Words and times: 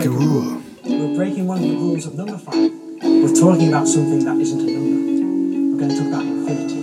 break 0.00 0.06
a 0.06 0.18
rule. 0.18 0.62
We're 0.84 1.14
breaking 1.14 1.46
one 1.46 1.58
of 1.58 1.68
the 1.68 1.76
rules 1.76 2.06
of 2.06 2.14
number 2.14 2.38
five. 2.38 2.70
We're 3.02 3.34
talking 3.34 3.68
about 3.68 3.86
something 3.86 4.24
that 4.24 4.36
isn't 4.40 4.60
a 4.60 4.72
number. 4.72 4.96
We're 5.72 5.78
going 5.78 5.90
to 5.90 5.96
talk 5.98 6.06
about 6.08 6.24
infinity. 6.24 6.80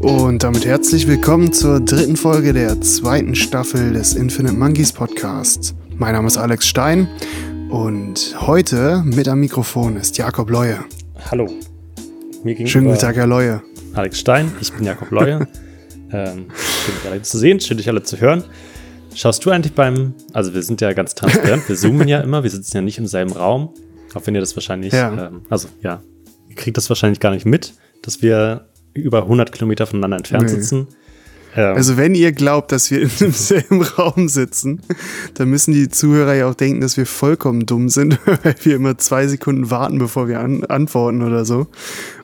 Und 0.00 0.42
damit 0.42 0.64
herzlich 0.64 1.06
willkommen 1.06 1.52
zur 1.52 1.78
dritten 1.80 2.16
Folge 2.16 2.52
der 2.52 2.80
zweiten 2.80 3.36
Staffel 3.36 3.92
des 3.92 4.14
Infinite 4.14 4.54
Monkeys 4.54 4.92
Podcasts. 4.92 5.74
Mein 5.96 6.14
Name 6.14 6.26
ist 6.26 6.38
Alex 6.38 6.66
Stein 6.66 7.06
und 7.68 8.34
heute 8.40 9.04
mit 9.04 9.28
am 9.28 9.40
Mikrofon 9.40 9.96
ist 9.96 10.18
Jakob 10.18 10.50
Leue. 10.50 10.78
Hallo. 11.30 11.46
Mir 12.42 12.54
gegenüber 12.54 12.68
Schönen 12.68 12.86
guten 12.86 12.98
Tag, 12.98 13.16
Herr 13.16 13.26
Leue. 13.28 13.62
Alex 13.94 14.18
Stein, 14.18 14.50
ich 14.60 14.72
bin 14.72 14.84
Jakob 14.84 15.10
Leue. 15.12 15.46
ähm, 16.12 16.46
schön, 16.84 16.94
dich 17.02 17.10
alle 17.10 17.22
zu 17.22 17.38
sehen, 17.38 17.60
schön, 17.60 17.76
dich 17.76 17.88
alle 17.88 18.02
zu 18.02 18.20
hören. 18.20 18.44
Schaust 19.14 19.44
du 19.44 19.50
eigentlich 19.50 19.74
beim, 19.74 20.14
also 20.32 20.54
wir 20.54 20.62
sind 20.62 20.80
ja 20.80 20.92
ganz 20.92 21.14
transparent, 21.14 21.68
wir 21.68 21.76
zoomen 21.76 22.06
ja 22.08 22.20
immer, 22.20 22.42
wir 22.44 22.50
sitzen 22.50 22.76
ja 22.76 22.80
nicht 22.82 22.98
im 22.98 23.06
selben 23.06 23.32
Raum, 23.32 23.74
auch 24.14 24.26
wenn 24.26 24.34
ihr 24.34 24.40
das 24.40 24.54
wahrscheinlich, 24.56 24.92
Ja. 24.92 25.26
ähm, 25.28 25.42
also 25.50 25.68
ja, 25.82 26.02
ihr 26.48 26.54
kriegt 26.56 26.76
das 26.76 26.88
wahrscheinlich 26.88 27.18
gar 27.20 27.32
nicht 27.32 27.44
mit, 27.46 27.74
dass 28.02 28.22
wir 28.22 28.68
über 28.94 29.22
100 29.22 29.50
Kilometer 29.52 29.86
voneinander 29.86 30.16
entfernt 30.18 30.44
Nee. 30.44 30.48
sitzen. 30.50 30.88
Ähm, 31.56 31.76
Also 31.76 31.96
wenn 31.96 32.14
ihr 32.14 32.32
glaubt, 32.32 32.72
dass 32.72 32.90
wir 32.90 33.02
in 33.02 33.10
demselben 33.20 33.82
Raum 33.98 34.28
sitzen, 34.28 34.80
dann 35.34 35.48
müssen 35.50 35.72
die 35.72 35.88
Zuhörer 35.88 36.34
ja 36.34 36.48
auch 36.48 36.54
denken, 36.54 36.80
dass 36.80 36.96
wir 36.96 37.06
vollkommen 37.06 37.66
dumm 37.66 37.88
sind, 37.88 38.18
weil 38.44 38.54
wir 38.62 38.76
immer 38.76 38.98
zwei 38.98 39.26
Sekunden 39.26 39.70
warten, 39.70 39.98
bevor 39.98 40.28
wir 40.28 40.40
an 40.40 40.64
antworten 40.64 41.22
oder 41.22 41.44
so. 41.44 41.66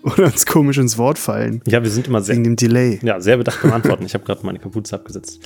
Oder 0.03 0.27
uns 0.27 0.47
komisch 0.47 0.78
ins 0.78 0.98
Wort 0.98 1.19
fallen. 1.19 1.61
ja, 1.67 1.83
wir 1.83 1.91
sind 1.91 2.06
immer 2.06 2.23
sehr, 2.23 2.34
Wegen 2.36 2.45
dem 2.45 2.56
Delay. 2.56 2.98
Ja, 3.03 3.20
sehr 3.20 3.36
bedacht 3.36 3.61
beim 3.62 3.73
Antworten. 3.73 4.05
Ich 4.06 4.14
habe 4.14 4.25
gerade 4.25 4.45
meine 4.47 4.59
Kapuze 4.59 4.95
abgesetzt. 4.95 5.41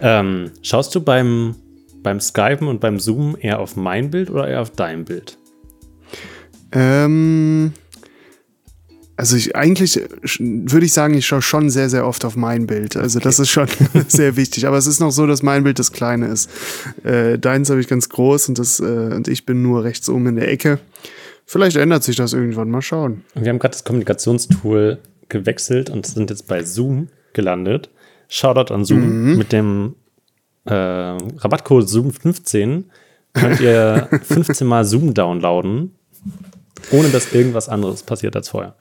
Ähm, 0.00 0.50
schaust 0.62 0.94
du 0.94 1.00
beim, 1.02 1.54
beim 2.02 2.20
Skypen 2.20 2.68
und 2.68 2.80
beim 2.80 2.98
Zoomen 2.98 3.36
eher 3.36 3.58
auf 3.58 3.76
mein 3.76 4.10
Bild 4.10 4.30
oder 4.30 4.48
eher 4.48 4.62
auf 4.62 4.70
dein 4.70 5.04
Bild? 5.04 5.36
Ähm, 6.72 7.72
also 9.20 9.36
ich, 9.36 9.54
eigentlich 9.54 10.00
würde 10.38 10.86
ich 10.86 10.94
sagen, 10.94 11.12
ich 11.12 11.26
schaue 11.26 11.42
schon 11.42 11.68
sehr, 11.68 11.90
sehr 11.90 12.06
oft 12.06 12.24
auf 12.24 12.36
mein 12.36 12.66
Bild. 12.66 12.96
Also 12.96 13.20
das 13.20 13.38
ist 13.38 13.50
schon 13.50 13.68
sehr 14.08 14.36
wichtig. 14.36 14.66
Aber 14.66 14.78
es 14.78 14.86
ist 14.86 14.98
noch 14.98 15.10
so, 15.10 15.26
dass 15.26 15.42
mein 15.42 15.62
Bild 15.62 15.78
das 15.78 15.92
kleine 15.92 16.28
ist. 16.28 16.48
Äh, 17.04 17.38
deins 17.38 17.68
habe 17.68 17.82
ich 17.82 17.86
ganz 17.86 18.08
groß 18.08 18.48
und, 18.48 18.58
das, 18.58 18.80
äh, 18.80 18.84
und 18.84 19.28
ich 19.28 19.44
bin 19.44 19.60
nur 19.60 19.84
rechts 19.84 20.08
oben 20.08 20.28
in 20.28 20.36
der 20.36 20.50
Ecke. 20.50 20.78
Vielleicht 21.44 21.76
ändert 21.76 22.02
sich 22.02 22.16
das 22.16 22.32
irgendwann. 22.32 22.70
Mal 22.70 22.80
schauen. 22.80 23.22
Wir 23.34 23.50
haben 23.50 23.58
gerade 23.58 23.72
das 23.72 23.84
Kommunikationstool 23.84 24.96
gewechselt 25.28 25.90
und 25.90 26.06
sind 26.06 26.30
jetzt 26.30 26.48
bei 26.48 26.64
Zoom 26.64 27.08
gelandet. 27.34 27.90
Shoutout 28.28 28.72
an 28.72 28.86
Zoom. 28.86 29.36
Mit 29.36 29.52
dem 29.52 29.96
äh, 30.64 30.72
Rabattcode 30.72 31.84
Zoom15 31.88 32.84
könnt 33.34 33.60
ihr 33.60 34.08
15 34.22 34.66
Mal 34.66 34.86
Zoom 34.86 35.12
downloaden, 35.12 35.94
ohne 36.90 37.08
dass 37.10 37.34
irgendwas 37.34 37.68
anderes 37.68 38.02
passiert 38.02 38.34
als 38.34 38.48
vorher. 38.48 38.76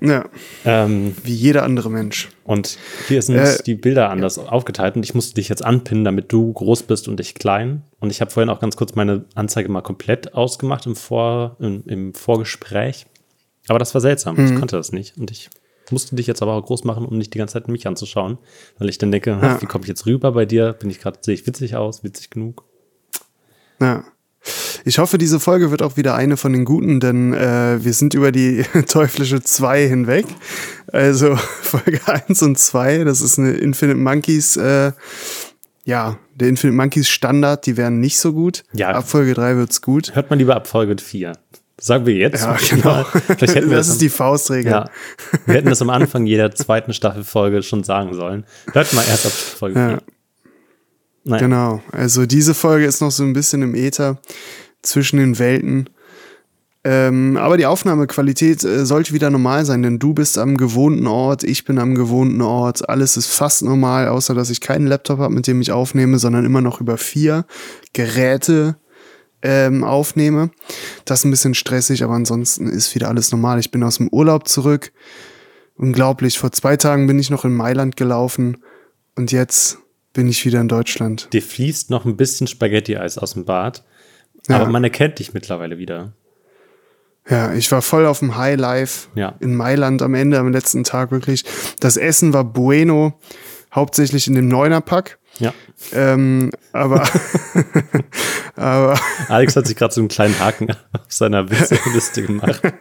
Ja, 0.00 0.26
Ähm, 0.64 1.14
wie 1.24 1.34
jeder 1.34 1.62
andere 1.62 1.90
Mensch. 1.90 2.28
Und 2.44 2.76
hier 3.08 3.22
sind 3.22 3.36
Äh, 3.36 3.62
die 3.64 3.74
Bilder 3.74 4.10
anders 4.10 4.38
aufgeteilt 4.38 4.96
und 4.96 5.02
ich 5.04 5.14
musste 5.14 5.34
dich 5.34 5.48
jetzt 5.48 5.64
anpinnen, 5.64 6.04
damit 6.04 6.32
du 6.32 6.52
groß 6.52 6.82
bist 6.82 7.08
und 7.08 7.18
ich 7.20 7.34
klein. 7.34 7.82
Und 7.98 8.10
ich 8.10 8.20
habe 8.20 8.30
vorhin 8.30 8.50
auch 8.50 8.60
ganz 8.60 8.76
kurz 8.76 8.94
meine 8.94 9.24
Anzeige 9.34 9.70
mal 9.70 9.80
komplett 9.80 10.34
ausgemacht 10.34 10.84
im, 10.86 10.96
Vor, 10.96 11.56
im, 11.60 11.82
im 11.86 12.14
Vorgespräch. 12.14 13.06
Aber 13.68 13.78
das 13.78 13.94
war 13.94 14.00
seltsam. 14.00 14.38
Ich 14.44 14.54
konnte 14.54 14.76
das 14.76 14.92
nicht. 14.92 15.16
Und 15.18 15.30
ich 15.30 15.48
musste 15.90 16.14
dich 16.14 16.26
jetzt 16.26 16.42
aber 16.42 16.52
auch 16.54 16.64
groß 16.64 16.84
machen, 16.84 17.04
um 17.06 17.16
nicht 17.16 17.32
die 17.34 17.38
ganze 17.38 17.54
Zeit 17.54 17.68
mich 17.68 17.86
anzuschauen. 17.86 18.38
Weil 18.78 18.88
ich 18.88 18.98
dann 18.98 19.10
denke, 19.10 19.30
Ja. 19.30 19.60
wie 19.60 19.66
komme 19.66 19.82
ich 19.84 19.88
jetzt 19.88 20.04
rüber 20.06 20.32
bei 20.32 20.44
dir? 20.44 20.72
Bin 20.74 20.90
ich 20.90 21.00
gerade, 21.00 21.18
sehe 21.22 21.34
ich 21.34 21.46
witzig 21.46 21.74
aus, 21.74 22.04
witzig 22.04 22.30
genug? 22.30 22.64
Ja. 23.80 24.04
Ich 24.84 24.98
hoffe, 24.98 25.18
diese 25.18 25.40
Folge 25.40 25.70
wird 25.70 25.82
auch 25.82 25.96
wieder 25.96 26.14
eine 26.14 26.36
von 26.36 26.52
den 26.52 26.64
guten, 26.64 27.00
denn 27.00 27.32
äh, 27.32 27.78
wir 27.82 27.92
sind 27.92 28.14
über 28.14 28.32
die 28.32 28.64
teuflische 28.86 29.42
2 29.42 29.88
hinweg. 29.88 30.26
Also 30.92 31.36
Folge 31.62 32.00
1 32.06 32.42
und 32.42 32.58
2, 32.58 33.04
das 33.04 33.20
ist 33.20 33.38
eine 33.38 33.52
Infinite 33.52 33.98
Monkeys, 33.98 34.56
äh, 34.56 34.92
ja, 35.84 36.18
der 36.34 36.48
Infinite 36.48 36.76
Monkeys 36.76 37.08
Standard, 37.08 37.66
die 37.66 37.76
wären 37.76 38.00
nicht 38.00 38.18
so 38.18 38.32
gut. 38.32 38.64
Ja. 38.72 38.90
Ab 38.90 39.08
Folge 39.08 39.34
3 39.34 39.56
wird's 39.56 39.82
gut. 39.82 40.14
Hört 40.14 40.30
man 40.30 40.38
lieber 40.38 40.56
ab 40.56 40.66
Folge 40.66 40.96
4. 41.00 41.32
Sagen 41.78 42.06
wir 42.06 42.14
jetzt. 42.14 42.42
Ja, 42.42 42.56
genau. 42.70 43.04
Vielleicht 43.04 43.54
hätten 43.54 43.70
wir 43.70 43.76
das 43.76 43.86
das 43.86 43.94
ist 43.96 44.00
die 44.00 44.08
Faustregel. 44.08 44.72
Ja, 44.72 44.90
wir 45.44 45.56
hätten 45.56 45.68
das 45.68 45.82
am 45.82 45.90
Anfang 45.90 46.24
jeder 46.24 46.54
zweiten 46.54 46.94
Staffelfolge 46.94 47.62
schon 47.62 47.84
sagen 47.84 48.14
sollen. 48.14 48.44
Hört 48.72 48.92
mal 48.94 49.04
erst 49.08 49.26
ab 49.26 49.32
Folge 49.32 49.78
Ja. 49.78 49.98
4. 51.26 51.30
Naja, 51.30 51.42
Genau. 51.42 51.82
Also 51.92 52.26
diese 52.26 52.54
Folge 52.54 52.86
ist 52.86 53.00
noch 53.00 53.10
so 53.10 53.22
ein 53.24 53.32
bisschen 53.32 53.62
im 53.62 53.74
Äther 53.74 54.18
zwischen 54.82 55.18
den 55.18 55.38
Welten. 55.38 55.90
Ähm, 56.88 57.36
aber 57.36 57.56
die 57.56 57.66
Aufnahmequalität 57.66 58.62
äh, 58.62 58.86
sollte 58.86 59.12
wieder 59.12 59.28
normal 59.28 59.64
sein, 59.64 59.82
denn 59.82 59.98
du 59.98 60.14
bist 60.14 60.38
am 60.38 60.56
gewohnten 60.56 61.08
Ort, 61.08 61.42
ich 61.42 61.64
bin 61.64 61.80
am 61.80 61.96
gewohnten 61.96 62.40
Ort. 62.40 62.88
Alles 62.88 63.16
ist 63.16 63.26
fast 63.26 63.62
normal, 63.62 64.06
außer 64.06 64.34
dass 64.34 64.50
ich 64.50 64.60
keinen 64.60 64.86
Laptop 64.86 65.18
habe, 65.18 65.34
mit 65.34 65.48
dem 65.48 65.60
ich 65.60 65.72
aufnehme, 65.72 66.20
sondern 66.20 66.44
immer 66.44 66.60
noch 66.60 66.80
über 66.80 66.96
vier 66.96 67.44
Geräte 67.92 68.76
ähm, 69.42 69.82
aufnehme. 69.82 70.50
Das 71.04 71.20
ist 71.20 71.24
ein 71.24 71.32
bisschen 71.32 71.54
stressig, 71.54 72.04
aber 72.04 72.14
ansonsten 72.14 72.68
ist 72.68 72.94
wieder 72.94 73.08
alles 73.08 73.32
normal. 73.32 73.58
Ich 73.58 73.72
bin 73.72 73.82
aus 73.82 73.96
dem 73.96 74.08
Urlaub 74.08 74.46
zurück. 74.46 74.92
Unglaublich. 75.74 76.38
Vor 76.38 76.52
zwei 76.52 76.76
Tagen 76.76 77.08
bin 77.08 77.18
ich 77.18 77.30
noch 77.30 77.44
in 77.44 77.54
Mailand 77.54 77.96
gelaufen 77.96 78.58
und 79.16 79.32
jetzt 79.32 79.78
bin 80.16 80.28
ich 80.28 80.44
wieder 80.46 80.60
in 80.62 80.68
Deutschland. 80.68 81.28
dir 81.32 81.42
fließt 81.42 81.90
noch 81.90 82.06
ein 82.06 82.16
bisschen 82.16 82.46
Spaghetti-Eis 82.46 83.18
aus 83.18 83.34
dem 83.34 83.44
Bad. 83.44 83.84
Ja. 84.48 84.56
Aber 84.56 84.70
man 84.70 84.82
erkennt 84.82 85.18
dich 85.18 85.34
mittlerweile 85.34 85.76
wieder. 85.76 86.12
Ja, 87.28 87.52
ich 87.52 87.70
war 87.70 87.82
voll 87.82 88.06
auf 88.06 88.20
dem 88.20 88.36
High 88.36 88.58
Life 88.58 89.08
Ja. 89.14 89.34
in 89.40 89.54
Mailand 89.54 90.00
am 90.00 90.14
Ende, 90.14 90.38
am 90.38 90.50
letzten 90.50 90.84
Tag 90.84 91.10
wirklich. 91.10 91.44
Das 91.80 91.96
Essen 91.98 92.32
war 92.32 92.44
bueno, 92.44 93.18
hauptsächlich 93.74 94.26
in 94.26 94.34
dem 94.34 94.48
Neunerpack. 94.48 95.18
Ja. 95.38 95.52
Ähm, 95.92 96.50
aber, 96.72 97.06
aber 98.56 98.98
Alex 99.28 99.54
hat 99.54 99.66
sich 99.66 99.76
gerade 99.76 99.92
so 99.92 100.00
einen 100.00 100.08
kleinen 100.08 100.38
Haken 100.38 100.70
auf 100.70 101.00
seiner 101.08 101.50
Witzeliste 101.50 102.22
gemacht. 102.22 102.62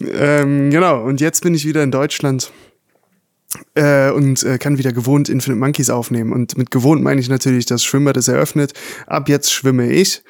ähm, 0.00 0.70
genau, 0.70 1.04
und 1.04 1.20
jetzt 1.20 1.42
bin 1.42 1.54
ich 1.54 1.64
wieder 1.64 1.84
in 1.84 1.92
Deutschland 1.92 2.50
äh, 3.74 4.10
und 4.10 4.42
äh, 4.42 4.58
kann 4.58 4.78
wieder 4.78 4.92
gewohnt 4.92 5.28
Infinite 5.28 5.58
Monkeys 5.58 5.90
aufnehmen. 5.90 6.32
Und 6.32 6.56
mit 6.56 6.70
gewohnt 6.70 7.02
meine 7.02 7.20
ich 7.20 7.28
natürlich, 7.28 7.66
das 7.66 7.84
Schwimmbad 7.84 8.16
ist 8.16 8.28
eröffnet. 8.28 8.72
Ab 9.06 9.28
jetzt 9.28 9.52
schwimme 9.52 9.90
ich. 9.90 10.22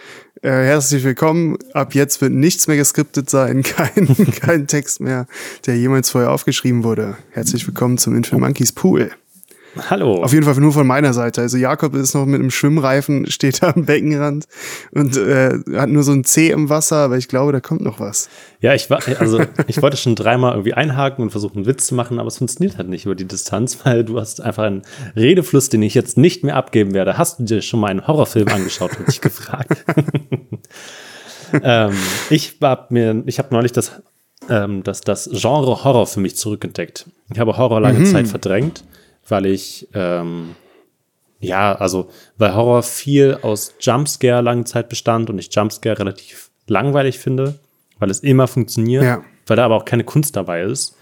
Äh, 0.42 0.50
herzlich 0.50 1.04
willkommen. 1.04 1.56
Ab 1.72 1.94
jetzt 1.94 2.20
wird 2.20 2.32
nichts 2.32 2.66
mehr 2.66 2.76
geskriptet 2.76 3.30
sein, 3.30 3.62
kein, 3.64 4.08
kein 4.40 4.66
Text 4.66 5.00
mehr, 5.00 5.26
der 5.66 5.76
jemals 5.76 6.10
vorher 6.10 6.30
aufgeschrieben 6.30 6.84
wurde. 6.84 7.16
Herzlich 7.30 7.66
willkommen 7.66 7.98
zum 7.98 8.16
Infinite 8.16 8.44
Monkeys 8.44 8.72
Pool. 8.72 9.10
Hallo. 9.88 10.22
Auf 10.22 10.32
jeden 10.32 10.44
Fall 10.44 10.54
nur 10.54 10.72
von 10.72 10.86
meiner 10.86 11.12
Seite. 11.12 11.40
Also 11.40 11.56
Jakob 11.56 11.94
ist 11.94 12.14
noch 12.14 12.26
mit 12.26 12.40
einem 12.40 12.50
Schwimmreifen, 12.50 13.30
steht 13.30 13.62
da 13.62 13.72
am 13.74 13.84
Beckenrand 13.84 14.46
und 14.92 15.16
äh, 15.16 15.58
hat 15.74 15.88
nur 15.88 16.04
so 16.04 16.12
ein 16.12 16.24
C 16.24 16.50
im 16.50 16.68
Wasser, 16.68 16.96
aber 16.96 17.18
ich 17.18 17.28
glaube, 17.28 17.52
da 17.52 17.60
kommt 17.60 17.80
noch 17.80 17.98
was. 17.98 18.28
Ja, 18.60 18.74
ich 18.74 18.88
war, 18.88 19.00
also 19.18 19.40
ich 19.66 19.82
wollte 19.82 19.96
schon 19.96 20.14
dreimal 20.14 20.52
irgendwie 20.52 20.74
einhaken 20.74 21.22
und 21.22 21.30
versuchen, 21.30 21.58
einen 21.58 21.66
Witz 21.66 21.86
zu 21.86 21.94
machen, 21.94 22.18
aber 22.18 22.28
es 22.28 22.38
funktioniert 22.38 22.78
halt 22.78 22.88
nicht 22.88 23.04
über 23.04 23.14
die 23.14 23.26
Distanz, 23.26 23.78
weil 23.84 24.04
du 24.04 24.20
hast 24.20 24.40
einfach 24.40 24.64
einen 24.64 24.82
Redefluss, 25.16 25.68
den 25.68 25.82
ich 25.82 25.94
jetzt 25.94 26.16
nicht 26.16 26.44
mehr 26.44 26.56
abgeben 26.56 26.94
werde. 26.94 27.18
Hast 27.18 27.40
du 27.40 27.44
dir 27.44 27.62
schon 27.62 27.80
mal 27.80 27.88
einen 27.88 28.06
Horrorfilm 28.06 28.48
angeschaut, 28.48 28.92
habe 28.92 29.04
ich 29.08 29.20
gefragt. 29.20 29.84
ähm, 31.62 31.92
ich 32.30 32.58
hab 32.60 32.90
mir, 32.90 33.22
ich 33.26 33.38
habe 33.38 33.48
neulich 33.52 33.72
das, 33.72 34.02
ähm, 34.48 34.84
das, 34.84 35.00
das 35.00 35.28
Genre 35.32 35.82
Horror 35.82 36.06
für 36.06 36.20
mich 36.20 36.36
zurückentdeckt. 36.36 37.06
Ich 37.32 37.40
habe 37.40 37.56
Horror 37.56 37.80
lange 37.80 38.04
Zeit 38.04 38.28
verdrängt, 38.28 38.84
weil 39.28 39.46
ich 39.46 39.88
ähm, 39.94 40.54
ja, 41.40 41.74
also 41.74 42.08
weil 42.38 42.54
Horror 42.54 42.82
viel 42.82 43.38
aus 43.42 43.74
Jumpscare 43.80 44.42
lange 44.42 44.64
Zeit 44.64 44.88
bestand 44.88 45.30
und 45.30 45.38
ich 45.38 45.54
Jumpscare 45.54 45.98
relativ 45.98 46.50
langweilig 46.66 47.18
finde, 47.18 47.58
weil 47.98 48.10
es 48.10 48.20
immer 48.20 48.48
funktioniert, 48.48 49.02
Ja. 49.04 49.22
weil 49.46 49.56
da 49.56 49.64
aber 49.66 49.76
auch 49.76 49.84
keine 49.84 50.04
Kunst 50.04 50.36
dabei 50.36 50.62
ist. 50.62 50.96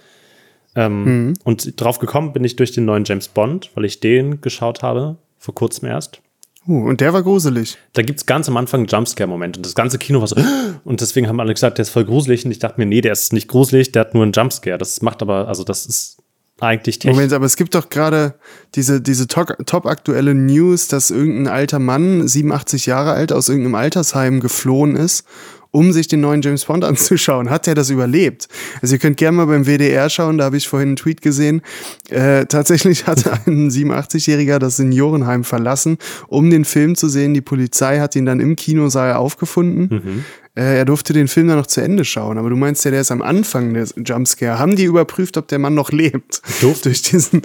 Ähm, 0.74 1.34
Und 1.44 1.80
drauf 1.80 1.98
gekommen 1.98 2.32
bin 2.32 2.44
ich 2.44 2.56
durch 2.56 2.72
den 2.72 2.86
neuen 2.86 3.04
James 3.04 3.28
Bond, 3.28 3.70
weil 3.74 3.84
ich 3.84 4.00
den 4.00 4.40
geschaut 4.40 4.82
habe, 4.82 5.16
vor 5.38 5.54
kurzem 5.54 5.88
erst. 5.88 6.20
Uh, 6.66 6.88
und 6.88 7.00
der 7.00 7.12
war 7.12 7.22
gruselig. 7.22 7.76
Da 7.92 8.02
gibt's 8.02 8.24
ganz 8.24 8.48
am 8.48 8.56
Anfang 8.56 8.80
einen 8.80 8.86
Jumpscare-Moment 8.86 9.56
und 9.56 9.66
das 9.66 9.74
ganze 9.74 9.98
Kino 9.98 10.20
war 10.20 10.28
so, 10.28 10.36
und 10.84 11.00
deswegen 11.00 11.28
haben 11.28 11.40
alle 11.40 11.52
gesagt, 11.52 11.78
der 11.78 11.82
ist 11.82 11.90
voll 11.90 12.04
gruselig 12.04 12.44
und 12.44 12.52
ich 12.52 12.60
dachte 12.60 12.80
mir, 12.80 12.86
nee, 12.86 13.00
der 13.00 13.12
ist 13.12 13.32
nicht 13.32 13.48
gruselig, 13.48 13.92
der 13.92 14.00
hat 14.00 14.14
nur 14.14 14.22
einen 14.22 14.32
Jumpscare. 14.32 14.78
Das 14.78 15.02
macht 15.02 15.22
aber, 15.22 15.48
also 15.48 15.64
das 15.64 15.86
ist 15.86 16.21
eigentlich 16.62 16.98
technisch. 16.98 17.16
Moment, 17.16 17.32
aber 17.32 17.46
es 17.46 17.56
gibt 17.56 17.74
doch 17.74 17.88
gerade 17.88 18.34
diese, 18.74 19.00
diese 19.00 19.26
top- 19.26 19.56
top-aktuelle 19.66 20.34
News, 20.34 20.88
dass 20.88 21.10
irgendein 21.10 21.48
alter 21.48 21.78
Mann, 21.78 22.26
87 22.26 22.86
Jahre 22.86 23.12
alt, 23.12 23.32
aus 23.32 23.48
irgendeinem 23.48 23.74
Altersheim 23.74 24.40
geflohen 24.40 24.96
ist 24.96 25.24
um 25.72 25.92
sich 25.92 26.06
den 26.06 26.20
neuen 26.20 26.42
James 26.42 26.64
Bond 26.66 26.84
anzuschauen. 26.84 27.50
Hat 27.50 27.66
er 27.66 27.74
das 27.74 27.90
überlebt? 27.90 28.46
Also 28.80 28.94
ihr 28.94 28.98
könnt 29.00 29.16
gerne 29.16 29.38
mal 29.38 29.46
beim 29.46 29.66
WDR 29.66 30.08
schauen, 30.08 30.38
da 30.38 30.44
habe 30.44 30.56
ich 30.56 30.68
vorhin 30.68 30.90
einen 30.90 30.96
Tweet 30.96 31.20
gesehen. 31.20 31.62
Äh, 32.10 32.46
tatsächlich 32.46 33.08
hat 33.08 33.26
ein 33.46 33.70
87-Jähriger 33.70 34.58
das 34.58 34.76
Seniorenheim 34.76 35.42
verlassen, 35.42 35.98
um 36.28 36.50
den 36.50 36.64
Film 36.64 36.94
zu 36.94 37.08
sehen. 37.08 37.34
Die 37.34 37.40
Polizei 37.40 37.98
hat 37.98 38.14
ihn 38.14 38.26
dann 38.26 38.38
im 38.38 38.54
Kinosaal 38.54 39.14
aufgefunden. 39.14 39.88
Mhm. 39.90 40.24
Äh, 40.54 40.78
er 40.78 40.84
durfte 40.84 41.12
den 41.14 41.28
Film 41.28 41.48
dann 41.48 41.56
noch 41.56 41.66
zu 41.66 41.80
Ende 41.80 42.04
schauen, 42.04 42.36
aber 42.36 42.50
du 42.50 42.56
meinst 42.56 42.84
ja, 42.84 42.90
der 42.90 43.00
ist 43.00 43.10
am 43.10 43.22
Anfang 43.22 43.72
des 43.72 43.94
Jumpscare. 43.96 44.58
Haben 44.58 44.76
die 44.76 44.84
überprüft, 44.84 45.36
ob 45.38 45.48
der 45.48 45.58
Mann 45.58 45.74
noch 45.74 45.90
lebt? 45.90 46.42
Durfte. 46.60 46.82
Durch 46.90 47.02
diesen, 47.02 47.42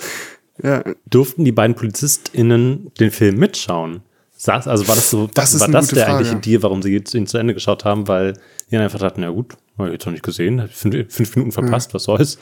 ja, 0.61 0.83
Durften 1.09 1.45
die 1.45 1.53
beiden 1.53 1.75
PolizistInnen 1.75 2.91
den 2.99 3.11
Film 3.11 3.37
mitschauen? 3.37 4.01
Saß, 4.37 4.67
also 4.67 4.87
war 4.87 4.95
das 4.95 5.09
so, 5.09 5.27
Das 5.33 5.59
war 5.59 5.67
das 5.67 5.87
der 5.87 6.05
Frage. 6.05 6.17
eigentliche 6.19 6.39
Deal, 6.41 6.63
warum 6.63 6.81
sie 6.83 6.95
ihn 6.95 7.27
zu 7.27 7.37
Ende 7.37 7.53
geschaut 7.53 7.85
haben, 7.85 8.07
weil 8.07 8.33
die 8.69 8.75
dann 8.75 8.81
einfach 8.83 8.99
dachten, 8.99 9.23
ja 9.23 9.29
gut, 9.29 9.55
hab 9.77 9.87
ich 9.87 9.93
jetzt 9.93 10.05
noch 10.05 10.13
nicht 10.13 10.23
gesehen, 10.23 10.69
fünf, 10.71 11.13
fünf 11.13 11.35
Minuten 11.35 11.51
verpasst, 11.51 11.93
was 11.93 12.03
soll's? 12.03 12.37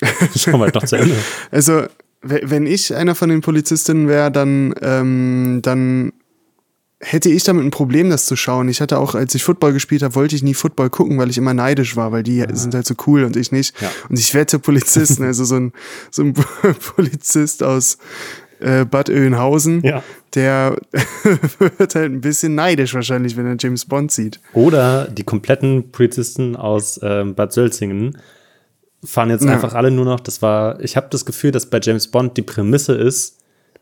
Schauen 0.36 0.54
wir 0.54 0.64
halt 0.66 0.74
noch 0.74 0.84
zu 0.84 0.96
Ende. 0.96 1.14
Also, 1.50 1.82
we- 2.22 2.42
wenn 2.44 2.66
ich 2.66 2.94
einer 2.94 3.14
von 3.14 3.28
den 3.28 3.40
Polizistinnen 3.40 4.08
wäre, 4.08 4.30
dann, 4.30 4.74
ähm, 4.82 5.60
dann 5.62 6.12
hätte 7.00 7.28
ich 7.28 7.44
damit 7.44 7.64
ein 7.64 7.70
Problem, 7.70 8.08
das 8.10 8.26
zu 8.26 8.36
schauen. 8.36 8.68
Ich 8.68 8.80
hatte 8.80 8.98
auch, 8.98 9.14
als 9.14 9.34
ich 9.34 9.44
Football 9.44 9.72
gespielt 9.74 10.02
habe, 10.02 10.14
wollte 10.14 10.34
ich 10.34 10.42
nie 10.42 10.54
Football 10.54 10.90
gucken, 10.90 11.18
weil 11.18 11.28
ich 11.30 11.36
immer 11.38 11.52
neidisch 11.54 11.94
war, 11.96 12.10
weil 12.10 12.22
die 12.22 12.44
sind 12.54 12.74
halt 12.74 12.86
so 12.86 12.94
cool 13.06 13.24
und 13.24 13.36
ich 13.36 13.52
nicht. 13.52 13.80
Ja. 13.82 13.90
Und 14.08 14.18
ich 14.18 14.32
wette 14.34 14.58
Polizisten, 14.58 15.22
also 15.24 15.44
so 15.44 15.56
ein, 15.56 15.72
so 16.10 16.22
ein 16.22 16.32
Polizist 16.96 17.62
aus 17.62 17.98
äh, 18.60 18.84
Bad 18.84 19.10
Oeynhausen, 19.10 19.82
Ja. 19.82 20.02
der 20.34 20.76
wird 21.78 21.94
halt 21.94 22.12
ein 22.12 22.20
bisschen 22.20 22.54
neidisch 22.54 22.94
wahrscheinlich, 22.94 23.36
wenn 23.36 23.46
er 23.46 23.56
James 23.58 23.84
Bond 23.84 24.10
sieht. 24.12 24.40
Oder 24.54 25.06
die 25.08 25.24
kompletten 25.24 25.90
Polizisten 25.90 26.56
aus 26.56 26.98
ähm, 27.02 27.34
Bad 27.34 27.52
Sölzingen 27.52 28.18
fahren 29.04 29.30
jetzt 29.30 29.44
Ja. 29.44 29.52
einfach 29.52 29.74
alle 29.74 29.90
nur 29.90 30.04
noch, 30.04 30.20
das 30.20 30.42
war, 30.42 30.80
ich 30.80 30.96
habe 30.96 31.08
das 31.10 31.24
Gefühl, 31.26 31.50
dass 31.52 31.66
bei 31.66 31.78
James 31.82 32.08
Bond 32.08 32.36
die 32.36 32.42
Prämisse 32.42 32.94
ist, 32.94 33.38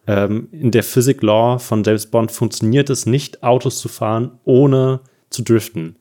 ähm, 0.07 0.49
in 0.53 0.71
der 0.71 0.83
Physik 0.83 1.23
Law 1.23 1.59
von 1.59 1.83
James 1.83 2.07
Bond 2.07 2.31
funktioniert 2.31 2.91
es 2.91 3.07
nicht, 3.07 3.43
Autos 3.43 3.79
zu 3.79 3.89
fahren, 3.89 4.33
ohne 4.45 5.01
zu 5.31 5.43
driften. 5.43 5.97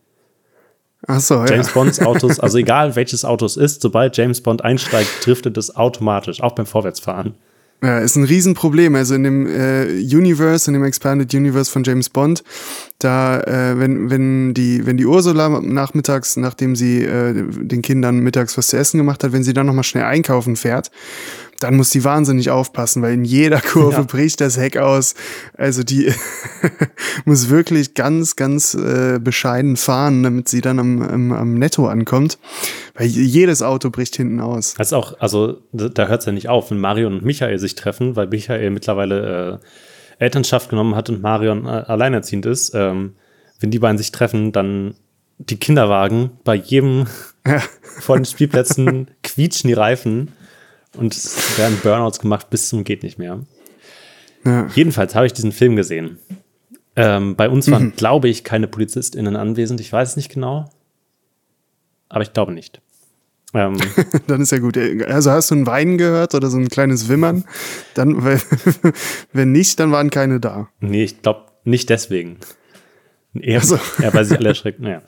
Ach 1.07 1.19
so, 1.19 1.35
ja. 1.35 1.45
James 1.45 1.71
Bonds 1.71 1.99
Autos, 2.01 2.39
also 2.41 2.57
egal 2.57 2.95
welches 2.95 3.23
Auto 3.25 3.45
es 3.45 3.55
ist, 3.57 3.81
sobald 3.81 4.17
James 4.17 4.41
Bond 4.41 4.63
einsteigt, 4.63 5.09
driftet 5.25 5.57
es 5.57 5.75
automatisch, 5.75 6.41
auch 6.41 6.53
beim 6.53 6.65
Vorwärtsfahren. 6.65 7.35
Ja, 7.83 7.99
ist 7.99 8.15
ein 8.15 8.23
Riesenproblem. 8.23 8.95
Also 8.95 9.13
in 9.13 9.23
dem 9.23 9.45
äh, 9.45 9.85
Universe, 9.99 10.69
in 10.69 10.73
dem 10.73 10.85
Expanded 10.85 11.33
Universe 11.33 11.69
von 11.69 11.83
James 11.83 12.09
Bond, 12.09 12.41
da, 12.99 13.41
äh, 13.41 13.77
wenn, 13.77 14.09
wenn 14.09 14.53
die, 14.53 14.85
wenn 14.85 14.95
die 14.95 15.05
Ursula 15.05 15.49
nachmittags, 15.49 16.37
nachdem 16.37 16.77
sie 16.77 17.03
äh, 17.03 17.33
den 17.33 17.81
Kindern 17.81 18.19
mittags 18.19 18.57
was 18.57 18.67
zu 18.67 18.77
essen 18.77 18.99
gemacht 18.99 19.21
hat, 19.25 19.33
wenn 19.33 19.43
sie 19.43 19.53
dann 19.53 19.65
nochmal 19.65 19.83
schnell 19.83 20.05
einkaufen 20.05 20.55
fährt, 20.55 20.91
dann 21.63 21.75
muss 21.75 21.89
die 21.89 22.03
wahnsinnig 22.03 22.49
aufpassen, 22.49 23.01
weil 23.01 23.13
in 23.13 23.25
jeder 23.25 23.59
Kurve 23.61 23.97
Ja. 23.97 24.01
bricht 24.03 24.41
das 24.41 24.57
Heck 24.57 24.77
aus. 24.77 25.15
Also 25.57 25.83
die 25.83 26.11
muss 27.25 27.49
wirklich 27.49 27.93
ganz, 27.93 28.35
ganz 28.35 28.73
äh, 28.73 29.19
bescheiden 29.19 29.77
fahren, 29.77 30.23
damit 30.23 30.49
sie 30.49 30.61
dann 30.61 30.79
am, 30.79 31.01
am, 31.01 31.31
am 31.31 31.53
Netto 31.55 31.87
ankommt. 31.87 32.37
Weil 32.95 33.07
jedes 33.07 33.61
Auto 33.61 33.89
bricht 33.89 34.15
hinten 34.15 34.39
aus. 34.39 34.75
Das 34.75 34.87
ist 34.87 34.93
auch, 34.93 35.19
also 35.19 35.61
da 35.71 36.07
hört 36.07 36.19
es 36.21 36.25
ja 36.25 36.31
nicht 36.31 36.49
auf, 36.49 36.69
wenn 36.71 36.79
Marion 36.79 37.13
und 37.13 37.25
Michael 37.25 37.57
sich 37.59 37.75
treffen, 37.75 38.15
weil 38.15 38.27
Michael 38.27 38.69
mittlerweile 38.69 39.59
äh, 40.19 40.23
Elternschaft 40.23 40.69
genommen 40.69 40.95
hat 40.95 41.09
und 41.09 41.21
Marion 41.21 41.65
äh, 41.65 41.69
alleinerziehend 41.69 42.45
ist. 42.45 42.73
Ähm, 42.75 43.13
wenn 43.59 43.71
die 43.71 43.79
beiden 43.79 43.97
sich 43.97 44.11
treffen, 44.11 44.51
dann 44.51 44.95
die 45.37 45.57
Kinderwagen 45.57 46.31
bei 46.43 46.55
jedem 46.55 47.05
Ja. 47.47 47.61
von 47.99 48.19
den 48.19 48.25
Spielplätzen 48.25 49.09
quietschen 49.23 49.67
die 49.67 49.73
Reifen 49.73 50.31
und 50.97 51.13
es 51.15 51.57
werden 51.57 51.77
Burnouts 51.81 52.19
gemacht 52.19 52.49
bis 52.49 52.69
zum 52.69 52.83
geht 52.83 53.03
nicht 53.03 53.17
mehr. 53.19 53.39
Ja. 54.45 54.67
Jedenfalls 54.75 55.15
habe 55.15 55.25
ich 55.25 55.33
diesen 55.33 55.51
Film 55.51 55.75
gesehen. 55.75 56.17
Ähm, 56.95 57.35
bei 57.35 57.49
uns 57.49 57.67
Mhm. 57.67 57.71
waren, 57.71 57.95
glaube 57.95 58.29
ich, 58.29 58.43
keine 58.43 58.67
PolizistInnen 58.67 59.35
anwesend. 59.35 59.79
Ich 59.81 59.91
weiß 59.91 60.09
es 60.11 60.15
nicht 60.15 60.31
genau. 60.31 60.69
Aber 62.09 62.21
ich 62.21 62.33
glaube 62.33 62.51
nicht. 62.51 62.81
Ähm, 63.55 63.77
Dann 64.27 64.41
ist 64.41 64.51
ja 64.51 64.59
gut. 64.59 64.77
Also 64.77 65.31
hast 65.31 65.49
du 65.51 65.55
ein 65.55 65.65
Weinen 65.65 65.97
gehört 65.97 66.35
oder 66.35 66.49
so 66.49 66.57
ein 66.57 66.69
kleines 66.69 67.07
Wimmern? 67.09 67.45
Dann, 67.95 68.23
wenn 69.33 69.51
nicht, 69.51 69.79
dann 69.79 69.91
waren 69.91 70.09
keine 70.09 70.39
da. 70.39 70.69
Nee, 70.79 71.03
ich 71.03 71.21
glaube 71.21 71.45
nicht 71.63 71.89
deswegen. 71.89 72.37
Eher, 73.39 73.59
Ach 73.61 73.63
so. 73.63 73.79
ja, 73.99 74.13
weil 74.13 74.25
sie 74.25 74.35
alle 74.37 74.49
erschreckt. 74.49 74.79
Naja. 74.79 75.01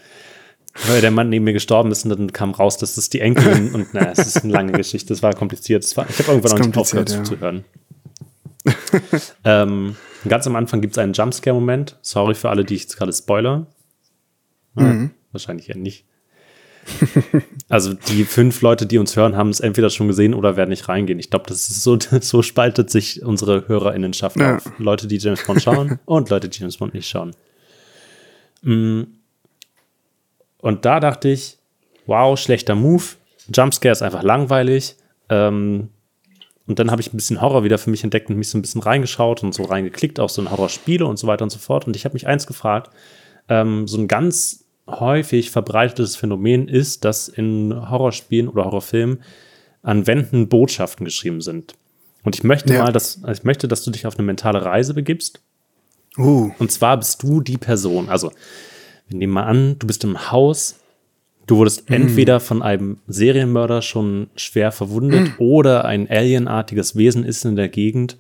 Weil 0.88 1.00
der 1.02 1.12
Mann 1.12 1.30
neben 1.30 1.46
mir 1.46 1.54
gestorben 1.54 1.92
ist 1.92 2.04
und 2.06 2.10
dann 2.10 2.34
kam 2.34 2.52
raus, 2.52 2.78
dass 2.78 2.96
das 2.96 3.10
die 3.10 3.22
Enkelin 3.22 3.74
und 3.74 3.94
naja, 3.94 4.12
es 4.12 4.28
ist 4.28 4.44
eine 4.44 4.52
lange 4.52 4.74
Geschichte. 4.74 5.14
Es 5.14 5.24
war 5.24 5.34
kompliziert. 5.34 5.84
Es 5.84 5.96
war, 5.96 6.06
ich 6.10 6.20
habe 6.20 6.32
irgendwann 6.34 6.60
noch 6.60 6.66
nicht 6.68 6.78
aufgehört 6.78 7.10
kompliziert, 7.10 7.28
zuzuhören. 7.28 7.64
ähm, 9.44 9.96
ganz 10.28 10.48
am 10.48 10.56
Anfang 10.56 10.82
gibt 10.82 10.94
es 10.94 10.98
einen 10.98 11.14
Jumpscare-Moment. 11.14 11.98
Sorry 12.02 12.34
für 12.36 12.50
alle, 12.50 12.66
die 12.66 12.76
ich 12.76 12.82
jetzt 12.84 12.98
gerade 12.98 13.14
spoiler. 13.14 13.68
Ja, 14.78 14.84
Mhm. 14.84 15.12
Wahrscheinlich 15.32 15.70
eher 15.70 15.78
nicht. 15.78 16.06
Also 17.68 17.94
die 17.94 18.26
fünf 18.26 18.62
Leute, 18.62 18.86
die 18.86 18.98
uns 19.00 19.16
hören, 19.16 19.36
haben 19.36 19.50
es 19.50 19.60
entweder 19.60 19.90
schon 19.90 20.08
gesehen 20.08 20.34
oder 20.34 20.56
werden 20.56 20.70
nicht 20.70 20.88
reingehen. 20.88 21.18
Ich 21.20 21.30
glaube, 21.30 21.46
das 21.48 21.70
ist 21.70 21.82
so, 21.84 21.98
so 22.22 22.42
spaltet 22.42 22.90
sich 22.90 23.24
unsere 23.24 23.68
HörerInnenschaft 23.68 24.38
Ja. 24.40 24.58
auf. 24.58 24.72
Leute, 24.78 25.08
die 25.08 25.18
James 25.18 25.44
Bond 25.46 25.62
schauen 25.64 26.00
und 26.06 26.30
Leute, 26.30 26.48
die 26.50 26.60
James 26.60 26.78
Bond 26.78 26.94
nicht 26.94 27.08
schauen. 27.10 27.32
Mm. 28.62 29.04
Und 30.66 30.84
da 30.84 31.00
dachte 31.00 31.30
ich, 31.30 31.60
wow, 32.08 32.38
schlechter 32.40 32.74
Move. 32.74 33.04
Jumpscare 33.54 33.92
ist 33.92 34.02
einfach 34.02 34.24
langweilig. 34.24 34.96
Ähm, 35.30 35.90
und 36.66 36.80
dann 36.80 36.90
habe 36.90 37.02
ich 37.04 37.14
ein 37.14 37.18
bisschen 37.18 37.40
Horror 37.40 37.64
wieder 37.64 37.78
für 37.78 37.92
mich 37.92 38.04
entdeckt 38.04 38.32
und 38.32 38.38
mich 38.38 38.50
so 38.50 38.58
ein 38.58 38.64
bisschen 38.64 38.82
reingeschaut 38.82 39.44
und 39.44 39.54
so 39.54 39.62
reingeklickt, 39.62 40.20
auch 40.20 40.30
so 40.30 40.42
in 40.42 40.50
Horrorspiele 40.50 41.06
und 41.06 41.18
so 41.18 41.28
weiter 41.28 41.44
und 41.44 41.52
so 41.52 41.60
fort. 41.60 41.86
Und 41.86 41.96
ich 41.96 42.04
habe 42.04 42.14
mich 42.14 42.26
eins 42.26 42.48
gefragt, 42.48 42.90
ähm, 43.48 43.88
so 43.88 44.00
ein 44.00 44.08
ganz 44.08 44.66
häufig 44.88 45.52
verbreitetes 45.52 46.16
Phänomen 46.16 46.68
ist, 46.68 47.06
dass 47.06 47.28
in 47.28 47.72
Horrorspielen 47.92 48.48
oder 48.50 48.66
Horrorfilmen 48.66 49.22
an 49.84 50.08
Wänden 50.08 50.50
Botschaften 50.50 51.06
geschrieben 51.06 51.42
sind. 51.42 51.76
Und 52.24 52.36
ich 52.36 52.44
möchte 52.44 52.74
Ja. 52.74 52.86
mal, 52.86 52.92
dass, 52.92 53.22
ich 53.32 53.44
möchte, 53.44 53.68
dass 53.68 53.84
du 53.84 53.92
dich 53.92 54.08
auf 54.08 54.16
eine 54.18 54.26
mentale 54.26 54.66
Reise 54.66 54.96
begibst. 54.96 55.42
Uh, 56.18 56.50
Und 56.58 56.72
zwar 56.72 56.98
bist 56.98 57.22
du 57.22 57.42
die 57.42 57.58
Person. 57.60 58.10
Also, 58.10 58.32
wir 59.08 59.18
nehmen 59.18 59.34
mal 59.34 59.44
an, 59.44 59.78
du 59.80 59.88
bist 59.88 60.04
im 60.04 60.32
Haus, 60.32 60.80
du 61.48 61.58
wurdest 61.58 61.90
entweder 61.90 62.40
von 62.40 62.62
einem 62.62 62.98
Serienmörder 63.08 63.82
schon 63.82 64.28
schwer 64.36 64.72
verwundet 64.72 65.32
oder 65.38 65.86
ein 65.86 66.10
alienartiges 66.10 66.96
Wesen 66.96 67.24
ist 67.24 67.46
in 67.46 67.56
der 67.56 67.70
Gegend 67.70 68.18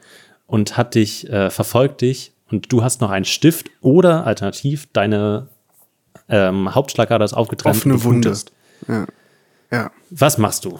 und 0.47 0.77
hat 0.77 0.95
dich, 0.95 1.29
äh, 1.29 1.49
verfolgt 1.49 2.01
dich 2.01 2.33
und 2.49 2.71
du 2.71 2.83
hast 2.83 3.01
noch 3.01 3.09
einen 3.09 3.25
Stift 3.25 3.69
oder 3.81 4.25
alternativ 4.25 4.87
deine 4.93 5.47
ähm, 6.29 6.73
Hauptschlagader 6.73 7.25
ist 7.25 7.33
aufgetrennt 7.33 7.77
Offene 7.77 7.93
und 7.95 8.03
Wunde. 8.03 8.35
ja. 8.87 9.05
Ja. 9.71 9.91
Was 10.11 10.37
machst 10.37 10.65
du? 10.65 10.79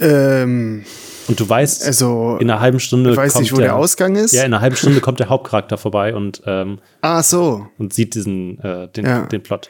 Ähm, 0.00 0.84
Und 1.28 1.38
du 1.38 1.48
weißt, 1.48 1.84
also, 1.84 2.38
in 2.40 2.50
einer 2.50 2.60
halben 2.60 2.80
Stunde 2.80 3.14
weiß 3.16 3.34
kommt 3.34 3.42
nicht, 3.42 3.52
wo 3.52 3.58
der 3.58 3.76
Ausgang 3.76 4.16
ist. 4.16 4.32
Ja, 4.32 4.42
in 4.44 4.52
einer 4.54 4.60
halben 4.62 4.76
Stunde 4.76 5.00
kommt 5.00 5.20
der 5.20 5.28
Hauptcharakter 5.28 5.76
vorbei 5.78 6.14
und, 6.14 6.42
ähm, 6.46 6.78
ah, 7.02 7.22
so. 7.22 7.66
und 7.78 7.92
sieht 7.92 8.14
diesen, 8.14 8.58
äh, 8.60 8.88
den, 8.88 9.04
Ja. 9.04 9.26
den 9.26 9.42
Plot. 9.42 9.68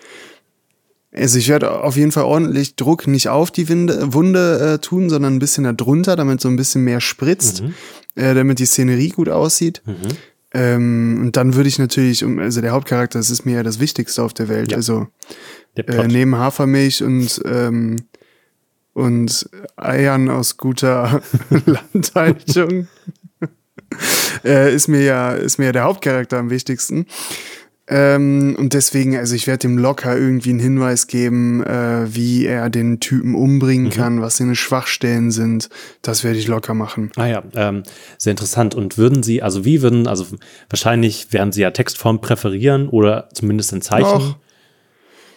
Also 1.12 1.38
ich 1.38 1.48
werde 1.48 1.82
auf 1.82 1.96
jeden 1.96 2.12
Fall 2.12 2.24
ordentlich 2.24 2.76
Druck 2.76 3.06
nicht 3.06 3.28
auf 3.28 3.50
die 3.50 3.68
Winde, 3.68 4.12
Wunde 4.12 4.74
äh, 4.74 4.78
tun, 4.78 5.08
sondern 5.10 5.34
ein 5.34 5.38
bisschen 5.38 5.64
darunter, 5.76 6.16
damit 6.16 6.40
so 6.40 6.48
ein 6.48 6.56
bisschen 6.56 6.84
mehr 6.84 7.00
spritzt, 7.00 7.62
Mhm. 7.62 7.74
äh, 8.14 8.34
damit 8.34 8.58
die 8.58 8.66
Szenerie 8.66 9.08
gut 9.08 9.28
aussieht. 9.28 9.82
Ähm, 10.54 11.18
und 11.22 11.36
dann 11.36 11.54
würde 11.54 11.68
ich 11.68 11.78
natürlich, 11.78 12.24
um, 12.24 12.38
also 12.38 12.60
der 12.60 12.70
Hauptcharakter, 12.72 13.18
das 13.18 13.30
ist 13.30 13.44
mir 13.44 13.56
ja 13.56 13.62
das 13.62 13.80
Wichtigste 13.80 14.22
auf 14.22 14.32
der 14.32 14.48
Welt. 14.48 14.70
Ja. 14.70 14.76
Also 14.76 15.06
Der 15.76 15.88
äh, 15.88 16.06
neben 16.08 16.36
Hafermilch 16.36 17.02
und 17.02 17.40
ähm, 17.44 17.96
und 18.98 19.48
Eiern 19.76 20.28
aus 20.28 20.56
guter 20.56 21.22
Landhaltung 21.66 22.88
äh, 24.44 24.74
ist 24.74 24.88
mir 24.88 25.02
ja 25.02 25.32
ist 25.32 25.58
mir 25.58 25.66
ja 25.66 25.72
der 25.72 25.84
Hauptcharakter 25.84 26.38
am 26.38 26.50
wichtigsten. 26.50 27.06
Ähm, 27.90 28.54
und 28.58 28.74
deswegen, 28.74 29.16
also 29.16 29.34
ich 29.34 29.46
werde 29.46 29.60
dem 29.60 29.78
locker 29.78 30.14
irgendwie 30.14 30.50
einen 30.50 30.58
Hinweis 30.58 31.06
geben, 31.06 31.62
äh, 31.64 32.14
wie 32.14 32.44
er 32.44 32.68
den 32.68 33.00
Typen 33.00 33.34
umbringen 33.34 33.86
Mhm. 33.86 33.90
kann, 33.92 34.20
was 34.20 34.36
seine 34.36 34.56
Schwachstellen 34.56 35.30
sind. 35.30 35.70
Das 36.02 36.22
werde 36.22 36.38
ich 36.38 36.48
locker 36.48 36.74
machen. 36.74 37.10
Ah 37.16 37.24
ja, 37.26 37.42
ähm, 37.54 37.84
sehr 38.18 38.32
interessant. 38.32 38.74
Und 38.74 38.98
würden 38.98 39.22
Sie, 39.22 39.42
also 39.42 39.64
wie 39.64 39.80
würden, 39.80 40.06
also 40.06 40.26
wahrscheinlich 40.68 41.32
werden 41.32 41.50
Sie 41.50 41.62
ja 41.62 41.70
Textform 41.70 42.20
präferieren 42.20 42.90
oder 42.90 43.30
zumindest 43.32 43.72
in 43.72 43.80
Zeichen. 43.80 44.34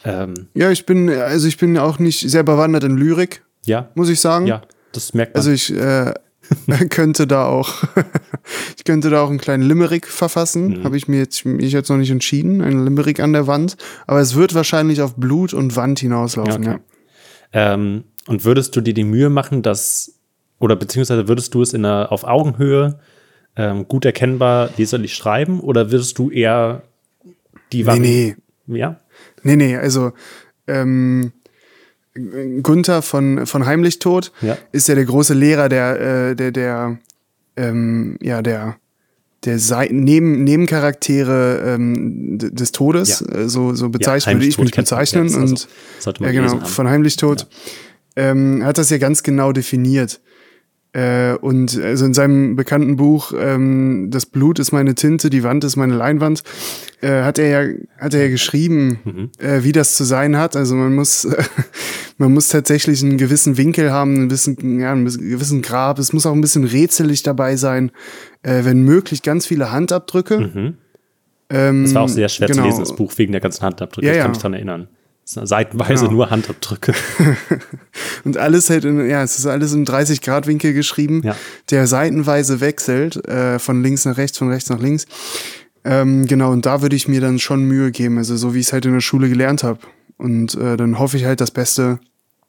Ähm, 0.03 0.47
Ja, 0.53 0.71
ich 0.71 0.85
bin, 0.85 1.09
also 1.09 1.47
ich 1.47 1.57
bin 1.57 1.77
auch 1.77 1.99
nicht 1.99 2.29
sehr 2.29 2.43
bewandert 2.43 2.83
in 2.83 2.97
Lyrik, 2.97 3.43
ja, 3.65 3.89
muss 3.95 4.09
ich 4.09 4.19
sagen. 4.19 4.47
ja, 4.47 4.61
das 4.91 5.13
merkt 5.13 5.33
man. 5.33 5.39
Also 5.39 5.51
ich, 5.51 5.73
äh, 5.73 6.13
könnte 6.89 7.27
da 7.27 7.45
auch, 7.45 7.83
ich 8.77 8.83
könnte 8.83 9.09
da 9.09 9.21
auch 9.21 9.29
einen 9.29 9.39
kleinen 9.39 9.63
Limerick 9.63 10.07
verfassen. 10.07 10.79
Mhm. 10.79 10.83
Habe 10.83 10.97
ich 10.97 11.07
mir 11.07 11.17
jetzt, 11.19 11.45
mich 11.45 11.71
jetzt 11.71 11.89
noch 11.89 11.97
nicht 11.97 12.11
entschieden. 12.11 12.61
Ein 12.61 12.83
Limerick 12.83 13.19
an 13.19 13.33
der 13.33 13.47
Wand. 13.47 13.77
Aber 14.07 14.19
es 14.19 14.35
wird 14.35 14.53
wahrscheinlich 14.53 15.01
auf 15.01 15.15
Blut 15.15 15.53
und 15.53 15.75
Wand 15.75 15.99
hinauslaufen, 15.99 16.63
Ja, 16.63 16.69
ja. 16.71 16.75
okay. 16.75 16.83
Ähm, 17.53 18.03
und 18.27 18.43
würdest 18.45 18.75
du 18.75 18.81
dir 18.81 18.93
die 18.93 19.03
Mühe 19.03 19.29
machen, 19.29 19.61
dass, 19.61 20.13
oder 20.59 20.75
beziehungsweise 20.75 21.27
würdest 21.27 21.53
du 21.53 21.61
es 21.61 21.73
in 21.73 21.85
einer, 21.85 22.11
auf 22.11 22.23
Augenhöhe 22.23 22.99
ähm, 23.55 23.87
gut 23.87 24.05
erkennbar 24.05 24.69
leserlich 24.77 25.13
schreiben 25.15 25.59
oder 25.59 25.91
würdest 25.91 26.17
du 26.17 26.29
eher 26.29 26.83
die 27.73 27.83
Nee, 27.83 27.89
Vari- 27.89 28.35
nee. 28.67 28.77
Ja? 28.77 28.99
Nee, 29.43 29.55
nee, 29.55 29.75
also 29.77 30.13
ähm, 30.67 31.33
Gunther 32.61 33.01
von, 33.01 33.45
von 33.45 33.65
Heimlichtod 33.65 34.31
Ja. 34.41 34.57
ist 34.71 34.87
ja 34.87 34.95
der 34.95 35.05
große 35.05 35.33
Lehrer 35.33 35.69
der, 35.69 35.99
äh, 36.31 36.35
der, 36.35 36.51
der, 36.51 36.97
ähm, 37.55 38.17
ja, 38.21 38.41
der, 38.41 38.75
der 39.45 39.59
Seiten, 39.59 40.03
Neben, 40.03 40.43
Nebencharaktere 40.43 41.63
ähm, 41.75 42.37
des 42.37 42.71
Todes, 42.73 43.21
Ja. 43.27 43.39
äh, 43.39 43.49
so, 43.49 43.73
so 43.73 43.89
bezeichnet, 43.89 44.35
würde 44.35 44.45
ich 44.47 44.57
mich 44.57 44.71
bezeichnen. 44.71 45.29
ja, 45.29 45.37
und 45.37 45.67
also- 46.05 46.23
ja, 46.23 46.31
genau, 46.31 46.59
von 46.65 46.89
Heimlichtod 46.89 47.47
ähm, 48.17 48.61
hat 48.65 48.77
das 48.77 48.89
ja 48.89 48.97
ganz 48.97 49.23
genau 49.23 49.53
definiert. 49.53 50.19
Äh, 50.93 51.35
und 51.35 51.79
also 51.79 52.05
in 52.05 52.13
seinem 52.13 52.57
bekannten 52.57 52.97
Buch 52.97 53.31
ähm, 53.37 54.09
Das 54.11 54.25
Blut 54.25 54.59
ist 54.59 54.73
meine 54.73 54.93
Tinte, 54.93 55.29
die 55.29 55.41
Wand 55.41 55.63
ist 55.63 55.77
meine 55.77 55.95
Leinwand, 55.95 56.43
äh, 56.99 57.21
hat 57.23 57.39
er 57.39 57.47
ja, 57.47 57.73
hat 57.97 58.13
er 58.13 58.23
ja 58.23 58.29
geschrieben, 58.29 58.99
Mhm. 59.05 59.29
äh, 59.39 59.63
wie 59.63 59.71
das 59.71 59.95
zu 59.95 60.03
sein 60.03 60.35
hat. 60.37 60.57
Also 60.57 60.75
man 60.75 60.93
muss, 60.93 61.25
man 62.17 62.33
muss 62.33 62.49
tatsächlich 62.49 63.01
einen 63.03 63.17
gewissen 63.17 63.55
Winkel 63.55 63.89
haben, 63.91 64.15
einen 64.15 64.27
gewissen, 64.29 64.79
ja, 64.81 64.91
einen 64.91 65.05
gewissen 65.05 65.61
Grab. 65.61 65.97
Es 65.97 66.11
muss 66.11 66.25
auch 66.25 66.33
ein 66.33 66.41
bisschen 66.41 66.65
rätselig 66.65 67.23
dabei 67.23 67.55
sein. 67.55 67.91
Äh, 68.43 68.65
wenn 68.65 68.83
möglich, 68.83 69.21
ganz 69.23 69.45
viele 69.45 69.71
Handabdrücke. 69.71 70.73
Ähm, 71.49 71.83
Es 71.85 71.95
war 71.95 72.03
auch 72.03 72.09
sehr 72.09 72.27
schwer 72.29 72.47
genau. 72.47 72.63
zu 72.63 72.67
lesen, 72.67 72.79
das 72.81 72.95
Buch, 72.95 73.13
wegen 73.17 73.31
der 73.31 73.39
ganzen 73.41 73.63
Handabdrücke. 73.63 74.05
Ja, 74.07 74.11
ich 74.13 74.17
ja. 74.17 74.23
kann 74.23 74.31
mich 74.31 74.39
daran 74.39 74.53
erinnern. 74.55 74.87
Seitenweise 75.23 76.03
Genau. 76.05 76.11
nur 76.17 76.29
Handabdrücke. 76.29 76.93
Und 78.25 78.37
alles 78.37 78.69
halt 78.69 78.85
in, 78.85 79.07
ja, 79.09 79.23
es 79.23 79.37
ist 79.39 79.45
alles 79.45 79.73
im 79.73 79.85
30-Grad-Winkel 79.85 80.73
geschrieben, 80.73 81.21
Ja. 81.23 81.35
der 81.69 81.87
seitenweise 81.87 82.59
wechselt, 82.59 83.25
äh, 83.27 83.57
von 83.59 83.81
links 83.81 84.03
nach 84.05 84.17
rechts, 84.17 84.37
von 84.37 84.49
rechts 84.49 84.69
nach 84.69 84.79
links. 84.79 85.05
Ähm, 85.83 86.25
genau, 86.27 86.51
und 86.51 86.65
da 86.65 86.81
würde 86.81 86.95
ich 86.95 87.07
mir 87.07 87.21
dann 87.21 87.39
schon 87.39 87.63
Mühe 87.63 87.91
geben, 87.91 88.17
also 88.17 88.35
so 88.35 88.53
wie 88.53 88.59
ich 88.59 88.67
es 88.67 88.73
halt 88.73 88.85
in 88.85 88.93
der 88.93 89.01
Schule 89.01 89.29
gelernt 89.29 89.63
habe. 89.63 89.79
Und 90.17 90.53
äh, 90.55 90.77
dann 90.77 90.99
hoffe 90.99 91.17
ich 91.17 91.25
halt 91.25 91.41
das 91.41 91.51
Beste 91.51 91.99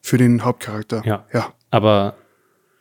für 0.01 0.17
den 0.17 0.43
Hauptcharakter. 0.43 1.01
Ja. 1.05 1.25
Ja. 1.33 1.53
Aber 1.71 2.15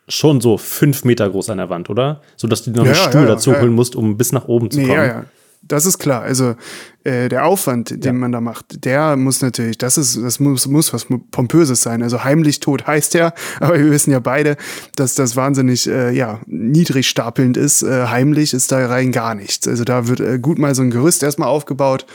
schon 0.08 0.40
so 0.40 0.58
fünf 0.58 1.04
Meter 1.04 1.30
groß 1.30 1.48
an 1.50 1.58
der 1.58 1.70
Wand, 1.70 1.88
oder? 1.88 2.20
So 2.36 2.48
dass 2.48 2.64
du 2.64 2.70
noch 2.72 2.78
einen 2.84 2.88
ja, 2.88 2.94
Stuhl 2.94 3.22
ja, 3.22 3.28
dazu 3.28 3.54
holen 3.58 3.72
musst, 3.72 3.94
um 3.96 4.18
bis 4.18 4.32
nach 4.32 4.46
oben 4.48 4.70
zu 4.70 4.78
Nee, 4.80 4.86
kommen. 4.88 4.96
ja, 4.98 5.06
ja. 5.06 5.24
Das 5.64 5.86
ist 5.86 5.98
klar. 5.98 6.22
Also 6.22 6.56
äh, 7.04 7.28
der 7.28 7.46
Aufwand, 7.46 7.90
den 7.90 8.02
Ja. 8.02 8.12
man 8.12 8.32
da 8.32 8.40
macht, 8.40 8.84
der 8.84 9.16
muss 9.16 9.42
natürlich, 9.42 9.78
das 9.78 9.96
ist, 9.96 10.20
das 10.20 10.40
muss, 10.40 10.66
muss 10.66 10.92
was 10.92 11.06
Pompöses 11.30 11.82
sein. 11.82 12.02
Also 12.02 12.24
heimlich 12.24 12.60
tot 12.60 12.86
heißt 12.86 13.14
ja, 13.14 13.32
aber 13.60 13.78
wir 13.78 13.90
wissen 13.90 14.10
ja 14.10 14.18
beide, 14.18 14.56
dass 14.96 15.14
das 15.14 15.36
wahnsinnig 15.36 15.88
äh, 15.88 16.10
ja, 16.10 16.40
niedrig 16.46 17.08
stapelnd 17.08 17.56
ist. 17.56 17.82
Äh, 17.82 18.06
heimlich 18.06 18.54
ist 18.54 18.72
da 18.72 18.86
rein 18.86 19.12
gar 19.12 19.34
nichts. 19.34 19.68
Also 19.68 19.84
da 19.84 20.08
wird 20.08 20.20
äh, 20.20 20.38
gut 20.40 20.58
mal 20.58 20.74
so 20.74 20.82
ein 20.82 20.90
Gerüst 20.90 21.22
erstmal 21.22 21.48
aufgebaut. 21.48 22.06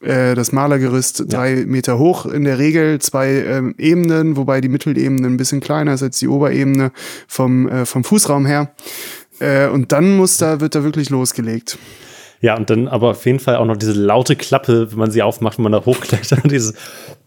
Äh, 0.00 0.34
das 0.34 0.52
Malergerüst 0.52 1.24
drei 1.28 1.64
Meter 1.66 1.98
hoch 1.98 2.24
in 2.26 2.44
der 2.44 2.58
Regel, 2.58 2.98
zwei 3.00 3.28
ähm, 3.28 3.74
Ebenen, 3.78 4.36
wobei 4.36 4.60
die 4.62 4.68
Mittelebene 4.68 5.26
ein 5.26 5.36
bisschen 5.36 5.60
kleiner 5.60 5.94
ist 5.94 6.02
als 6.02 6.18
die 6.18 6.28
Oberebene 6.28 6.92
vom, 7.28 7.68
äh, 7.68 7.84
vom 7.86 8.04
Fußraum 8.04 8.46
her. 8.46 8.74
Äh, 9.38 9.68
und 9.68 9.92
dann 9.92 10.16
muss 10.16 10.38
da, 10.38 10.60
wird 10.60 10.74
da 10.74 10.82
wirklich 10.82 11.10
losgelegt. 11.10 11.78
Ja, 12.40 12.56
und 12.56 12.70
dann 12.70 12.88
aber 12.88 13.10
auf 13.10 13.26
jeden 13.26 13.40
Fall 13.40 13.56
auch 13.56 13.66
noch 13.66 13.76
diese 13.76 13.92
laute 13.92 14.36
Klappe, 14.36 14.90
wenn 14.92 14.98
man 14.98 15.10
sie 15.10 15.22
aufmacht, 15.22 15.58
wenn 15.58 15.64
man 15.64 15.72
da 15.72 15.84
hochklettert, 15.84 16.50
dieses 16.50 16.74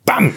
BAM! 0.06 0.34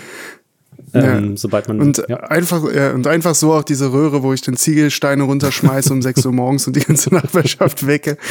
Ähm, 0.95 1.37
sobald 1.38 1.69
man. 1.69 1.81
Und 1.81 2.02
ja. 2.09 2.19
einfach, 2.19 2.64
äh, 2.64 2.93
und 2.93 3.07
einfach 3.07 3.35
so 3.35 3.52
auch 3.55 3.62
diese 3.62 3.93
Röhre, 3.93 4.23
wo 4.23 4.33
ich 4.35 4.43
den 4.43 4.57
Ziegelsteine 4.57 5.23
runterschmeiße 5.23 5.91
um 5.93 6.02
6 6.02 6.26
Uhr 6.26 6.33
morgens 6.33 6.67
und 6.67 6.76
die 6.76 6.81
ganze 6.81 7.14
Nachbarschaft 7.14 7.87
wecke. 7.87 8.19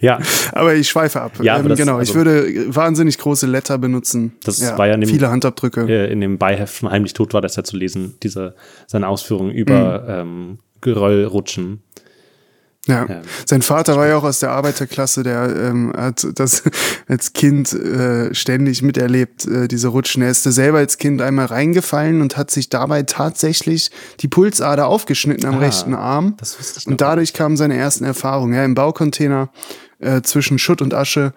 ja, 0.00 0.18
Aber 0.52 0.74
ich 0.74 0.88
schweife 0.88 1.20
ab. 1.20 1.32
Ja, 1.42 1.58
ähm, 1.58 1.68
das- 1.68 1.78
genau, 1.78 1.96
also- 1.96 2.12
ich 2.12 2.16
würde 2.16 2.74
wahnsinnig 2.74 3.18
große 3.18 3.46
Letter 3.46 3.78
benutzen. 3.78 4.32
Das 4.44 4.60
war 4.78 4.86
ja 4.86 4.94
in 4.94 5.00
dem- 5.00 5.10
viele 5.10 5.30
Handabdrücke. 5.30 5.86
äh, 5.88 6.12
in 6.12 6.20
dem 6.20 6.38
Beiheft 6.38 6.74
von 6.74 6.90
Heimlich 6.90 7.14
Tot 7.14 7.34
war 7.34 7.40
das 7.40 7.56
ja 7.56 7.64
zu 7.64 7.76
lesen, 7.76 8.14
diese, 8.22 8.54
seine 8.86 9.08
Ausführungen 9.08 9.50
über 9.50 10.04
ähm, 10.08 10.58
Geröllrutschen. 10.80 11.82
Ja. 12.88 13.06
Ja. 13.08 13.22
Sein 13.46 13.62
Vater 13.62 13.96
war 13.96 14.08
ja 14.08 14.16
auch 14.16 14.24
aus 14.24 14.40
der 14.40 14.50
Arbeiterklasse, 14.50 15.22
der 15.22 15.54
ähm, 15.56 15.92
hat 15.96 16.26
das 16.34 16.62
als 17.06 17.32
Kind 17.32 17.72
äh, 17.72 18.34
ständig 18.34 18.82
miterlebt, 18.82 19.46
äh, 19.46 19.68
diese 19.68 19.88
Rutschen. 19.88 20.22
Er 20.22 20.30
ist 20.30 20.44
da 20.44 20.50
selber 20.50 20.78
als 20.78 20.98
Kind 20.98 21.22
einmal 21.22 21.46
reingefallen 21.46 22.20
und 22.20 22.36
hat 22.36 22.50
sich 22.50 22.68
dabei 22.68 23.04
tatsächlich 23.04 23.90
die 24.20 24.28
Pulsader 24.28 24.86
aufgeschnitten 24.88 25.46
am 25.46 25.56
Ah, 25.56 25.58
rechten 25.58 25.94
Arm. 25.94 26.34
das 26.38 26.58
wusste 26.58 26.80
ich 26.80 26.86
noch. 26.86 26.90
Und 26.92 27.00
dadurch 27.00 27.32
kamen 27.34 27.56
seine 27.56 27.76
ersten 27.76 28.04
Erfahrungen. 28.04 28.54
Ja, 28.54 28.64
im 28.64 28.74
Baucontainer 28.74 29.50
äh, 30.00 30.22
zwischen 30.22 30.58
Schutt 30.58 30.82
und 30.82 30.94
Asche. 30.94 31.32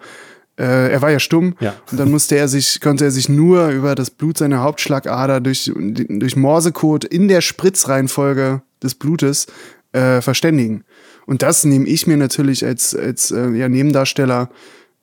Äh, 0.58 0.92
er 0.92 1.00
war 1.02 1.10
ja 1.10 1.18
stumm 1.18 1.54
Ja. 1.60 1.74
und 1.90 1.98
dann 1.98 2.10
musste 2.10 2.36
er 2.36 2.46
sich, 2.48 2.80
konnte 2.80 3.04
er 3.06 3.10
sich 3.10 3.28
nur 3.28 3.68
über 3.68 3.94
das 3.94 4.10
Blut 4.10 4.36
seiner 4.38 4.60
Hauptschlagader 4.62 5.40
durch, 5.40 5.70
durch 5.74 6.36
Morsecode 6.36 7.04
in 7.04 7.28
der 7.28 7.40
Spritzreihenfolge 7.40 8.62
des 8.82 8.94
Blutes 8.94 9.46
äh, 9.92 10.20
verständigen. 10.20 10.84
Und 11.26 11.42
das 11.42 11.64
nehme 11.64 11.86
ich 11.86 12.06
mir 12.06 12.16
natürlich 12.16 12.64
als, 12.64 12.94
als 12.94 13.30
äh, 13.30 13.50
ja, 13.50 13.68
Nebendarsteller 13.68 14.50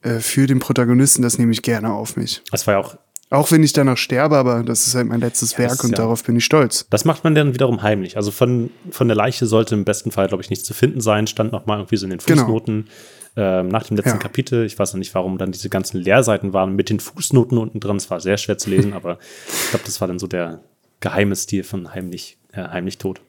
äh, 0.02 0.18
für 0.20 0.46
den 0.46 0.58
Protagonisten, 0.58 1.22
das 1.22 1.38
nehme 1.38 1.52
ich 1.52 1.62
gerne 1.62 1.92
auf 1.92 2.16
mich. 2.16 2.42
Das 2.50 2.66
war 2.66 2.74
ja 2.74 2.80
auch, 2.80 2.96
Auch 3.30 3.50
wenn 3.52 3.62
ich 3.62 3.72
danach 3.72 3.96
sterbe, 3.96 4.36
aber 4.36 4.62
das 4.62 4.86
ist 4.86 4.94
halt 4.94 5.06
mein 5.08 5.20
letztes 5.20 5.50
das 5.50 5.58
Werk 5.58 5.72
ist 5.72 5.84
und 5.84 5.90
ja- 5.92 5.96
darauf 5.98 6.22
bin 6.24 6.36
ich 6.36 6.44
stolz. 6.44 6.86
das 6.90 7.04
macht 7.04 7.24
man 7.24 7.34
dann 7.34 7.54
wiederum 7.54 7.82
heimlich. 7.82 8.16
Also 8.16 8.30
von, 8.30 8.70
von 8.90 9.08
der 9.08 9.16
Leiche 9.16 9.46
sollte 9.46 9.74
im 9.74 9.84
besten 9.84 10.10
Fall, 10.10 10.28
glaube 10.28 10.42
ich, 10.42 10.50
nichts 10.50 10.64
zu 10.66 10.74
finden 10.74 11.00
sein. 11.00 11.26
Stand 11.26 11.52
noch 11.52 11.66
mal 11.66 11.78
irgendwie 11.78 11.96
so 11.96 12.04
in 12.06 12.10
den 12.10 12.18
Genau. 12.20 12.42
Fußnoten. 12.42 12.88
Ähm, 13.36 13.68
nach 13.68 13.84
dem 13.84 13.96
letzten 13.96 14.10
Ja. 14.10 14.16
Kapitel, 14.18 14.64
ich 14.66 14.76
weiß 14.76 14.92
noch 14.92 14.98
nicht, 14.98 15.14
warum 15.14 15.38
dann 15.38 15.52
diese 15.52 15.68
ganzen 15.68 15.98
Leerseiten 15.98 16.52
waren 16.52 16.74
mit 16.74 16.90
den 16.90 16.98
Fußnoten 16.98 17.56
unten 17.58 17.78
drin. 17.78 17.96
Es 17.96 18.10
war 18.10 18.20
sehr 18.20 18.36
schwer 18.36 18.58
zu 18.58 18.70
lesen, 18.70 18.92
aber 18.92 19.18
ich 19.46 19.70
glaube, 19.70 19.84
das 19.86 20.00
war 20.00 20.08
dann 20.08 20.18
so 20.18 20.26
der 20.26 20.60
geheime 20.98 21.36
Stil 21.36 21.62
von 21.62 21.94
Heimlich, 21.94 22.38
äh, 22.52 22.62
Heimlich 22.62 22.98
Tot. 22.98 23.20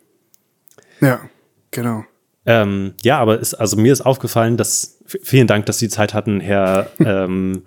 Ja, 1.01 1.21
genau. 1.69 2.03
Ähm, 2.45 2.93
ja, 3.03 3.19
aber 3.19 3.39
ist, 3.39 3.53
also 3.53 3.77
mir 3.77 3.93
ist 3.93 4.01
aufgefallen, 4.01 4.57
dass 4.57 4.99
vielen 5.05 5.47
Dank, 5.47 5.65
dass 5.67 5.79
Sie 5.79 5.89
Zeit 5.89 6.13
hatten, 6.13 6.39
Herr. 6.39 6.89
ähm, 6.99 7.63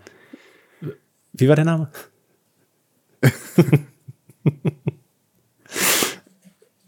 wie 1.32 1.48
war 1.48 1.56
der 1.56 1.64
Name? 1.64 1.88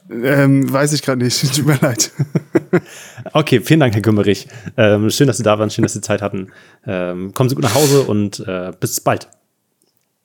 Ähm, 0.09 0.73
weiß 0.73 0.93
ich 0.93 1.03
gerade 1.03 1.23
nicht, 1.25 1.41
tut 1.55 1.67
mir 1.67 1.79
leid. 1.81 2.13
Okay, 3.33 3.61
vielen 3.61 3.81
Dank, 3.81 3.95
Herr 3.95 4.03
Gümmerich. 4.03 4.47
Ähm, 4.77 5.11
schön, 5.11 5.27
dass 5.27 5.37
Sie 5.37 5.43
da 5.43 5.59
waren, 5.59 5.71
schön, 5.71 5.83
dass 5.83 5.95
Sie 5.95 6.01
Zeit 6.01 6.23
hatten. 6.23 6.53
Ähm, 6.87 7.35
kommen 7.35 7.49
Sie 7.49 7.55
gut 7.55 7.65
nach 7.65 7.75
Hause 7.75 8.03
und 8.03 8.41
äh, 8.41 8.73
bis 8.79 9.01
bald. 9.01 9.29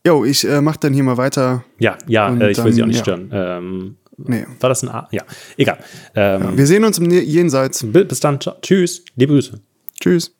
Jo, 0.05 0.23
ich 0.23 0.47
äh, 0.47 0.61
mach 0.61 0.77
dann 0.77 0.93
hier 0.93 1.03
mal 1.03 1.17
weiter. 1.17 1.63
Ja, 1.79 1.97
ja, 2.07 2.33
äh, 2.35 2.51
ich 2.51 2.63
will 2.63 2.73
Sie 2.73 2.83
auch 2.83 2.87
nicht 2.87 3.05
ja. 3.07 3.15
stören. 3.15 3.97
Nee. 4.27 4.45
War 4.59 4.69
das 4.69 4.83
ein 4.83 4.89
A? 4.89 5.07
Ja, 5.11 5.23
egal. 5.57 5.79
Ähm, 6.15 6.57
Wir 6.57 6.67
sehen 6.67 6.83
uns 6.83 6.97
im 6.97 7.09
Jenseits. 7.11 7.83
bi- 7.83 8.03
Bis 8.05 8.19
dann, 8.19 8.39
tschüss, 8.61 9.03
liebe 9.15 9.33
Grüße. 9.33 9.59
Tschüss. 9.99 10.33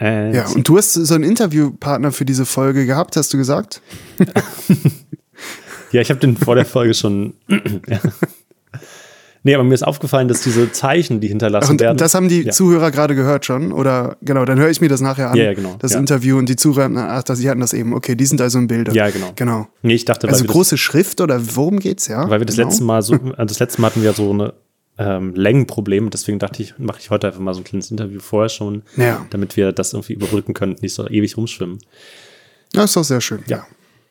Äh, 0.00 0.34
Ja, 0.36 0.46
und 0.48 0.68
du 0.68 0.76
hast 0.78 0.92
so 0.94 1.14
einen 1.14 1.24
Interviewpartner 1.24 2.12
für 2.12 2.24
diese 2.24 2.46
Folge 2.46 2.86
gehabt, 2.86 3.16
hast 3.16 3.32
du 3.32 3.36
gesagt? 3.38 3.80
Ja, 5.90 6.02
ich 6.02 6.10
habe 6.10 6.20
den 6.20 6.36
vor 6.36 6.54
der 6.54 6.66
Folge 6.66 6.92
schon. 6.92 7.32
ja. 7.48 7.98
Nee, 9.44 9.54
aber 9.54 9.64
mir 9.64 9.74
ist 9.74 9.82
aufgefallen, 9.86 10.28
dass 10.28 10.42
diese 10.42 10.72
Zeichen, 10.72 11.20
die 11.20 11.28
hinterlassen 11.28 11.72
Und 11.72 11.80
werden. 11.80 11.96
das 11.96 12.14
haben 12.14 12.28
die 12.28 12.42
ja. 12.42 12.52
Zuhörer 12.52 12.90
gerade 12.90 13.14
gehört 13.14 13.44
schon? 13.46 13.72
Oder 13.72 14.16
genau, 14.22 14.44
dann 14.44 14.58
höre 14.58 14.68
ich 14.70 14.80
mir 14.80 14.88
das 14.88 15.00
nachher 15.00 15.30
an. 15.30 15.36
Ja, 15.36 15.44
ja, 15.44 15.54
genau. 15.54 15.76
Das 15.78 15.92
Ja. 15.92 15.98
Interview 15.98 16.36
und 16.38 16.48
die 16.48 16.56
Zuhörer, 16.56 16.90
ach, 16.96 17.22
das, 17.22 17.38
die 17.38 17.48
hatten 17.48 17.60
das 17.60 17.72
eben. 17.72 17.94
Okay, 17.94 18.14
die 18.16 18.26
sind 18.26 18.40
also 18.40 18.58
im 18.58 18.66
Bilde. 18.66 18.92
Ja, 18.92 19.10
genau. 19.10 19.32
Genau. 19.36 19.68
Nee, 19.82 19.94
ich 19.94 20.04
dachte, 20.04 20.28
Also 20.28 20.40
wir 20.42 20.46
das- 20.48 20.52
große 20.54 20.76
Schrift 20.78 21.20
oder 21.20 21.40
worum 21.56 21.78
geht's, 21.78 22.08
ja? 22.08 22.28
Weil 22.28 22.40
wir 22.40 22.46
das 22.46 22.56
genau. 22.56 22.68
letzte 22.68 22.84
Mal 22.84 23.02
so, 23.02 23.14
äh, 23.14 23.46
das 23.46 23.58
letzte 23.60 23.80
Mal 23.80 23.88
hatten 23.90 24.02
wir 24.02 24.12
so 24.12 24.30
eine 24.30 24.54
ähm, 25.00 25.32
Längenproblem, 25.36 26.10
deswegen 26.10 26.40
dachte 26.40 26.60
ich, 26.60 26.74
mache 26.78 26.98
ich 26.98 27.10
heute 27.10 27.28
einfach 27.28 27.38
mal 27.40 27.54
so 27.54 27.60
ein 27.60 27.64
kleines 27.64 27.90
Interview 27.92 28.18
vorher 28.18 28.48
schon, 28.48 28.82
Ja. 28.96 29.24
damit 29.30 29.56
wir 29.56 29.70
das 29.70 29.92
irgendwie 29.92 30.14
überbrücken 30.14 30.54
können, 30.54 30.74
nicht 30.80 30.92
so 30.94 31.08
ewig 31.08 31.36
rumschwimmen. 31.36 31.78
Ja, 32.74 32.82
ist 32.82 32.96
doch 32.96 33.04
sehr 33.04 33.20
schön. 33.20 33.44
Ja. 33.46 33.64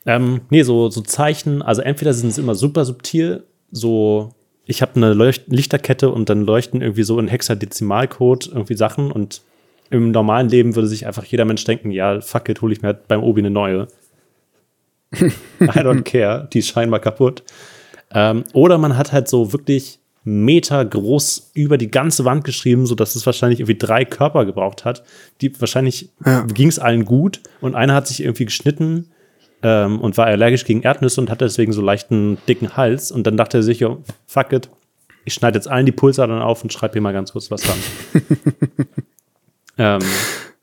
Ähm, 0.05 0.39
nee, 0.49 0.63
so, 0.63 0.89
so 0.89 1.01
Zeichen, 1.01 1.61
also 1.61 1.81
entweder 1.81 2.13
sind 2.13 2.33
sie 2.33 2.39
immer 2.39 2.55
super 2.55 2.85
subtil, 2.85 3.43
so, 3.69 4.33
ich 4.67 4.81
habe 4.81 4.95
eine 4.95 5.13
Leucht 5.13 5.43
Lichterkette 5.47 6.09
und 6.09 6.29
dann 6.29 6.41
leuchten 6.41 6.81
irgendwie 6.81 7.03
so 7.03 7.19
in 7.19 7.27
Hexadezimalcode 7.27 8.47
irgendwie 8.47 8.75
Sachen 8.75 9.11
und 9.11 9.41
im 9.89 10.11
normalen 10.11 10.49
Leben 10.49 10.75
würde 10.75 10.87
sich 10.89 11.07
einfach 11.07 11.23
jeder 11.23 11.45
Mensch 11.45 11.63
denken, 11.63 11.91
ja, 11.91 12.19
fuck 12.21 12.49
it, 12.49 12.61
hole 12.61 12.73
ich 12.73 12.81
mir 12.81 12.89
halt 12.89 13.07
beim 13.07 13.23
Obi 13.23 13.41
eine 13.41 13.49
neue. 13.49 13.87
I 15.21 15.23
don't 15.61 16.03
care, 16.03 16.47
die 16.51 16.59
ist 16.59 16.67
scheinbar 16.67 16.99
kaputt. 16.99 17.43
Ähm, 18.11 18.43
oder 18.53 18.77
man 18.77 18.97
hat 18.97 19.13
halt 19.13 19.29
so 19.29 19.53
wirklich 19.53 19.99
Meter 20.25 20.83
groß 20.83 21.51
über 21.53 21.77
die 21.77 21.89
ganze 21.89 22.25
Wand 22.25 22.43
geschrieben, 22.43 22.85
sodass 22.85 23.15
es 23.15 23.25
wahrscheinlich 23.25 23.61
irgendwie 23.61 23.77
drei 23.77 24.03
Körper 24.03 24.45
gebraucht 24.45 24.83
hat. 24.83 25.03
Die 25.39 25.57
wahrscheinlich 25.61 26.09
Ja. 26.25 26.41
ging 26.45 26.67
es 26.67 26.79
allen 26.79 27.05
gut 27.05 27.39
und 27.61 27.75
einer 27.75 27.93
hat 27.93 28.07
sich 28.07 28.21
irgendwie 28.21 28.45
geschnitten 28.45 29.07
ähm, 29.63 29.99
und 29.99 30.17
war 30.17 30.25
allergisch 30.27 30.65
gegen 30.65 30.81
Erdnüsse 30.81 31.21
und 31.21 31.29
hatte 31.29 31.45
deswegen 31.45 31.73
so 31.73 31.81
leichten 31.81 32.37
dicken 32.47 32.75
Hals. 32.77 33.11
Und 33.11 33.25
dann 33.25 33.37
dachte 33.37 33.57
er 33.57 33.63
sich, 33.63 33.79
jo, 33.79 34.03
fuck 34.25 34.53
it, 34.53 34.69
ich 35.25 35.33
schneide 35.33 35.57
jetzt 35.57 35.67
allen 35.67 35.85
die 35.85 35.91
Pulsadern 35.91 36.41
auf 36.41 36.63
und 36.63 36.71
schreibe 36.71 36.93
hier 36.93 37.01
mal 37.01 37.13
ganz 37.13 37.33
kurz 37.33 37.51
was 37.51 37.61
dran. 37.61 37.77
ähm, 39.77 40.01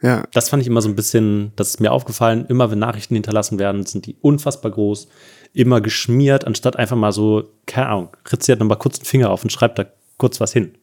Ja, 0.05 0.25
das 0.35 0.51
fand 0.51 0.61
ich 0.61 0.67
immer 0.67 0.83
so 0.83 0.89
ein 0.91 0.97
bisschen, 0.97 1.53
das 1.57 1.71
ist 1.71 1.81
mir 1.81 1.91
aufgefallen, 1.91 2.45
immer 2.51 2.71
wenn 2.71 2.79
Nachrichten 2.79 3.15
hinterlassen 3.15 3.59
werden, 3.59 3.87
sind 3.87 4.05
die 4.05 4.17
unfassbar 4.21 4.71
groß, 4.71 5.09
immer 5.55 5.81
geschmiert, 5.81 6.47
anstatt 6.47 6.77
einfach 6.77 6.97
mal 6.97 7.11
so, 7.11 7.49
keine 7.65 7.87
Ahnung, 7.89 8.09
ritziert 8.31 8.61
nochmal 8.61 8.77
kurz 8.77 8.99
den 8.99 9.07
Finger 9.07 9.31
auf 9.31 9.43
und 9.45 9.51
schreibt 9.51 9.79
da 9.79 9.87
kurz 10.19 10.43
was 10.43 10.53
hin. 10.53 10.75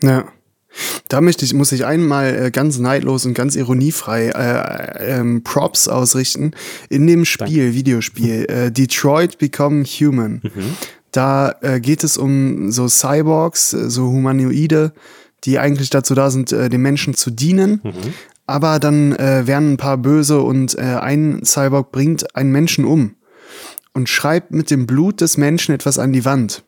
ja. 0.00 0.26
Da 1.08 1.20
möchte 1.20 1.44
ich, 1.44 1.54
muss 1.54 1.72
ich 1.72 1.84
einmal 1.84 2.46
äh, 2.46 2.50
ganz 2.50 2.78
neidlos 2.78 3.26
und 3.26 3.34
ganz 3.34 3.54
ironiefrei 3.56 4.28
äh, 4.28 5.18
ähm, 5.20 5.42
Props 5.44 5.88
ausrichten. 5.88 6.52
In 6.88 7.06
dem 7.06 7.24
Spiel, 7.24 7.74
Videospiel, 7.74 8.46
äh, 8.46 8.72
Detroit 8.72 9.38
Become 9.38 9.84
Human. 9.84 10.40
Da 11.14 11.54
äh, 11.60 11.80
geht 11.80 12.02
es 12.02 12.16
um 12.16 12.72
so 12.72 12.88
Cyborgs, 12.88 13.72
äh, 13.72 13.88
so 13.88 14.06
Humanoide, 14.06 14.92
die 15.44 15.60
eigentlich 15.60 15.90
dazu 15.90 16.14
da 16.14 16.30
sind, 16.30 16.50
äh, 16.50 16.68
den 16.68 16.82
Menschen 16.82 17.14
zu 17.14 17.30
dienen. 17.30 17.80
Aber 18.46 18.78
dann 18.78 19.16
werden 19.18 19.72
ein 19.72 19.76
paar 19.78 19.96
böse 19.96 20.42
und 20.42 20.78
ein 20.78 21.40
Cyborg 21.46 21.92
bringt 21.92 22.36
einen 22.36 22.52
Menschen 22.52 22.84
um 22.84 23.14
und 23.94 24.10
schreibt 24.10 24.50
mit 24.50 24.70
dem 24.70 24.84
Blut 24.84 25.22
des 25.22 25.38
Menschen 25.38 25.74
etwas 25.74 25.98
an 25.98 26.12
die 26.12 26.26
Wand. 26.26 26.62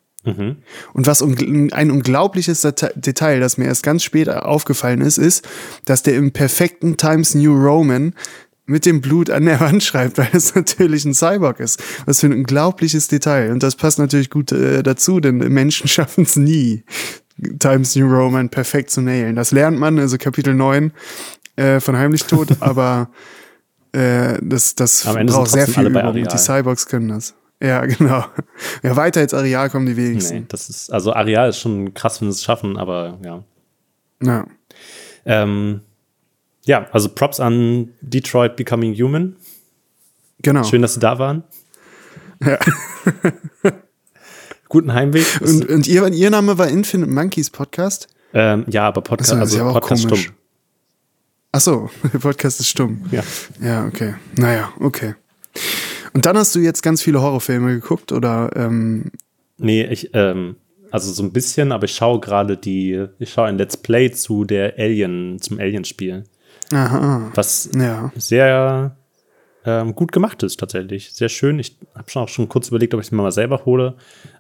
Und 0.92 1.06
was 1.06 1.23
ungl- 1.23 1.73
ein 1.73 1.90
unglaubliches 1.90 2.64
Deta- 2.64 2.92
Detail, 2.95 3.40
das 3.40 3.59
mir 3.59 3.66
erst 3.66 3.83
ganz 3.83 4.02
spät 4.02 4.28
aufgefallen 4.28 5.00
ist, 5.00 5.18
ist, 5.18 5.47
dass 5.85 6.02
der 6.02 6.16
im 6.16 6.33
perfekten 6.33 6.97
Times 6.97 7.35
New 7.35 7.54
Roman 7.54 8.12
mit 8.66 8.85
dem 8.85 9.00
Blut 9.00 9.30
an 9.30 9.45
der 9.45 9.61
Wand 9.61 9.83
schreibt, 9.85 10.18
weil 10.18 10.30
es 10.33 10.54
natürlich 10.54 11.04
ein 11.04 11.14
Cyborg 11.14 11.61
ist. 11.61 11.80
Was 12.04 12.21
für 12.21 12.26
ein 12.26 12.33
unglaubliches 12.33 13.06
Detail. 13.09 13.52
Und 13.52 13.62
das 13.62 13.76
passt 13.76 13.99
natürlich 14.00 14.28
gut 14.30 14.50
äh, 14.52 14.83
dazu, 14.83 15.21
denn 15.21 15.37
Menschen 15.38 15.87
schaffen 15.88 16.25
es 16.25 16.35
nie, 16.37 16.83
Times 17.61 17.95
New 17.95 18.06
Roman 18.12 18.49
perfekt 18.49 18.90
zu 18.90 19.02
nailen. 19.02 19.37
Das 19.37 19.52
lernt 19.52 19.78
man, 19.78 19.99
also 20.00 20.16
Kapitel 20.18 20.54
9 20.54 20.92
äh, 21.54 21.78
von 21.80 21.97
Heimlichtod, 21.97 22.56
aber 22.61 23.11
äh, 23.92 24.38
das, 24.42 24.75
das 24.75 25.04
braucht 25.37 25.50
sehr 25.52 25.66
viel 25.66 25.85
Übung. 25.90 26.02
Und 26.25 26.33
die. 26.33 26.38
Cyborgs 26.38 26.87
können 26.87 27.09
das. 27.09 27.35
Ja, 27.63 27.85
genau. 27.87 28.25
Ja, 28.83 28.97
weiter 28.97 29.21
als 29.21 29.35
Areal 29.35 29.71
kommen 29.71 29.87
die 29.87 29.97
wenigsten. 29.97 30.41
Nee, 30.41 30.45
das 30.49 30.69
ist, 30.69 30.93
also 30.93 31.13
Areal 31.13 31.49
ist 31.51 31.59
schon 31.59 31.95
krass, 31.95 32.21
wenn 32.21 32.31
sie 32.31 32.37
es 32.37 32.45
schaffen, 32.45 32.77
aber 32.77 33.19
ja. 33.25 33.45
Ja. 34.23 34.47
Ähm, 35.25 35.81
ja, 36.65 36.87
also 36.93 37.09
Props 37.09 37.41
an 37.41 37.91
Detroit 38.01 38.57
Becoming 38.57 38.95
Human. 38.95 39.37
Genau. 40.43 40.65
Schön, 40.65 40.83
dass 40.83 40.95
sie 40.95 41.01
da 41.01 41.19
waren. 41.19 41.45
Ja. 42.45 42.59
Guten 44.69 44.93
Heimweg. 44.93 45.25
Und, 45.41 45.69
und 45.69 45.87
ihr, 45.87 46.07
ihr 46.09 46.31
Name 46.31 46.59
war 46.59 46.69
Infinite 46.69 47.11
Monkeys 47.11 47.51
Podcast? 47.51 48.09
ähm, 48.35 48.65
ja, 48.69 48.87
aber 48.87 49.01
Podcast, 49.01 49.33
Achso, 49.33 49.41
also 49.41 49.59
ja 49.59 49.65
auch 49.69 49.73
Podcast 49.75 50.05
komisch. 50.09 50.23
stumm. 50.25 50.35
Ach 51.53 51.61
so, 51.61 51.91
der 52.13 52.19
Podcast 52.19 52.61
ist 52.61 52.69
stumm. 52.69 53.07
Ja. 53.11 53.23
Ja, 53.63 53.87
okay. 53.87 54.15
Naja, 54.37 54.73
okay. 54.81 55.15
Und 56.13 56.27
dann 56.27 56.37
hast 56.37 56.55
du 56.55 56.59
jetzt 56.61 56.83
ganz 56.83 57.03
viele 57.03 57.21
Horrorfilme 57.23 57.75
geguckt 57.75 58.13
oder 58.13 58.51
ähm, 58.57 59.11
Nee, 59.59 59.85
ich, 59.87 60.11
ähm, 60.13 60.57
also 60.91 61.13
so 61.13 61.23
ein 61.23 61.33
bisschen, 61.33 61.73
aber 61.73 61.85
ich 61.85 61.95
schaue 61.95 62.21
gerade 62.21 62.57
die, 62.57 63.07
ich 63.19 63.33
schaue 63.33 63.47
ein 63.47 63.59
Let's 63.59 63.77
Play 63.77 64.11
zu 64.11 64.45
der 64.45 64.75
Alien, 64.79 65.38
zum 65.40 65.59
Alien-Spiel. 65.59 66.25
aha, 66.73 67.31
Was 67.35 67.71
ja. 67.75 68.12
sehr 68.16 68.97
ähm, 69.64 69.95
gut 69.95 70.12
gemacht 70.12 70.42
ist 70.42 70.61
tatsächlich. 70.61 71.12
Sehr 71.12 71.29
schön. 71.29 71.59
Ich 71.59 71.77
habe 71.95 72.11
schon 72.11 72.23
auch 72.23 72.29
schon 72.29 72.49
kurz 72.49 72.69
überlegt, 72.69 72.95
ob 72.95 73.01
ich 73.01 73.07
es 73.07 73.12
mir 73.12 73.23
mal 73.23 73.33
selber 73.33 73.64
hole. 73.64 73.95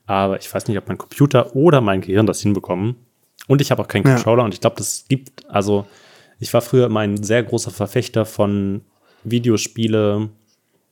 Aber 0.06 0.38
ich 0.38 0.52
weiß 0.52 0.68
nicht, 0.68 0.78
ob 0.78 0.86
mein 0.86 0.98
Computer 0.98 1.56
oder 1.56 1.80
mein 1.80 2.00
Gehirn 2.02 2.26
das 2.26 2.42
hinbekommen. 2.42 2.96
Und 3.48 3.60
ich 3.60 3.70
habe 3.70 3.82
auch 3.82 3.88
keinen 3.88 4.06
Ja. 4.06 4.14
Controller 4.14 4.44
und 4.44 4.54
ich 4.54 4.60
glaube, 4.60 4.76
das 4.76 5.04
gibt, 5.08 5.48
also 5.48 5.86
ich 6.38 6.52
war 6.52 6.60
früher 6.60 6.86
immer 6.86 7.00
ein 7.00 7.22
sehr 7.22 7.42
großer 7.42 7.70
Verfechter 7.70 8.24
von 8.26 8.82
Videospiele 9.24 10.28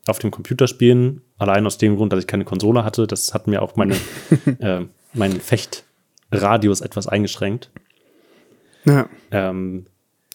auf 0.08 0.18
dem 0.18 0.30
Computer 0.30 0.66
spielen. 0.66 1.20
Allein 1.38 1.66
aus 1.66 1.78
dem 1.78 1.96
Grund, 1.96 2.12
dass 2.12 2.20
ich 2.20 2.26
keine 2.26 2.44
Konsole 2.44 2.84
hatte. 2.84 3.06
Das 3.06 3.34
hat 3.34 3.46
mir 3.46 3.62
auch 3.62 3.76
meine, 3.76 3.94
äh, 4.60 4.82
meinen 5.12 5.40
Fechtradius 5.40 6.80
etwas 6.80 7.06
eingeschränkt. 7.06 7.70
Ja. 8.84 9.08
Ähm, 9.30 9.86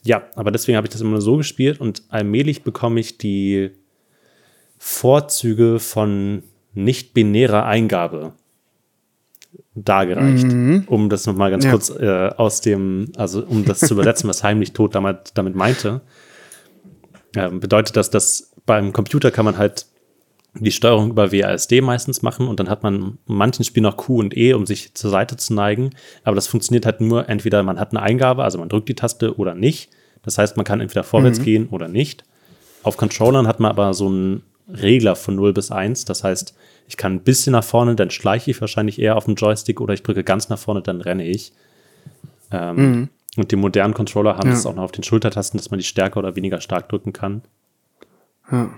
ja, 0.03 0.23
aber 0.35 0.51
deswegen 0.51 0.77
habe 0.77 0.87
ich 0.87 0.91
das 0.91 1.01
immer 1.01 1.11
nur 1.11 1.21
so 1.21 1.37
gespielt 1.37 1.79
und 1.81 2.03
allmählich 2.09 2.63
bekomme 2.63 2.99
ich 2.99 3.17
die 3.17 3.71
Vorzüge 4.77 5.79
von 5.79 6.43
nicht-binärer 6.73 7.65
Eingabe 7.65 8.33
dargereicht, 9.75 10.47
um 10.87 11.09
das 11.09 11.25
nochmal 11.25 11.51
ganz 11.51 11.65
Ja. 11.65 11.71
kurz 11.71 11.89
äh, 11.89 12.29
aus 12.37 12.61
dem, 12.61 13.11
also 13.17 13.43
um 13.45 13.65
das 13.65 13.79
zu 13.81 13.93
übersetzen, 13.93 14.29
was 14.29 14.43
heimlich 14.43 14.73
tot 14.73 14.95
damit, 14.95 15.31
damit 15.35 15.55
meinte. 15.55 16.01
Ähm, 17.35 17.59
bedeutet 17.59 17.95
das, 17.95 18.09
dass 18.09 18.51
beim 18.65 18.93
Computer 18.93 19.31
kann 19.31 19.45
man 19.45 19.57
halt 19.57 19.85
die 20.55 20.71
Steuerung 20.71 21.11
über 21.11 21.31
WASD 21.31 21.81
meistens 21.81 22.21
machen 22.21 22.47
und 22.47 22.59
dann 22.59 22.69
hat 22.69 22.81
man 22.81 22.95
in 23.27 23.35
manchen 23.35 23.63
Spielen 23.63 23.83
noch 23.83 23.97
Q 23.97 24.19
und 24.19 24.35
E, 24.35 24.53
um 24.53 24.65
sich 24.65 24.93
zur 24.95 25.11
Seite 25.11 25.37
zu 25.37 25.53
neigen. 25.53 25.91
Aber 26.23 26.35
das 26.35 26.47
funktioniert 26.47 26.85
halt 26.85 27.01
nur, 27.01 27.29
entweder 27.29 27.61
man 27.63 27.79
hat 27.79 27.91
eine 27.91 28.01
Eingabe, 28.01 28.43
also 28.43 28.57
man 28.57 28.69
drückt 28.69 28.89
die 28.89 28.95
Taste 28.95 29.37
oder 29.37 29.53
nicht. 29.53 29.91
Das 30.23 30.37
heißt, 30.37 30.57
man 30.57 30.65
kann 30.65 30.81
entweder 30.81 31.03
vorwärts 31.03 31.41
gehen 31.43 31.67
oder 31.69 31.87
nicht. 31.87 32.23
Auf 32.83 32.97
Controllern 32.97 33.47
hat 33.47 33.59
man 33.59 33.71
aber 33.71 33.93
so 33.93 34.07
einen 34.07 34.43
Regler 34.67 35.15
von 35.15 35.35
0 35.35 35.53
bis 35.53 35.71
1. 35.71 36.05
Das 36.05 36.23
heißt, 36.23 36.55
ich 36.87 36.97
kann 36.97 37.13
ein 37.13 37.23
bisschen 37.23 37.51
nach 37.51 37.63
vorne, 37.63 37.95
dann 37.95 38.09
schleiche 38.09 38.51
ich 38.51 38.59
wahrscheinlich 38.59 38.99
eher 38.99 39.15
auf 39.15 39.25
dem 39.25 39.35
Joystick 39.35 39.79
oder 39.79 39.93
ich 39.93 40.03
drücke 40.03 40.23
ganz 40.23 40.49
nach 40.49 40.59
vorne, 40.59 40.81
dann 40.81 41.01
renne 41.01 41.25
ich. 41.25 41.53
Ähm, 42.51 43.09
Und 43.39 43.51
die 43.51 43.55
modernen 43.55 43.93
Controller 43.93 44.37
haben 44.37 44.49
Ja. 44.49 44.55
es 44.55 44.65
auch 44.65 44.75
noch 44.75 44.83
auf 44.83 44.91
den 44.91 45.03
Schultertasten, 45.03 45.57
dass 45.57 45.71
man 45.71 45.79
die 45.79 45.85
stärker 45.85 46.19
oder 46.19 46.35
weniger 46.35 46.61
stark 46.61 46.89
drücken 46.89 47.13
kann. 47.13 47.41
Ja. 48.51 48.71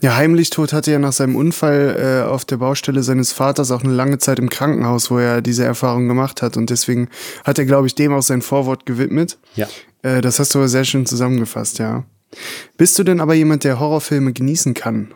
ja, 0.00 0.16
Heimlichtod 0.16 0.72
hatte 0.72 0.90
ja 0.90 0.98
nach 0.98 1.12
seinem 1.12 1.36
Unfall 1.36 2.22
äh, 2.24 2.26
auf 2.26 2.46
der 2.46 2.56
Baustelle 2.56 3.02
seines 3.02 3.30
Vaters 3.32 3.70
auch 3.70 3.84
eine 3.84 3.92
lange 3.92 4.16
Zeit 4.16 4.38
im 4.38 4.48
Krankenhaus, 4.48 5.10
wo 5.10 5.18
er 5.18 5.42
diese 5.42 5.64
Erfahrung 5.66 6.08
gemacht 6.08 6.40
hat. 6.40 6.56
Und 6.56 6.70
deswegen 6.70 7.10
hat 7.44 7.58
er, 7.58 7.66
glaube 7.66 7.86
ich, 7.86 7.94
dem 7.94 8.14
auch 8.14 8.22
sein 8.22 8.40
Vorwort 8.40 8.86
gewidmet. 8.86 9.36
Ja. 9.54 9.68
Äh, 10.02 10.22
das 10.22 10.38
hast 10.38 10.54
du 10.54 10.60
aber 10.60 10.68
sehr 10.68 10.84
schön 10.84 11.04
zusammengefasst, 11.04 11.78
ja. 11.78 12.04
Bist 12.78 12.98
du 12.98 13.04
denn 13.04 13.20
aber 13.20 13.34
jemand, 13.34 13.64
der 13.64 13.78
Horrorfilme 13.78 14.32
genießen 14.32 14.72
kann? 14.72 15.12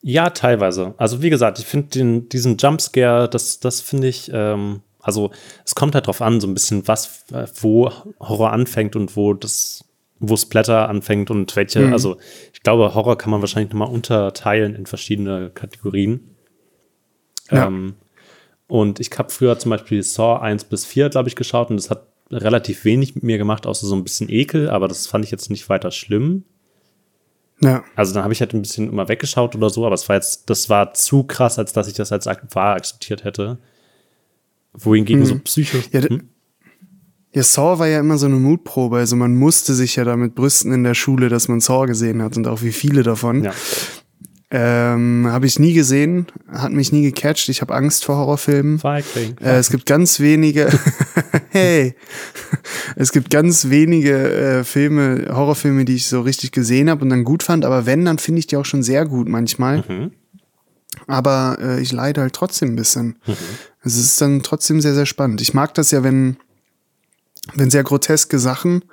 Ja, 0.00 0.30
teilweise. 0.30 0.94
Also 0.96 1.20
wie 1.22 1.30
gesagt, 1.30 1.58
ich 1.58 1.66
finde 1.66 2.20
diesen 2.20 2.56
Jumpscare, 2.56 3.28
das, 3.28 3.58
das 3.58 3.80
finde 3.80 4.06
ich, 4.08 4.30
ähm, 4.32 4.80
also 5.04 5.30
es 5.64 5.74
kommt 5.74 5.94
halt 5.94 6.06
drauf 6.06 6.22
an, 6.22 6.40
so 6.40 6.48
ein 6.48 6.54
bisschen, 6.54 6.88
was, 6.88 7.26
wo 7.60 7.92
Horror 8.18 8.52
anfängt 8.52 8.96
und 8.96 9.16
wo 9.16 9.34
das, 9.34 9.84
wo 10.18 10.36
Splatter 10.36 10.88
anfängt 10.88 11.30
und 11.30 11.54
welche, 11.54 11.92
also 11.92 12.16
ich 12.52 12.62
glaube, 12.62 12.94
Horror 12.94 13.18
kann 13.18 13.30
man 13.30 13.40
wahrscheinlich 13.40 13.72
nochmal 13.72 13.90
unterteilen 13.90 14.74
in 14.74 14.86
verschiedene 14.86 15.50
Kategorien. 15.50 16.34
Ja. 17.50 17.66
Ähm, 17.66 17.94
und 18.66 18.98
ich 18.98 19.10
habe 19.18 19.30
früher 19.30 19.58
zum 19.58 19.70
Beispiel 19.70 20.02
Saw 20.02 20.40
1 20.40 20.64
bis 20.64 20.86
4, 20.86 21.10
glaube 21.10 21.28
ich, 21.28 21.36
geschaut 21.36 21.68
und 21.70 21.76
das 21.76 21.90
hat 21.90 22.08
relativ 22.30 22.86
wenig 22.86 23.14
mit 23.14 23.22
mir 23.22 23.36
gemacht, 23.36 23.66
außer 23.66 23.86
so 23.86 23.94
ein 23.94 24.02
bisschen 24.02 24.30
Ekel, 24.30 24.70
aber 24.70 24.88
das 24.88 25.06
fand 25.06 25.24
ich 25.24 25.30
jetzt 25.30 25.50
nicht 25.50 25.68
weiter 25.68 25.90
schlimm. 25.90 26.44
Ja, 27.60 27.84
Also 27.94 28.14
dann 28.14 28.24
habe 28.24 28.32
ich 28.32 28.40
halt 28.40 28.52
ein 28.54 28.62
bisschen 28.62 28.88
immer 28.88 29.08
weggeschaut 29.08 29.54
oder 29.54 29.70
so, 29.70 29.84
aber 29.86 29.94
es 29.94 30.08
war 30.08 30.16
jetzt, 30.16 30.50
das 30.50 30.70
war 30.70 30.94
zu 30.94 31.24
krass, 31.24 31.58
als 31.58 31.72
dass 31.72 31.88
ich 31.88 31.94
das 31.94 32.10
als 32.10 32.26
wahr 32.26 32.74
akzeptiert 32.74 33.24
hätte. 33.24 33.58
Wohingegen 34.74 35.24
so 35.24 35.38
Psycho. 35.38 35.78
Ja, 35.92 36.00
Hm? 36.02 36.22
Ja, 37.32 37.42
Saw 37.42 37.80
war 37.80 37.88
ja 37.88 37.98
immer 37.98 38.16
so 38.16 38.26
eine 38.26 38.36
Mutprobe. 38.36 38.98
Also 38.98 39.16
man 39.16 39.34
musste 39.34 39.74
sich 39.74 39.96
ja 39.96 40.04
damit 40.04 40.36
brüsten 40.36 40.72
in 40.72 40.84
der 40.84 40.94
Schule, 40.94 41.28
dass 41.28 41.48
man 41.48 41.60
Saw 41.60 41.86
gesehen 41.86 42.22
hat 42.22 42.36
und 42.36 42.46
auch 42.46 42.62
wie 42.62 42.70
viele 42.70 43.02
davon. 43.02 43.42
Ja. 43.42 43.52
Ähm, 44.56 45.26
habe 45.28 45.46
ich 45.46 45.58
nie 45.58 45.72
gesehen, 45.72 46.26
hat 46.48 46.70
mich 46.70 46.92
nie 46.92 47.02
gecatcht. 47.02 47.48
Ich 47.48 47.60
habe 47.60 47.74
Angst 47.74 48.04
vor 48.04 48.18
Horrorfilmen. 48.18 48.80
Viking. 48.80 49.36
Äh, 49.40 49.56
es 49.56 49.68
gibt 49.68 49.84
ganz 49.84 50.20
wenige, 50.20 50.68
hey, 51.48 51.96
es 52.94 53.10
gibt 53.10 53.30
ganz 53.30 53.68
wenige 53.68 54.12
äh, 54.12 54.62
Filme, 54.62 55.26
Horrorfilme, 55.28 55.84
die 55.84 55.96
ich 55.96 56.06
so 56.06 56.20
richtig 56.20 56.52
gesehen 56.52 56.88
habe 56.88 57.02
und 57.02 57.10
dann 57.10 57.24
gut 57.24 57.42
fand. 57.42 57.64
Aber 57.64 57.84
wenn, 57.84 58.04
dann 58.04 58.18
finde 58.18 58.38
ich 58.38 58.46
die 58.46 58.56
auch 58.56 58.64
schon 58.64 58.84
sehr 58.84 59.06
gut 59.06 59.28
manchmal. 59.28 59.82
Mhm. 59.88 60.12
Aber 61.08 61.58
äh, 61.60 61.80
ich 61.80 61.90
leide 61.90 62.20
halt 62.20 62.34
trotzdem 62.34 62.74
ein 62.74 62.76
bisschen. 62.76 63.16
Es 63.84 63.96
ist 63.96 64.20
dann 64.20 64.42
trotzdem 64.42 64.80
sehr, 64.80 64.94
sehr 64.94 65.06
spannend. 65.06 65.40
Ich 65.40 65.54
mag 65.54 65.74
das 65.74 65.90
ja, 65.90 66.02
wenn, 66.02 66.36
wenn 67.54 67.70
sehr 67.70 67.84
groteske 67.84 68.38
Sachen 68.38 68.84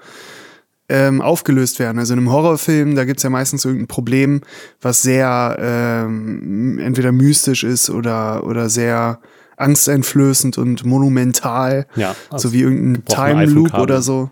ähm, 0.90 1.22
aufgelöst 1.22 1.80
werden. 1.80 2.00
Also 2.00 2.14
in 2.14 2.20
einem 2.20 2.32
Horrorfilm, 2.32 2.96
da 2.96 3.06
gibt's 3.06 3.24
ja 3.24 3.30
meistens 3.30 3.64
irgendein 3.64 3.88
Problem, 3.88 4.42
was 4.82 5.02
sehr 5.02 5.58
ähm, 5.60 6.78
entweder 6.80 7.14
mystisch 7.14 7.64
ist 7.64 7.90
oder, 7.90 8.46
oder 8.46 8.70
sehr 8.70 9.22
angsteinflößend 9.56 10.58
und 10.58 10.84
monumental. 10.86 11.88
Ja, 11.96 12.16
also 12.30 12.50
so 12.50 12.54
wie 12.54 12.62
irgendein 12.62 13.06
Time 13.06 13.46
Loop 13.46 13.74
oder 13.76 14.02
so. 14.02 14.30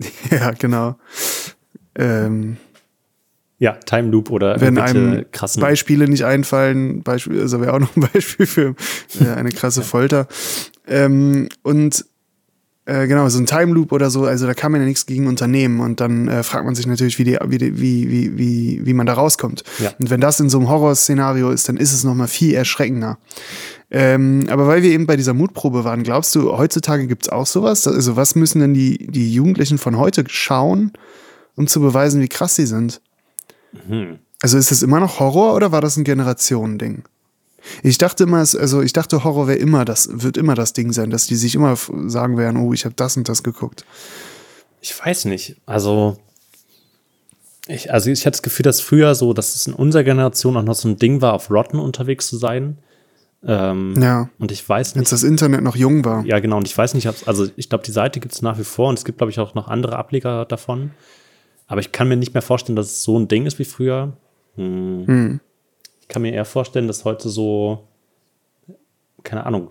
ja, 0.30 0.50
genau. 0.52 0.96
Ähm, 1.94 2.56
Ja, 3.62 3.74
Time 3.74 4.10
Loop 4.10 4.32
oder 4.32 4.60
wenn 4.60 4.76
einem 4.76 5.24
krassen. 5.30 5.60
Beispiele 5.60 6.08
nicht 6.08 6.24
einfallen, 6.24 7.04
Beispiel, 7.04 7.40
also 7.40 7.60
wäre 7.60 7.74
auch 7.74 7.78
noch 7.78 7.94
ein 7.94 8.00
Beispiel 8.12 8.44
für 8.44 8.74
äh, 9.20 9.28
eine 9.36 9.50
krasse 9.50 9.82
Folter. 9.82 10.26
Ähm, 10.88 11.48
und 11.62 12.04
äh, 12.86 13.06
genau, 13.06 13.28
so 13.28 13.38
ein 13.38 13.46
Time 13.46 13.72
Loop 13.72 13.92
oder 13.92 14.10
so, 14.10 14.24
also 14.24 14.48
da 14.48 14.54
kann 14.54 14.72
man 14.72 14.80
ja 14.80 14.88
nichts 14.88 15.06
gegen 15.06 15.28
unternehmen 15.28 15.78
und 15.78 16.00
dann 16.00 16.26
äh, 16.26 16.42
fragt 16.42 16.64
man 16.64 16.74
sich 16.74 16.88
natürlich, 16.88 17.20
wie, 17.20 17.22
die, 17.22 17.38
wie, 17.40 17.58
die, 17.58 17.80
wie, 17.80 18.10
wie, 18.10 18.36
wie, 18.36 18.80
wie 18.84 18.94
man 18.94 19.06
da 19.06 19.12
rauskommt. 19.12 19.62
Ja. 19.78 19.92
Und 19.96 20.10
wenn 20.10 20.20
das 20.20 20.40
in 20.40 20.50
so 20.50 20.58
einem 20.58 20.68
Horrorszenario 20.68 21.52
ist, 21.52 21.68
dann 21.68 21.76
ist 21.76 21.92
es 21.92 22.02
nochmal 22.02 22.26
viel 22.26 22.54
erschreckender. 22.54 23.18
Ähm, 23.92 24.42
aber 24.48 24.66
weil 24.66 24.82
wir 24.82 24.90
eben 24.90 25.06
bei 25.06 25.16
dieser 25.16 25.34
Mutprobe 25.34 25.84
waren, 25.84 26.02
glaubst 26.02 26.34
du, 26.34 26.58
heutzutage 26.58 27.06
gibt's 27.06 27.28
auch 27.28 27.46
sowas? 27.46 27.86
Also 27.86 28.16
was 28.16 28.34
müssen 28.34 28.58
denn 28.58 28.74
die, 28.74 29.06
die 29.06 29.32
Jugendlichen 29.32 29.78
von 29.78 29.98
heute 29.98 30.24
schauen, 30.26 30.90
um 31.54 31.68
zu 31.68 31.80
beweisen, 31.80 32.20
wie 32.20 32.28
krass 32.28 32.56
sie 32.56 32.66
sind? 32.66 33.00
Also 34.42 34.58
ist 34.58 34.72
es 34.72 34.82
immer 34.82 35.00
noch 35.00 35.20
Horror 35.20 35.54
oder 35.54 35.72
war 35.72 35.80
das 35.80 35.96
ein 35.96 36.04
Generationending? 36.04 37.04
Ich 37.82 37.98
dachte 37.98 38.24
immer, 38.24 38.38
also 38.38 38.82
ich 38.82 38.92
dachte, 38.92 39.22
Horror 39.24 39.46
wäre 39.46 39.58
immer 39.58 39.84
das, 39.84 40.08
wird 40.10 40.36
immer 40.36 40.54
das 40.54 40.72
Ding 40.72 40.92
sein, 40.92 41.10
dass 41.10 41.26
die 41.26 41.36
sich 41.36 41.54
immer 41.54 41.76
sagen 42.06 42.36
werden, 42.36 42.56
oh, 42.56 42.72
ich 42.72 42.84
habe 42.84 42.94
das 42.96 43.16
und 43.16 43.28
das 43.28 43.42
geguckt. 43.42 43.84
Ich 44.80 44.98
weiß 44.98 45.26
nicht. 45.26 45.56
Also, 45.64 46.16
ich, 47.68 47.92
also 47.92 48.10
ich 48.10 48.20
hatte 48.26 48.32
das 48.32 48.42
Gefühl, 48.42 48.64
dass 48.64 48.80
früher 48.80 49.14
so, 49.14 49.32
dass 49.32 49.54
es 49.54 49.68
in 49.68 49.74
unserer 49.74 50.02
Generation 50.02 50.56
auch 50.56 50.64
noch 50.64 50.74
so 50.74 50.88
ein 50.88 50.96
Ding 50.96 51.20
war, 51.20 51.34
auf 51.34 51.50
Rotten 51.50 51.78
unterwegs 51.78 52.26
zu 52.26 52.36
sein. 52.36 52.78
Ähm, 53.44 53.94
Ja. 54.00 54.28
Und 54.38 54.50
ich 54.50 54.68
weiß 54.68 54.88
Als 54.88 54.96
nicht. 54.96 55.12
das 55.12 55.22
Internet 55.22 55.62
noch 55.62 55.76
jung 55.76 56.04
war. 56.04 56.24
Ja, 56.26 56.40
genau. 56.40 56.56
Und 56.56 56.66
ich 56.66 56.76
weiß 56.76 56.94
nicht, 56.94 57.08
also 57.26 57.46
ich 57.56 57.68
glaube, 57.68 57.84
die 57.84 57.92
Seite 57.92 58.18
gibt 58.18 58.34
es 58.34 58.42
nach 58.42 58.58
wie 58.58 58.64
vor 58.64 58.88
und 58.88 58.98
es 58.98 59.04
gibt, 59.04 59.18
glaube 59.18 59.30
ich, 59.30 59.38
auch 59.38 59.54
noch 59.54 59.68
andere 59.68 59.96
Ableger 59.96 60.44
davon. 60.44 60.90
Aber 61.66 61.80
ich 61.80 61.92
kann 61.92 62.08
mir 62.08 62.16
nicht 62.16 62.34
mehr 62.34 62.42
vorstellen, 62.42 62.76
dass 62.76 62.86
es 62.86 63.02
so 63.02 63.18
ein 63.18 63.28
Ding 63.28 63.46
ist 63.46 63.58
wie 63.58 63.64
früher. 63.64 64.12
Hm. 64.56 65.40
Ich 66.00 66.08
kann 66.08 66.22
mir 66.22 66.32
eher 66.32 66.44
vorstellen, 66.44 66.86
dass 66.86 67.04
heute 67.04 67.28
so, 67.28 67.88
keine 69.22 69.46
Ahnung, 69.46 69.70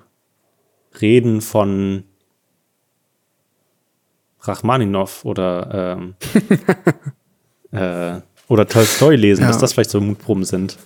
Reden 0.99 1.41
von 1.41 2.03
Rachmaninov 4.41 5.23
oder 5.25 5.97
ähm, 5.99 6.15
äh, 7.71 8.21
oder 8.47 8.67
Tolstoi 8.67 9.15
lesen, 9.15 9.41
Ja. 9.43 9.47
dass 9.47 9.59
das 9.59 9.73
vielleicht 9.73 9.91
so 9.91 10.01
Mutproben 10.01 10.43
sind. 10.43 10.77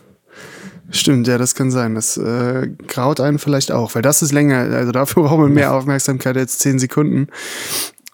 Stimmt, 0.91 1.27
ja, 1.27 1.37
das 1.39 1.55
kann 1.55 1.71
sein. 1.71 1.95
Das 1.95 2.15
äh, 2.17 2.67
graut 2.87 3.19
einen 3.19 3.39
vielleicht 3.39 3.71
auch, 3.71 3.95
weil 3.95 4.03
das 4.03 4.21
ist 4.21 4.31
länger, 4.31 4.57
also 4.59 4.91
dafür 4.91 5.23
braucht 5.23 5.39
man 5.39 5.51
mehr 5.53 5.73
Aufmerksamkeit 5.73 6.37
als 6.37 6.59
zehn 6.59 6.77
Sekunden. 6.77 7.27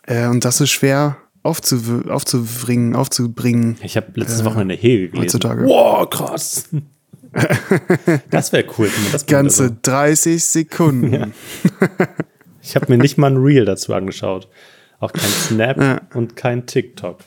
Äh, 0.04 0.27
und 0.27 0.45
das 0.45 0.62
ist 0.62 0.69
schwer 0.69 1.17
aufzuw 1.43 2.08
aufzubringen, 2.10 2.95
aufzubringen. 2.95 3.77
Ich 3.84 3.97
habe 3.97 4.08
letztes 4.15 4.43
Wochenende 4.45 4.75
Hegel 4.75 5.10
gelesen. 5.10 5.23
heutzutage. 5.23 5.65
Wow, 5.65 6.10
krass. 6.10 6.69
das 8.30 8.51
wäre 8.51 8.65
cool. 8.77 8.89
das 9.12 9.25
Ganze 9.25 9.65
wieder 9.65 9.77
30 9.84 10.43
Sekunden. 10.43 11.34
Ich 12.62 12.75
habe 12.75 12.86
mir 12.91 12.97
nicht 12.97 13.17
mal 13.17 13.32
ein 13.32 13.38
Reel 13.38 13.65
dazu 13.65 13.93
angeschaut. 13.93 14.47
Auch 14.99 15.13
kein 15.13 15.30
Snap 15.30 15.77
Ja. 15.82 16.01
und 16.13 16.36
kein 16.36 16.67
TikTok. 16.67 17.19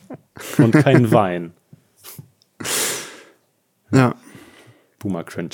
Und 0.58 0.72
kein 0.72 1.10
Wein. 1.10 1.52
Ja. 3.90 4.14
Boomer 4.98 5.24
Cringe. 5.24 5.50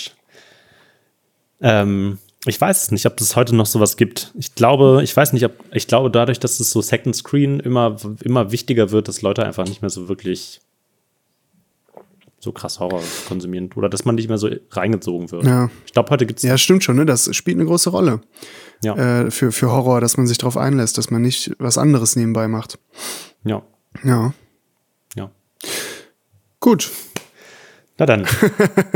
Ähm, 1.62 2.18
ich 2.46 2.60
weiß 2.60 2.84
es 2.84 2.90
nicht, 2.90 3.06
ob 3.06 3.20
es 3.20 3.36
heute 3.36 3.54
noch 3.54 3.66
sowas 3.66 3.96
gibt. 3.96 4.32
Ich 4.38 4.54
glaube, 4.54 5.00
ich 5.02 5.14
weiß 5.14 5.32
nicht, 5.34 5.44
ob, 5.44 5.52
ich 5.72 5.86
glaube 5.86 6.10
dadurch, 6.10 6.40
dass 6.40 6.58
es 6.58 6.70
so 6.70 6.80
Second 6.80 7.14
Screen 7.14 7.60
immer, 7.60 7.96
immer 8.22 8.50
wichtiger 8.50 8.90
wird, 8.90 9.08
dass 9.08 9.20
Leute 9.20 9.44
einfach 9.44 9.66
nicht 9.66 9.82
mehr 9.82 9.90
so 9.90 10.08
wirklich 10.08 10.60
so 12.38 12.52
krass 12.52 12.80
Horror 12.80 13.02
konsumieren 13.28 13.68
oder 13.76 13.90
dass 13.90 14.06
man 14.06 14.14
nicht 14.14 14.28
mehr 14.28 14.38
so 14.38 14.48
reingezogen 14.70 15.30
wird. 15.30 15.44
Ja. 15.44 15.70
Ich 15.84 15.92
glaube, 15.92 16.08
heute 16.10 16.24
gibt 16.24 16.38
es 16.38 16.42
Ja, 16.42 16.56
stimmt 16.56 16.82
schon, 16.82 16.96
ne? 16.96 17.04
Das 17.04 17.34
spielt 17.36 17.58
eine 17.58 17.66
große 17.66 17.90
Rolle 17.90 18.22
ja, 18.82 18.94
äh, 18.96 19.30
für, 19.30 19.52
für 19.52 19.70
Horror, 19.70 20.00
dass 20.00 20.16
man 20.16 20.26
sich 20.26 20.38
darauf 20.38 20.56
einlässt, 20.56 20.96
dass 20.96 21.10
man 21.10 21.20
nicht 21.20 21.52
was 21.58 21.76
anderes 21.76 22.16
nebenbei 22.16 22.48
macht. 22.48 22.78
ja, 23.44 23.62
Ja. 24.02 24.32
ja. 25.14 25.30
Gut. 26.60 26.90
Na 28.00 28.06
dann. 28.06 28.26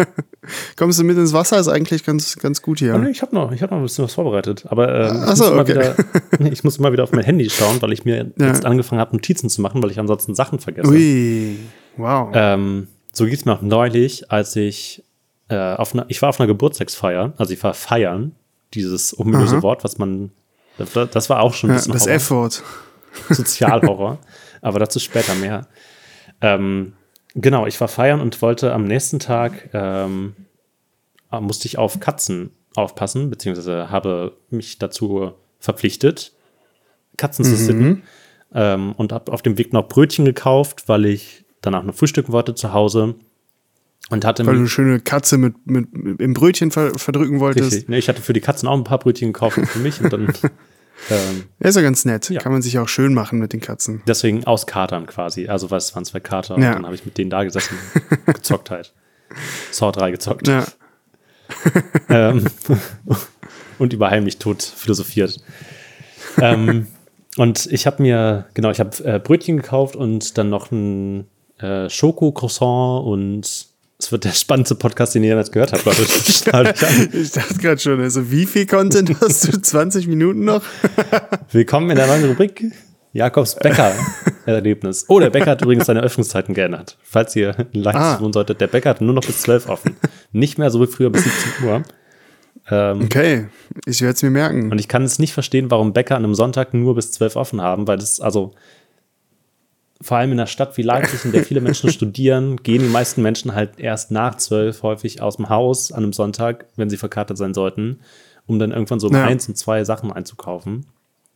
Kommst 0.79 0.99
du 0.99 1.05
mit 1.05 1.19
ins 1.19 1.35
Wasser? 1.35 1.59
Ist 1.59 1.69
eigentlich 1.69 2.05
ganz, 2.05 2.37
ganz 2.37 2.62
gut 2.62 2.79
hier. 2.79 2.95
Oh, 2.95 2.99
nee, 2.99 3.11
ich 3.11 3.21
habe 3.21 3.35
noch, 3.35 3.53
ich 3.53 3.62
hab 3.62 3.71
noch 3.71 3.77
ein 3.77 3.83
bisschen 3.83 4.05
was 4.05 4.14
vorbereitet. 4.14 4.64
Aber 4.71 5.11
ähm, 5.11 5.17
ich, 5.17 5.23
Ach 5.29 5.37
so, 5.37 5.45
muss 5.45 5.53
immer 5.53 5.61
okay. 5.61 5.95
wieder, 6.38 6.53
ich 6.53 6.64
muss 6.64 6.77
immer 6.79 6.90
wieder 6.90 7.03
auf 7.05 7.12
mein 7.12 7.23
Handy 7.23 7.51
schauen, 7.51 7.83
weil 7.83 7.93
ich 7.93 8.07
mir 8.07 8.33
Ja. 8.38 8.47
jetzt 8.47 8.64
angefangen 8.64 9.03
habe, 9.03 9.14
Notizen 9.14 9.51
zu 9.51 9.61
machen, 9.61 9.83
weil 9.83 9.90
ich 9.90 10.01
ansonsten 10.01 10.35
Sachen 10.35 10.59
vergesse. 10.59 10.90
Ui. 10.90 11.59
Wow. 11.99 12.31
Ähm, 12.33 12.88
so 13.12 13.27
ging 13.27 13.35
es 13.35 13.45
mir 13.45 13.53
auch 13.53 13.61
neulich, 13.61 14.33
als 14.33 14.57
ich 14.57 15.05
äh, 15.51 15.75
auf 15.75 15.93
einer, 15.93 16.07
ich 16.09 16.23
war 16.23 16.31
auf 16.31 16.40
einer 16.40 16.47
Geburtstagsfeier, 16.47 17.35
also 17.37 17.53
ich 17.53 17.62
war 17.62 17.75
feiern, 17.75 18.33
dieses 18.73 19.19
ominöse 19.19 19.57
Aha. 19.57 19.62
Wort, 19.62 19.85
was 19.85 19.99
man, 19.99 20.31
das, 20.79 20.93
das 21.11 21.29
war 21.29 21.40
auch 21.40 21.53
schon 21.53 21.69
ein 21.69 21.75
ja, 21.75 21.77
bisschen 21.77 21.93
das 21.93 22.03
Horror. 22.05 22.14
F-Wort. 22.17 22.62
Sozialhorror, 23.29 24.19
aber 24.62 24.79
dazu 24.79 24.99
später 24.99 25.35
mehr. 25.35 25.69
Ähm, 26.40 26.95
genau, 27.35 27.66
ich 27.66 27.81
war 27.81 27.88
feiern 27.88 28.20
und 28.20 28.40
wollte 28.42 28.73
am 28.73 28.85
nächsten 28.85 29.18
Tag, 29.18 29.70
ähm, 29.73 30.35
äh, 31.33 31.40
musste 31.40 31.66
ich 31.66 31.79
auf 31.79 32.01
Katzen 32.01 32.51
aufpassen, 32.75 33.31
beziehungsweise 33.31 33.90
habe 33.90 34.37
mich 34.51 34.79
dazu 34.79 35.33
verpflichtet, 35.59 36.33
Katzen 37.16 37.44
zu 37.44 37.57
sitten. 37.57 38.03
Ähm, 38.57 38.92
und 38.92 39.12
habe 39.12 39.33
auf 39.33 39.42
dem 39.42 39.59
Weg 39.59 39.73
noch 39.73 39.88
Brötchen 39.88 40.25
gekauft, 40.25 40.88
weil 40.88 41.07
ich 41.07 41.44
danach 41.61 41.83
noch 41.83 41.94
frühstücken 41.94 42.33
wollte 42.33 42.55
zu 42.55 42.73
Hause 42.73 43.16
und 44.11 44.25
hatte 44.25 44.47
Weil 44.47 44.55
du 44.55 44.61
eine 44.61 44.68
schöne 44.68 45.01
Katze 45.01 45.38
mit, 45.38 45.55
mit, 45.66 45.92
mit 45.92 46.20
im 46.20 46.35
Brötchen 46.35 46.70
ver 46.70 46.97
verdrücken 46.97 47.40
wolltest. 47.40 47.73
richtig, 47.73 47.88
ne, 47.88 47.99
ich 47.99 48.09
hatte 48.09 48.23
für 48.23 48.33
die 48.33 48.40
Katzen 48.40 48.68
auch 48.68 48.77
ein 48.77 48.85
paar 48.85 48.99
Brötchen 48.99 49.33
gekauft 49.33 49.59
und 49.59 49.66
für 49.66 49.79
mich 49.79 50.01
und 50.01 50.12
dann 50.12 50.33
ähm, 51.11 51.44
ist 51.61 51.76
ja 51.76 51.83
ganz 51.83 52.04
nett. 52.04 52.30
Ja. 52.30 52.40
Kann 52.40 52.52
man 52.52 52.62
sich 52.62 52.78
auch 52.78 52.88
schön 52.88 53.14
machen 53.14 53.38
mit 53.38 53.52
den 53.52 53.61
Katzen. 53.61 54.02
Deswegen 54.07 54.44
auskatern 54.44 55.07
quasi. 55.07 55.48
Also, 55.48 55.70
was 55.70 55.94
waren 55.94 56.04
zwei 56.04 56.20
Kater. 56.20 56.59
Ja. 56.59 56.70
Und 56.70 56.76
dann 56.76 56.87
habe 56.87 56.94
ich 56.94 57.04
mit 57.04 57.18
denen 57.18 57.30
da 57.30 57.44
gesessen, 57.44 57.76
gezockt 58.26 58.70
halt. 58.70 58.92
Saw 59.70 59.92
3 59.92 60.11
gezockt. 60.11 60.48
Ja. 60.48 60.64
Ähm, 62.09 62.46
und 63.78 63.92
über 63.92 64.11
heimlich 64.11 64.38
tot 64.38 64.62
philosophiert. 64.62 65.40
ähm, 66.38 66.87
und 67.37 67.66
ich 67.66 67.87
habe 67.87 68.02
mir, 68.02 68.46
genau, 68.54 68.70
ich 68.70 68.80
habe 68.80 69.04
äh, 69.04 69.18
Brötchen 69.18 69.59
gekauft 69.59 69.94
und 69.94 70.38
dann 70.38 70.48
noch 70.48 70.70
ein 70.70 71.26
äh, 71.59 71.88
Schoko-Croissant 71.88 73.04
und 73.04 73.66
es 73.98 74.11
wird 74.12 74.24
der 74.24 74.33
spannendste 74.33 74.74
Podcast, 74.74 75.14
den 75.14 75.22
ihr 75.22 75.30
jemals 75.30 75.50
gehört 75.52 75.72
habt, 75.72 75.87
euch 75.87 76.54
an. 76.54 76.72
Ich 77.12 77.30
dachte 77.33 77.54
gerade 77.54 77.80
schon, 77.80 78.00
also 78.00 78.30
wie 78.30 78.44
viel 78.46 78.66
Content 78.66 79.14
hast 79.20 79.46
du? 79.52 79.61
20 79.62 80.09
Minuten 80.09 80.44
noch? 80.44 80.62
Willkommen 81.52 81.90
in 81.90 81.96
der 81.96 82.07
neuen 82.07 82.24
Rubrik 82.24 82.64
Jakobs 83.12 83.54
Bäcker-Erlebnis. 83.54 85.04
Oh, 85.09 85.20
der 85.20 85.30
Bäcker 85.30 85.52
hat 85.52 85.62
übrigens 85.62 85.87
seine 85.87 86.00
Öffnungszeiten 86.02 86.52
geändert. 86.54 86.98
Falls 87.04 87.37
ihr 87.37 87.54
Leipzig 87.72 87.94
Ah. 88.02 88.20
wohnen 88.20 88.33
solltet, 88.33 88.61
der 88.61 88.66
Bäcker 88.66 88.90
hat 88.90 89.00
nur 89.00 89.14
noch 89.14 89.24
bis 89.24 89.42
12 89.42 89.68
offen. 89.68 89.96
Nicht 90.33 90.59
mehr 90.59 90.70
so 90.70 90.80
wie 90.83 90.88
früher 90.88 91.11
bis 91.11 91.22
17 91.22 91.64
Uhr. 91.68 91.83
Ähm, 92.70 93.02
Okay, 93.04 93.46
ich 93.87 94.00
werde 94.02 94.14
es 94.14 94.22
mir 94.24 94.30
merken. 94.30 94.72
und 94.72 94.80
ich 94.80 94.88
kann 94.88 95.04
es 95.04 95.20
nicht 95.20 95.33
verstehen, 95.33 95.70
warum 95.70 95.92
Bäcker 95.92 96.16
an 96.16 96.24
einem 96.24 96.35
Sonntag 96.35 96.74
nur 96.74 96.96
bis 96.96 97.12
12 97.12 97.37
offen 97.37 97.61
haben, 97.62 97.87
weil 97.87 97.98
das, 97.98 98.20
also 98.20 98.52
vor 100.05 100.19
allem 100.19 100.33
in 100.33 100.38
einer 100.38 100.47
Stadt 100.47 100.77
wie 100.77 100.83
Leipzig, 100.83 101.25
in 101.25 101.33
der 101.33 101.45
viele 101.45 101.61
Menschen 101.61 101.90
studieren, 101.90 102.57
gehen 102.62 102.83
die 102.83 102.88
meisten 102.88 103.23
Menschen 103.23 103.55
halt 103.55 103.79
erst 103.81 104.11
nach 104.11 104.37
12 104.37 104.83
häufig 104.83 105.21
aus 105.23 105.37
dem 105.37 105.49
Haus 105.49 105.90
an 105.93 106.03
einem 106.05 106.12
Sonntag, 106.12 106.67
wenn 106.77 106.90
sie 106.90 106.97
verkartet 106.97 107.38
sein 107.38 107.55
sollten, 107.55 108.01
um 108.47 108.59
dann 108.59 108.71
irgendwann 108.73 109.01
so 109.01 109.09
um 109.09 109.14
Ja. 109.14 109.25
eins 109.25 109.49
und 109.49 109.57
zwei 109.57 109.83
Sachen 109.85 110.12
einzukaufen. 110.12 110.87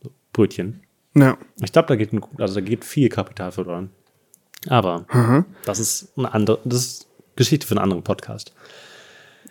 So, 0.03 0.11
Brötchen. 0.33 0.81
Ja. 1.15 1.37
Ich 1.63 1.71
glaube, 1.71 1.87
da 1.87 1.95
geht 1.95 2.13
ein, 2.13 2.21
also 2.37 2.55
da 2.55 2.61
geht 2.61 2.85
viel 2.85 3.09
Kapital 3.09 3.51
verloren. 3.51 3.89
Aber 4.67 5.05
das 5.65 5.79
ist 5.79 6.13
eine 6.17 6.33
andere, 6.33 6.59
das 6.65 6.79
ist 6.85 7.07
Geschichte 7.35 7.65
für 7.65 7.73
einen 7.75 7.83
anderen 7.83 8.03
Podcast. 8.03 8.53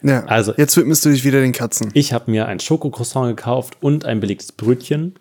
ja. 0.03 0.25
Also- 0.27 0.55
Jetzt 0.57 0.77
widmest 0.77 1.05
du 1.05 1.11
dich 1.11 1.25
wieder 1.25 1.41
den 1.41 1.53
Katzen. 1.53 1.91
Ich 1.95 2.13
habe 2.13 2.31
mir 2.31 2.47
ein 2.47 2.61
Schokocroissant 2.61 3.37
gekauft 3.37 3.79
und 3.81 4.05
ein 4.05 4.21
belegtes 4.21 4.53
Brötchen 4.53 5.15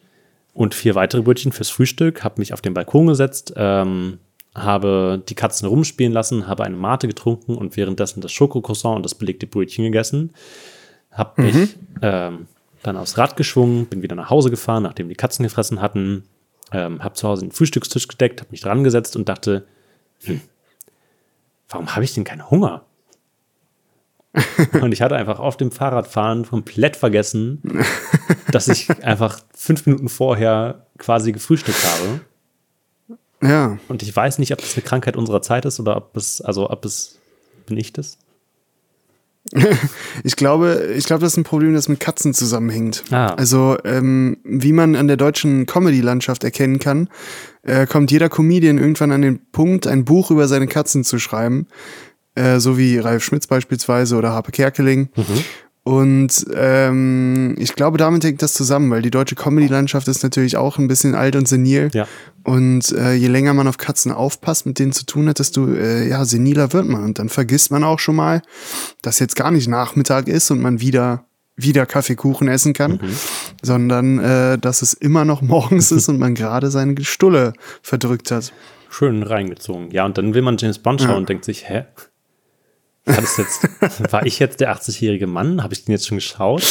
und 0.57 0.73
vier 0.73 0.95
weitere 0.95 1.21
Brötchen 1.21 1.51
fürs 1.51 1.69
Frühstück, 1.69 2.23
habe 2.23 2.41
mich 2.41 2.51
auf 2.51 2.61
den 2.61 2.73
Balkon 2.73 3.05
gesetzt, 3.05 3.53
ähm, 3.55 4.17
habe 4.55 5.21
die 5.29 5.35
Katzen 5.35 5.67
rumspielen 5.67 6.11
lassen, 6.11 6.47
habe 6.47 6.63
eine 6.63 6.75
Mate 6.75 7.07
getrunken 7.07 7.55
und 7.55 7.77
währenddessen 7.77 8.21
das 8.21 8.31
Schokocroissant 8.31 8.95
und 8.95 9.03
das 9.03 9.13
belegte 9.13 9.45
Brötchen 9.45 9.83
gegessen. 9.83 10.33
Habe 11.11 11.43
mich 11.43 11.75
ähm, 12.01 12.47
dann 12.81 12.97
aufs 12.97 13.19
Rad 13.19 13.37
geschwungen, 13.37 13.85
bin 13.85 14.01
wieder 14.01 14.15
nach 14.15 14.31
Hause 14.31 14.49
gefahren, 14.49 14.81
nachdem 14.81 15.09
die 15.09 15.15
Katzen 15.15 15.43
gefressen 15.43 15.79
hatten. 15.79 16.23
Ähm, 16.71 17.03
habe 17.03 17.13
zu 17.13 17.27
Hause 17.27 17.45
den 17.45 17.51
Frühstückstisch 17.51 18.07
gedeckt, 18.07 18.41
habe 18.41 18.49
mich 18.49 18.61
dran 18.61 18.83
gesetzt 18.83 19.15
und 19.15 19.29
dachte, 19.29 19.67
hm, 20.23 20.41
warum 21.69 21.95
habe 21.95 22.03
ich 22.03 22.15
denn 22.15 22.23
keinen 22.23 22.49
Hunger? 22.49 22.83
und 24.81 24.91
ich 24.91 25.01
hatte 25.01 25.15
einfach 25.15 25.39
auf 25.39 25.57
dem 25.57 25.71
Fahrradfahren 25.71 26.45
komplett 26.45 26.95
vergessen, 26.95 27.61
dass 28.51 28.67
ich 28.67 28.89
einfach 29.03 29.39
fünf 29.55 29.85
Minuten 29.85 30.09
vorher 30.09 30.85
quasi 30.97 31.31
gefrühstückt 31.31 31.83
habe. 31.83 32.21
Ja. 33.41 33.77
Und 33.87 34.03
ich 34.03 34.15
weiß 34.15 34.39
nicht, 34.39 34.51
ob 34.51 34.59
das 34.59 34.75
eine 34.75 34.83
Krankheit 34.83 35.15
unserer 35.15 35.41
Zeit 35.41 35.65
ist 35.65 35.79
oder 35.79 35.97
ob 35.97 36.15
es, 36.17 36.41
also 36.41 36.69
ob 36.69 36.85
es, 36.85 37.19
bin 37.65 37.77
ich 37.77 37.93
das? 37.93 38.17
Ich 40.23 40.35
glaube, 40.35 40.93
ich 40.97 41.05
glaube, 41.05 41.21
das 41.21 41.33
ist 41.33 41.37
ein 41.37 41.43
Problem, 41.43 41.73
das 41.73 41.87
mit 41.87 41.99
Katzen 41.99 42.33
zusammenhängt. 42.33 43.03
Ah. 43.11 43.27
Also, 43.27 43.77
ähm, 43.85 44.37
wie 44.43 44.73
man 44.73 44.95
an 44.95 45.07
der 45.07 45.17
deutschen 45.17 45.65
Comedy-Landschaft 45.65 46.43
erkennen 46.43 46.79
kann, 46.79 47.07
äh, 47.63 47.85
kommt 47.85 48.11
jeder 48.11 48.29
Comedian 48.29 48.77
irgendwann 48.77 49.11
an 49.11 49.21
den 49.21 49.39
Punkt, 49.51 49.87
ein 49.87 50.05
Buch 50.05 50.31
über 50.31 50.47
seine 50.47 50.67
Katzen 50.67 51.03
zu 51.03 51.19
schreiben. 51.19 51.67
Äh, 52.37 52.59
so 52.59 52.77
wie 52.77 52.99
Ralf 52.99 53.23
Schmitz 53.23 53.47
beispielsweise 53.47 54.15
oder 54.15 54.31
Harpe 54.31 54.51
Kerkeling. 54.51 55.09
Und 55.83 56.45
ähm, 56.53 57.55
ich 57.57 57.73
glaube, 57.73 57.97
damit 57.97 58.21
hängt 58.25 58.41
das 58.41 58.53
zusammen, 58.53 58.91
weil 58.91 59.01
die 59.01 59.09
deutsche 59.09 59.35
Comedy-Landschaft 59.35 60.09
ist 60.09 60.21
natürlich 60.21 60.57
auch 60.57 60.77
ein 60.77 60.89
bisschen 60.89 61.15
alt 61.15 61.37
und 61.37 61.47
senil. 61.47 61.89
Ja. 61.93 62.05
Und 62.43 62.91
äh, 62.91 63.13
je 63.13 63.27
länger 63.27 63.53
man 63.53 63.69
auf 63.69 63.77
Katzen 63.77 64.11
aufpasst, 64.11 64.65
mit 64.65 64.79
denen 64.79 64.91
zu 64.91 65.05
tun 65.05 65.29
hat, 65.29 65.39
desto 65.39 65.65
äh, 65.73 66.09
ja, 66.09 66.25
seniler 66.25 66.73
wird 66.73 66.87
man. 66.87 67.05
Und 67.05 67.19
dann 67.19 67.29
vergisst 67.29 67.71
man 67.71 67.85
auch 67.85 67.99
schon 67.99 68.17
mal, 68.17 68.41
dass 69.01 69.19
jetzt 69.19 69.37
gar 69.37 69.49
nicht 69.49 69.69
Nachmittag 69.69 70.27
ist 70.27 70.51
und 70.51 70.61
man 70.61 70.81
wieder 70.81 71.23
wieder 71.59 71.87
Kaffeekuchen 71.87 72.47
essen 72.49 72.73
kann, 72.73 72.99
sondern 73.63 74.19
äh, 74.19 74.57
dass 74.59 74.83
es 74.83 74.93
immer 74.93 75.25
noch 75.25 75.41
morgens 75.53 75.91
ist 75.91 76.07
und 76.09 76.19
man 76.19 76.35
gerade 76.35 76.69
seine 76.69 77.01
Stulle 77.03 77.53
verdrückt 77.81 78.29
hat. 78.29 78.51
Schön 78.89 79.23
reingezogen. 79.23 79.89
Ja, 79.91 80.05
und 80.05 80.17
dann 80.19 80.33
will 80.33 80.41
man 80.43 80.57
James 80.57 80.77
Bond 80.79 81.01
schauen 81.01 81.09
Ja. 81.11 81.15
und 81.17 81.29
denkt 81.29 81.45
sich, 81.45 81.67
hä? 81.67 81.85
Jetzt, 83.07 83.67
war 84.11 84.25
ich 84.25 84.39
jetzt 84.39 84.59
der 84.59 84.75
80-jährige 84.75 85.27
Mann? 85.27 85.63
Habe 85.63 85.73
ich 85.73 85.85
den 85.85 85.91
jetzt 85.91 86.07
schon 86.07 86.17
geschaut? 86.17 86.63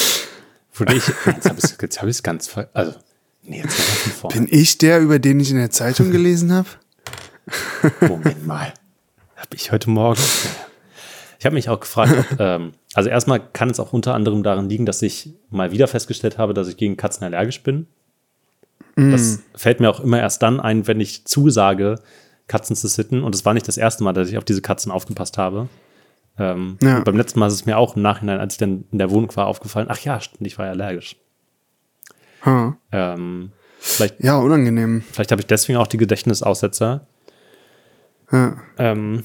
Wurde 0.74 0.94
ich, 0.94 1.06
jetzt 1.26 1.48
habe 1.48 1.58
ich 1.58 1.64
es 1.64 1.76
jetzt 1.80 2.00
hab 2.00 2.08
ich's 2.08 2.22
ganz 2.22 2.48
ver 2.48 2.68
Also, 2.74 2.94
nee, 3.42 3.62
jetzt 3.62 3.74
von 3.74 4.12
vorne. 4.12 4.36
Bin 4.36 4.48
ich 4.50 4.78
der, 4.78 5.00
über 5.00 5.18
den 5.18 5.40
ich 5.40 5.50
in 5.50 5.56
der 5.56 5.70
Zeitung 5.70 6.10
gelesen 6.10 6.52
habe? 6.52 6.68
Moment 8.00 8.46
mal. 8.46 8.72
Habe 9.36 9.54
ich 9.54 9.72
heute 9.72 9.90
Morgen. 9.90 10.20
Ich 11.38 11.46
habe 11.46 11.54
mich 11.54 11.68
auch 11.68 11.80
gefragt, 11.80 12.12
ob, 12.18 12.40
ähm, 12.40 12.72
also 12.94 13.08
erstmal 13.08 13.40
kann 13.52 13.70
es 13.70 13.78
auch 13.78 13.92
unter 13.92 14.14
anderem 14.14 14.42
daran 14.42 14.68
liegen, 14.68 14.86
dass 14.86 15.02
ich 15.02 15.30
mal 15.50 15.70
wieder 15.70 15.86
festgestellt 15.86 16.38
habe, 16.38 16.54
dass 16.54 16.68
ich 16.68 16.76
gegen 16.76 16.96
Katzen 16.96 17.24
allergisch 17.24 17.62
bin. 17.62 17.86
Das 18.98 19.40
fällt 19.54 19.80
mir 19.80 19.90
auch 19.90 20.00
immer 20.00 20.18
erst 20.18 20.42
dann 20.42 20.58
ein, 20.58 20.86
wenn 20.86 21.00
ich 21.00 21.26
zusage, 21.26 21.96
Katzen 22.46 22.74
zu 22.74 22.88
sitten. 22.88 23.22
Und 23.22 23.34
es 23.34 23.44
war 23.44 23.52
nicht 23.52 23.68
das 23.68 23.76
erste 23.76 24.02
Mal, 24.02 24.14
dass 24.14 24.30
ich 24.30 24.38
auf 24.38 24.44
diese 24.44 24.62
Katzen 24.62 24.90
aufgepasst 24.90 25.36
habe. 25.36 25.68
Ähm, 26.38 26.76
Ja. 26.82 27.00
beim 27.00 27.16
letzten 27.16 27.38
Mal 27.40 27.46
ist 27.46 27.54
es 27.54 27.66
mir 27.66 27.78
auch 27.78 27.96
im 27.96 28.02
Nachhinein, 28.02 28.38
als 28.40 28.54
ich 28.54 28.58
dann 28.58 28.84
in 28.92 28.98
der 28.98 29.10
Wohnung 29.10 29.34
war, 29.36 29.46
aufgefallen, 29.46 29.86
ach 29.90 29.98
ja, 30.00 30.20
stimmt, 30.20 30.46
ich 30.46 30.58
war 30.58 30.66
ja 30.66 30.72
allergisch. 30.72 31.16
Ha. 32.44 32.76
Ähm, 32.92 33.52
vielleicht 33.78 34.22
Ja, 34.22 34.36
unangenehm. 34.38 35.02
vielleicht 35.12 35.32
habe 35.32 35.40
ich 35.40 35.46
deswegen 35.46 35.78
auch 35.78 35.86
die 35.86 35.96
Gedächtnisaussetzer. 35.96 37.06
Ja. 38.32 38.56
Ähm, 38.78 39.24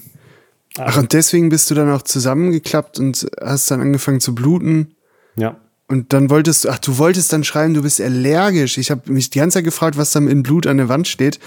Ach, 0.78 0.98
und 0.98 1.12
deswegen 1.12 1.50
bist 1.50 1.70
du 1.70 1.76
dann 1.76 1.92
auch 1.92 2.02
zusammengeklappt 2.02 2.98
und 2.98 3.28
hast 3.42 3.70
dann 3.72 3.82
angefangen 3.82 4.22
zu 4.22 4.34
bluten. 4.34 4.96
ja. 5.36 5.58
Und 5.92 6.14
dann 6.14 6.30
wolltest 6.30 6.64
du, 6.64 6.70
ach, 6.70 6.80
du 6.80 6.98
wolltest 6.98 7.34
dann 7.34 7.44
schreiben, 7.44 7.74
du 7.74 7.82
bist 7.82 8.00
allergisch. 8.00 8.78
Ich 8.78 8.92
habe 8.92 9.12
mich 9.12 9.30
die 9.30 9.40
ganze 9.40 9.56
Zeit 9.56 9.66
gefragt, 9.66 9.98
was 9.98 10.12
da 10.12 10.20
in 10.20 10.42
Blut 10.42 10.66
an 10.66 10.78
der 10.78 10.88
Wand 10.88 11.06
steht, 11.06 11.38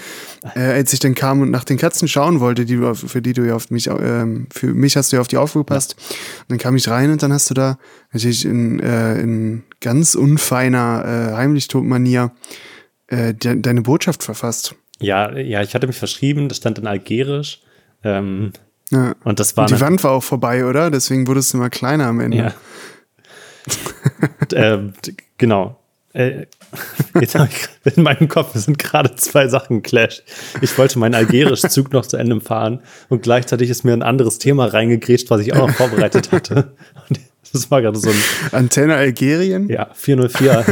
äh, 0.53 0.59
als 0.59 0.93
ich 0.93 0.99
dann 0.99 1.15
kam 1.15 1.41
und 1.41 1.49
nach 1.49 1.63
den 1.63 1.77
Katzen 1.77 2.07
schauen 2.07 2.39
wollte, 2.39 2.63
die 2.63 2.75
du, 2.75 2.93
für 2.93 3.23
die 3.23 3.33
du 3.33 3.41
ja 3.41 3.55
auf 3.55 3.71
mich, 3.71 3.87
ähm, 3.87 4.45
für 4.53 4.67
mich 4.67 4.97
hast 4.97 5.11
du 5.11 5.15
ja 5.15 5.21
auf 5.21 5.27
die 5.27 5.37
aufgepasst. 5.37 5.95
Und 6.41 6.51
dann 6.51 6.57
kam 6.59 6.75
ich 6.75 6.87
rein 6.87 7.09
und 7.09 7.23
dann 7.23 7.33
hast 7.33 7.49
du 7.49 7.55
da 7.55 7.79
natürlich 8.13 8.45
in, 8.45 8.79
äh, 8.81 9.19
in 9.19 9.63
ganz 9.81 10.13
unfeiner 10.13 11.31
äh, 11.31 11.35
Heimlichtod-Manier 11.37 12.31
äh, 13.07 13.33
de 13.33 13.59
deine 13.59 13.81
Botschaft 13.81 14.21
verfasst. 14.21 14.75
Ja, 14.99 15.35
ja, 15.35 15.63
ich 15.63 15.73
hatte 15.73 15.87
mich 15.87 15.97
verschrieben, 15.97 16.49
das 16.49 16.57
stand 16.57 16.77
in 16.77 16.85
Algerisch. 16.85 17.61
Ähm, 18.03 18.53
Ja. 18.91 19.15
und 19.23 19.39
das 19.39 19.57
war 19.57 19.63
Und 19.63 19.71
die 19.71 19.81
Wand 19.81 20.03
war 20.03 20.11
auch 20.11 20.23
vorbei, 20.23 20.67
oder? 20.67 20.91
Deswegen 20.91 21.25
wurdest 21.25 21.51
du 21.51 21.57
immer 21.57 21.71
kleiner 21.71 22.05
am 22.05 22.19
Ende. 22.19 22.37
Ja. 22.37 22.53
d- 24.53 25.13
genau. 25.37 25.79
Äh, 26.13 26.45
jetzt 27.19 27.35
habe 27.35 27.49
ich 27.51 27.93
in 27.95 28.03
meinem 28.03 28.27
Kopf 28.29 28.55
sind 28.55 28.77
gerade 28.79 29.15
zwei 29.15 29.47
Sachen 29.47 29.81
clashed. 29.83 30.23
Ich 30.61 30.77
wollte 30.77 30.97
meinen 30.99 31.13
Algerisch-Zug 31.15 31.91
noch 31.91 32.05
zu 32.05 32.17
Ende 32.17 32.39
fahren 32.41 32.79
und 33.09 33.21
gleichzeitig 33.23 33.69
ist 33.69 33.83
mir 33.83 33.93
ein 33.93 34.03
anderes 34.03 34.39
Thema 34.39 34.65
reingegrätscht, 34.65 35.29
was 35.29 35.41
ich 35.41 35.53
auch 35.53 35.67
noch 35.67 35.75
vorbereitet 35.75 36.31
hatte. 36.31 36.73
Und 37.09 37.19
das 37.51 37.69
war 37.71 37.81
gerade 37.81 37.97
so 37.99 38.09
ein 38.09 38.15
Antenne 38.53 38.95
Algerien? 38.95 39.67
ja, 39.69 39.89
404 39.93 40.65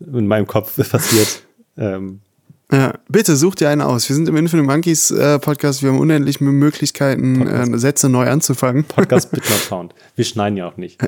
in 0.00 0.26
meinem 0.26 0.46
Kopf 0.46 0.76
passiert. 0.90 1.42
Ähm, 1.76 2.20
Ja, 2.72 2.94
bitte 3.08 3.36
such 3.36 3.54
dir 3.56 3.68
einen 3.68 3.80
aus. 3.82 4.08
Wir 4.08 4.16
sind 4.16 4.28
im 4.28 4.36
Infinite 4.36 4.66
Monkeys 4.66 5.10
äh, 5.10 5.38
Podcast. 5.38 5.82
Wir 5.82 5.90
haben 5.90 6.00
unendlich 6.00 6.40
Möglichkeiten, 6.40 7.46
äh, 7.46 7.78
Sätze 7.78 8.08
neu 8.08 8.28
anzufangen. 8.28 8.84
Podcast 8.84 9.30
Bitner 9.32 9.56
Sound. 9.56 9.94
Wir 10.16 10.24
schneiden 10.24 10.56
ja 10.56 10.66
auch 10.66 10.76
nicht. 10.78 10.98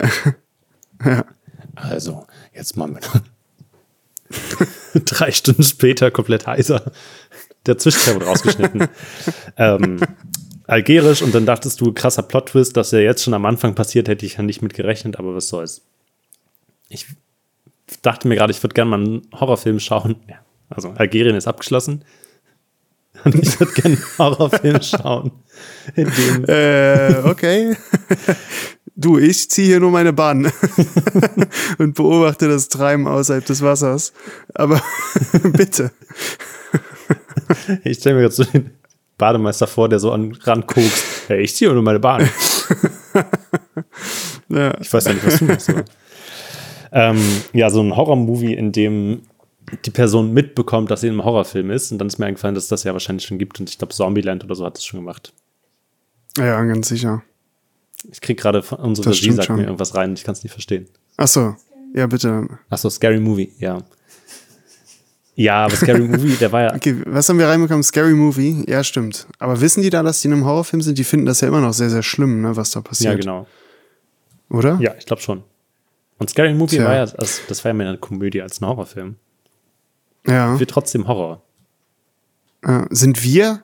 Also, 1.75 2.27
jetzt 2.53 2.77
mal 2.77 2.89
mit. 2.89 3.09
Drei 5.05 5.33
Stunden 5.33 5.63
später 5.63 6.11
komplett 6.11 6.47
heiser. 6.47 6.93
Der 7.67 7.79
Zwischenteil 7.79 8.17
wurde 8.17 8.27
rausgeschnitten. 8.27 8.89
ähm, 9.57 10.01
Algerisch 10.69 11.23
und 11.23 11.35
dann 11.35 11.47
dachtest 11.47 11.81
du, 11.81 11.95
krasser 11.95 12.23
Plot-Twist, 12.23 12.77
dass 12.77 12.91
der 12.91 13.03
jetzt 13.03 13.25
schon 13.25 13.33
am 13.33 13.47
Anfang 13.47 13.75
passiert, 13.75 14.07
hätte 14.07 14.27
ich 14.27 14.37
ja 14.37 14.43
nicht 14.43 14.61
mit 14.61 14.75
gerechnet, 14.75 15.19
aber 15.19 15.35
was 15.35 15.49
soll's. 15.49 15.81
Ich 16.91 17.07
dachte 18.03 18.29
mir 18.29 18.37
gerade, 18.37 18.51
ich 18.51 18.63
würde 18.63 18.75
gerne 18.75 18.91
mal 18.91 19.01
einen 19.01 19.23
Horrorfilm 19.33 19.81
schauen. 19.81 20.17
Ja, 20.29 20.37
also 20.69 20.91
Algerien 20.91 21.37
ist 21.37 21.49
abgeschlossen. 21.49 22.05
Und 23.25 23.35
ich 23.37 23.59
würde 23.59 23.73
gerne 23.73 23.97
einen 23.97 24.19
Horrorfilm 24.19 24.83
schauen, 24.83 25.33
in 25.97 26.05
dem 26.11 26.45
Äh, 26.45 27.23
okay. 27.25 27.75
Du, 29.01 29.17
ich 29.17 29.49
ziehe 29.49 29.69
hier 29.69 29.81
nur 29.81 29.93
meine 29.93 30.13
Bahn 30.13 30.51
und 31.79 31.95
beobachte 31.95 32.49
das 32.49 32.69
Treiben 32.69 33.07
außerhalb 33.07 33.47
des 33.47 33.63
Wassers. 33.63 34.13
Aber 34.55 34.83
bitte. 35.53 35.93
Ich 37.85 37.99
stelle 37.99 38.17
mir 38.17 38.23
gerade 38.23 38.35
so 38.35 38.43
den 38.43 38.71
Bademeister 39.17 39.69
vor, 39.69 39.89
der 39.89 40.01
so 40.01 40.11
an 40.11 40.33
Rand 40.43 40.67
guckt. 40.67 41.05
Hey, 41.29 41.43
ich 41.43 41.55
ziehe 41.55 41.73
nur 41.73 41.83
meine 41.83 42.01
Bahn. 42.01 42.29
Ja. 44.51 44.73
Ich 44.81 44.91
weiß 44.91 45.05
ja 45.05 45.13
nicht, 45.13 45.27
was 45.27 45.39
du 45.39 45.45
machst. 45.45 45.75
Ähm, 46.91 47.21
ja, 47.53 47.69
so 47.69 47.83
ein 47.83 47.95
Horror-Movie, 47.95 48.55
in 48.55 48.73
dem 48.73 49.21
die 49.85 49.91
Person 49.91 50.33
mitbekommt, 50.33 50.91
dass 50.91 51.03
sie 51.03 51.09
in 51.09 51.13
einem 51.13 51.25
Horrorfilm 51.25 51.71
ist. 51.71 51.93
Und 51.93 51.99
dann 51.99 52.09
ist 52.09 52.19
mir 52.19 52.25
eingefallen, 52.25 52.55
dass 52.55 52.65
es 52.65 52.71
das 52.71 52.85
ja 52.85 52.95
wahrscheinlich 52.95 53.27
schon 53.27 53.37
gibt. 53.37 53.61
Und 53.61 53.69
ich 53.69 53.77
glaube, 53.77 53.93
Zombieland 53.93 54.43
oder 54.43 54.55
so 54.55 54.65
hat 54.65 54.77
das 54.77 54.87
schon 54.87 55.01
gemacht. 55.01 55.35
ja, 56.39 56.65
ganz 56.65 56.89
sicher. 56.89 57.23
Ich 58.11 58.21
krieg 58.21 58.39
gerade 58.39 58.63
von 58.63 58.79
unsere 58.79 59.09
Das 59.11 59.19
Regie 59.19 59.33
sagt 59.33 59.47
schon. 59.47 59.57
mir 59.57 59.65
irgendwas 59.65 59.95
rein 59.95 60.11
und 60.11 60.19
ich 60.19 60.25
kann 60.25 60.33
es 60.35 60.43
nicht 60.43 60.53
verstehen. 60.53 60.87
Ach 61.17 61.29
so. 61.29 61.57
Ja, 61.95 62.07
bitte. 62.07 62.47
Achso, 62.69 62.91
Scary 62.91 63.19
Movie, 63.19 63.53
ja. 63.59 63.79
Ja, 65.35 65.65
aber 65.65 65.77
Scary 65.77 66.01
Movie, 66.09 66.37
der 66.37 66.51
war 66.53 66.63
ja. 66.63 66.75
Okay, 66.75 66.97
was 67.07 67.29
haben 67.29 67.39
wir 67.39 67.47
reinbekommen? 67.49 67.83
Scary 67.83 68.13
Movie? 68.15 68.65
Ja, 68.69 68.83
stimmt. 68.85 69.27
Aber 69.39 69.61
wissen 69.61 69.83
die 69.83 69.91
da, 69.91 70.03
dass 70.03 70.21
die 70.21 70.29
in 70.29 70.35
einem 70.35 70.45
Horrorfilm 70.45 70.83
sind? 70.83 70.99
Die 70.99 71.05
finden 71.05 71.27
das 71.27 71.41
ja 71.41 71.49
immer 71.49 71.61
noch 71.61 71.73
sehr, 71.73 71.91
sehr 71.91 72.03
schlimm, 72.03 72.41
ne, 72.43 72.57
was 72.57 72.71
da 72.73 72.81
passiert. 72.81 73.13
Ja, 73.15 73.19
genau. 73.19 73.47
Oder? 74.51 74.79
Ja, 74.81 74.95
ich 74.99 75.07
glaube 75.07 75.23
schon. 75.23 75.43
Und 76.19 76.31
Scary 76.31 76.55
Movie 76.55 76.77
Tja. 76.77 76.85
war 76.85 76.95
ja, 76.95 77.01
also, 77.03 77.43
das 77.49 77.65
war 77.65 77.71
ja 77.71 77.75
mehr 77.75 77.89
eine 77.89 77.99
Komödie 77.99 78.43
als 78.43 78.61
ein 78.61 78.67
Horrorfilm. 78.67 79.17
Ja. 80.27 80.59
Wird 80.59 80.71
trotzdem 80.71 81.07
Horror. 81.07 81.43
Äh, 82.63 82.83
sind 82.91 83.23
wir 83.23 83.63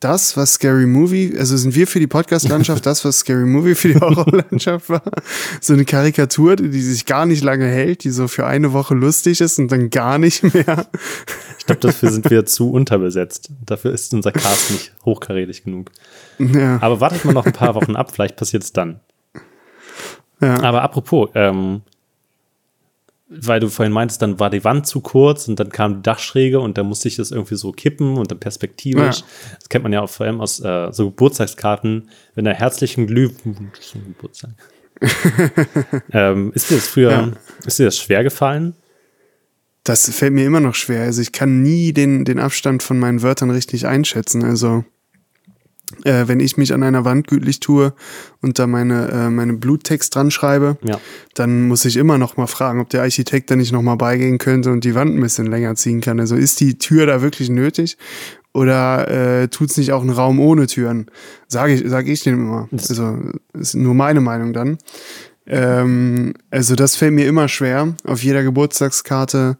das, 0.00 0.36
was 0.36 0.54
Scary 0.54 0.86
Movie, 0.86 1.34
also 1.38 1.56
sind 1.56 1.74
wir 1.74 1.86
für 1.86 1.98
die 1.98 2.06
Podcast-Landschaft 2.06 2.84
das, 2.86 3.04
was 3.04 3.20
Scary 3.20 3.46
Movie 3.46 3.74
für 3.74 3.88
die 3.88 4.00
Horrorlandschaft 4.00 4.90
war? 4.90 5.02
So 5.60 5.72
eine 5.72 5.84
Karikatur, 5.84 6.56
die 6.56 6.80
sich 6.80 7.06
gar 7.06 7.24
nicht 7.24 7.42
lange 7.42 7.66
hält, 7.66 8.04
die 8.04 8.10
so 8.10 8.28
für 8.28 8.44
eine 8.46 8.72
Woche 8.72 8.94
lustig 8.94 9.40
ist 9.40 9.58
und 9.58 9.72
dann 9.72 9.88
gar 9.90 10.18
nicht 10.18 10.42
mehr. 10.54 10.86
Ich 11.58 11.66
glaube, 11.66 11.80
dafür 11.80 12.10
sind 12.10 12.28
wir 12.28 12.44
zu 12.44 12.70
unterbesetzt. 12.70 13.50
Dafür 13.64 13.92
ist 13.92 14.12
unser 14.12 14.32
Cast 14.32 14.70
nicht 14.72 14.92
hochkarätig 15.06 15.64
genug. 15.64 15.90
Ja, 16.38 16.78
Aber 16.82 17.00
wartet 17.00 17.24
mal 17.24 17.32
noch 17.32 17.46
ein 17.46 17.52
paar 17.52 17.74
Wochen 17.74 17.96
ab, 17.96 18.10
vielleicht 18.12 18.36
passiert 18.36 18.64
es 18.64 18.72
dann. 18.72 19.00
ja. 20.40 20.62
Aber 20.62 20.82
apropos, 20.82 21.30
ähm, 21.34 21.80
weil 23.28 23.58
du 23.60 23.68
vorhin 23.68 23.92
meintest, 23.92 24.20
dann 24.22 24.38
war 24.38 24.50
die 24.50 24.64
Wand 24.64 24.86
zu 24.86 25.00
kurz 25.00 25.48
und 25.48 25.58
dann 25.58 25.70
kam 25.70 25.96
die 25.96 26.02
Dachschräge 26.02 26.60
und 26.60 26.76
dann 26.76 26.86
musste 26.86 27.08
ich 27.08 27.16
das 27.16 27.30
irgendwie 27.30 27.56
so 27.56 27.72
kippen 27.72 28.16
und 28.18 28.30
dann 28.30 28.38
perspektivisch. 28.38 29.20
Ja. 29.20 29.26
Das 29.58 29.68
kennt 29.68 29.82
man 29.82 29.92
ja 29.92 30.02
auch 30.02 30.10
vor 30.10 30.26
allem 30.26 30.40
aus 30.40 30.60
äh, 30.60 30.92
so 30.92 31.10
Geburtstagskarten, 31.10 32.08
wenn 32.34 32.44
der 32.44 32.54
herzlichen 32.54 33.06
Glühwunsch 33.06 33.80
zum 33.80 34.04
Geburtstag. 34.04 34.50
ähm, 36.12 36.52
ist 36.54 36.70
dir 36.70 36.76
das 36.76 36.86
früher, 36.86 37.10
Ja. 37.10 37.32
ist 37.66 37.78
dir 37.78 37.84
das 37.86 37.98
schwer 37.98 38.22
gefallen? 38.22 38.74
Das 39.84 40.08
fällt 40.08 40.32
mir 40.32 40.46
immer 40.46 40.60
noch 40.60 40.74
schwer. 40.74 41.02
Also 41.02 41.20
ich 41.20 41.32
kann 41.32 41.62
nie 41.62 41.92
den, 41.92 42.24
den 42.24 42.38
Abstand 42.38 42.82
von 42.82 42.98
meinen 42.98 43.22
Wörtern 43.22 43.50
richtig 43.50 43.86
einschätzen. 43.86 44.42
Also 44.42 44.84
äh, 46.04 46.24
wenn 46.26 46.40
ich 46.40 46.56
mich 46.56 46.72
an 46.72 46.82
einer 46.82 47.04
Wand 47.04 47.26
gütlich 47.28 47.60
tue 47.60 47.92
und 48.42 48.58
da 48.58 48.66
meine, 48.66 49.08
äh, 49.10 49.30
meine 49.30 49.52
Bluttext 49.54 50.14
dran 50.14 50.30
schreibe, 50.30 50.76
Ja. 50.82 50.98
dann 51.34 51.68
muss 51.68 51.84
ich 51.84 51.96
immer 51.96 52.18
noch 52.18 52.36
mal 52.36 52.46
fragen, 52.46 52.80
ob 52.80 52.88
der 52.90 53.02
Architekt 53.02 53.50
da 53.50 53.56
nicht 53.56 53.72
noch 53.72 53.82
mal 53.82 53.96
beigehen 53.96 54.38
könnte 54.38 54.70
und 54.72 54.84
die 54.84 54.94
Wand 54.94 55.14
ein 55.16 55.20
bisschen 55.20 55.46
länger 55.46 55.74
ziehen 55.76 56.00
kann. 56.00 56.20
Also 56.20 56.36
ist 56.36 56.60
die 56.60 56.78
Tür 56.78 57.06
da 57.06 57.22
wirklich 57.22 57.50
nötig 57.50 57.96
oder 58.52 59.08
äh, 59.42 59.48
tut 59.48 59.70
es 59.70 59.76
nicht 59.76 59.92
auch 59.92 60.00
einen 60.02 60.10
Raum 60.10 60.40
ohne 60.40 60.66
Türen? 60.66 61.06
Sage 61.48 61.74
ich, 61.74 61.82
sag 61.86 62.06
ich 62.06 62.22
dem 62.22 62.34
immer. 62.34 62.68
Also 62.72 63.18
ist 63.52 63.74
nur 63.74 63.94
meine 63.94 64.20
Meinung 64.20 64.52
dann. 64.52 64.78
Ähm, 65.46 66.32
also 66.50 66.74
das 66.74 66.96
fällt 66.96 67.12
mir 67.12 67.26
immer 67.26 67.48
schwer. 67.48 67.94
Auf 68.04 68.22
jeder 68.22 68.42
Geburtstagskarte 68.42 69.58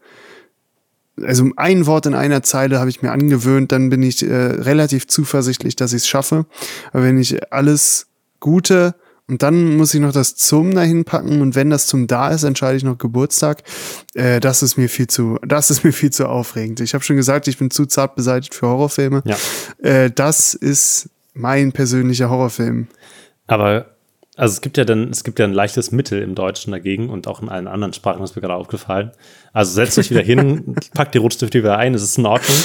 also 1.22 1.50
ein 1.56 1.86
Wort 1.86 2.06
in 2.06 2.14
einer 2.14 2.42
Zeile 2.42 2.80
habe 2.80 2.90
ich 2.90 3.02
mir 3.02 3.12
angewöhnt, 3.12 3.72
dann 3.72 3.90
bin 3.90 4.02
ich 4.02 4.22
äh, 4.22 4.34
relativ 4.34 5.06
zuversichtlich, 5.06 5.76
dass 5.76 5.92
ich 5.92 6.02
es 6.02 6.08
schaffe. 6.08 6.46
Aber 6.92 7.04
wenn 7.04 7.18
ich 7.18 7.52
alles 7.52 8.06
Gute 8.40 8.94
und 9.26 9.42
dann 9.42 9.76
muss 9.76 9.94
ich 9.94 10.00
noch 10.00 10.12
das 10.12 10.36
Zum 10.36 10.74
dahin 10.74 11.04
packen 11.04 11.40
und 11.40 11.54
wenn 11.54 11.70
das 11.70 11.86
Zum 11.86 12.06
da 12.06 12.28
ist, 12.28 12.42
entscheide 12.42 12.76
ich 12.76 12.84
noch 12.84 12.98
Geburtstag. 12.98 13.62
Äh, 14.14 14.40
das 14.40 14.62
ist 14.62 14.76
mir 14.76 14.88
viel 14.88 15.06
zu, 15.06 15.38
das 15.46 15.70
ist 15.70 15.84
mir 15.84 15.92
viel 15.92 16.10
zu 16.10 16.28
aufregend. 16.28 16.80
Ich 16.80 16.94
habe 16.94 17.04
schon 17.04 17.16
gesagt, 17.16 17.48
ich 17.48 17.58
bin 17.58 17.70
zu 17.70 17.86
zart 17.86 18.16
beseitigt 18.16 18.54
für 18.54 18.68
Horrorfilme. 18.68 19.22
Ja. 19.24 19.36
Äh, 19.78 20.10
das 20.10 20.54
ist 20.54 21.08
mein 21.32 21.72
persönlicher 21.72 22.28
Horrorfilm. 22.28 22.88
Aber 23.46 23.93
also 24.36 24.52
es 24.52 24.60
gibt 24.60 24.76
ja 24.76 24.84
dann, 24.84 25.10
es 25.10 25.22
gibt 25.22 25.38
ja 25.38 25.44
ein 25.44 25.52
leichtes 25.52 25.92
Mittel 25.92 26.20
im 26.20 26.34
Deutschen 26.34 26.72
dagegen 26.72 27.08
und 27.08 27.28
auch 27.28 27.40
in 27.40 27.48
allen 27.48 27.68
anderen 27.68 27.92
Sprachen, 27.92 28.20
das 28.20 28.30
ist 28.30 28.36
mir 28.36 28.42
gerade 28.42 28.54
aufgefallen. 28.54 29.12
Also 29.52 29.72
setzt 29.72 29.96
euch 29.98 30.10
wieder 30.10 30.22
hin, 30.22 30.74
packt 30.94 31.14
die 31.14 31.18
Rotstifte 31.18 31.58
wieder 31.58 31.78
ein, 31.78 31.94
es 31.94 32.02
ist 32.02 32.18
in 32.18 32.26
Ordnung. 32.26 32.56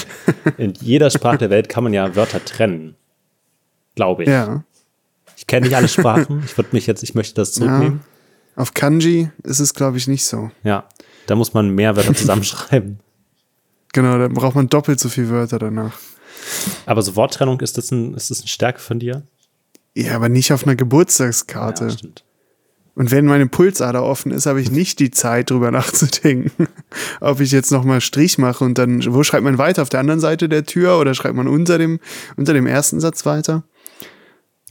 In 0.57 0.73
jeder 0.73 1.09
Sprache 1.11 1.37
der 1.37 1.51
Welt 1.51 1.69
kann 1.69 1.83
man 1.83 1.93
ja 1.93 2.15
Wörter 2.15 2.43
trennen. 2.43 2.95
Glaube 3.95 4.23
ich. 4.23 4.29
Ja. 4.29 4.63
Ich 5.37 5.45
kenne 5.45 5.67
nicht 5.67 5.75
alle 5.75 5.87
Sprachen. 5.87 6.43
Ich 6.45 6.57
würde 6.57 6.69
mich 6.71 6.87
jetzt, 6.87 7.03
ich 7.03 7.13
möchte 7.13 7.35
das 7.35 7.53
zurücknehmen. 7.53 8.01
Auf 8.55 8.73
Kanji 8.73 9.29
ist 9.43 9.59
es, 9.59 9.73
glaube 9.73 9.97
ich, 9.97 10.07
nicht 10.07 10.25
so. 10.25 10.51
Ja. 10.63 10.85
Da 11.27 11.35
muss 11.35 11.53
man 11.53 11.69
mehr 11.69 11.95
Wörter 11.95 12.13
zusammenschreiben. 12.13 12.99
Genau, 13.91 14.19
da 14.19 14.27
braucht 14.27 14.53
man 14.53 14.69
doppelt 14.69 14.99
so 14.99 15.09
viele 15.09 15.29
Wörter 15.29 15.57
danach. 15.57 15.97
Aber 16.85 17.01
so 17.01 17.15
Worttrennung, 17.15 17.59
ist 17.61 17.75
das, 17.75 17.89
ein, 17.89 18.13
ist 18.13 18.29
das 18.29 18.41
eine 18.41 18.47
Stärke 18.47 18.79
von 18.79 18.99
dir? 18.99 19.23
Ja, 19.95 20.15
aber 20.15 20.29
nicht 20.29 20.53
auf 20.53 20.65
einer 20.65 20.75
Geburtstagskarte. 20.75 21.85
Ja, 21.85 21.89
stimmt. 21.91 22.23
Und 22.95 23.11
wenn 23.11 23.25
meine 23.25 23.47
Pulsader 23.47 24.03
offen 24.03 24.31
ist, 24.31 24.45
habe 24.45 24.59
ich 24.61 24.71
nicht 24.71 24.99
die 24.99 25.09
Zeit, 25.11 25.49
drüber 25.51 25.71
nachzudenken, 25.71 26.67
ob 27.21 27.39
ich 27.39 27.51
jetzt 27.51 27.71
nochmal 27.71 28.01
Strich 28.01 28.37
mache 28.37 28.63
und 28.63 28.77
dann, 28.77 29.01
wo 29.13 29.23
schreibt 29.23 29.43
man 29.43 29.57
weiter? 29.57 29.81
Auf 29.81 29.89
der 29.89 30.01
anderen 30.01 30.19
Seite 30.19 30.49
der 30.49 30.65
Tür 30.65 30.99
oder 30.99 31.13
schreibt 31.13 31.35
man 31.35 31.47
unter 31.47 31.77
dem, 31.77 31.99
unter 32.35 32.53
dem 32.53 32.67
ersten 32.67 32.99
Satz 32.99 33.25
weiter? 33.25 33.63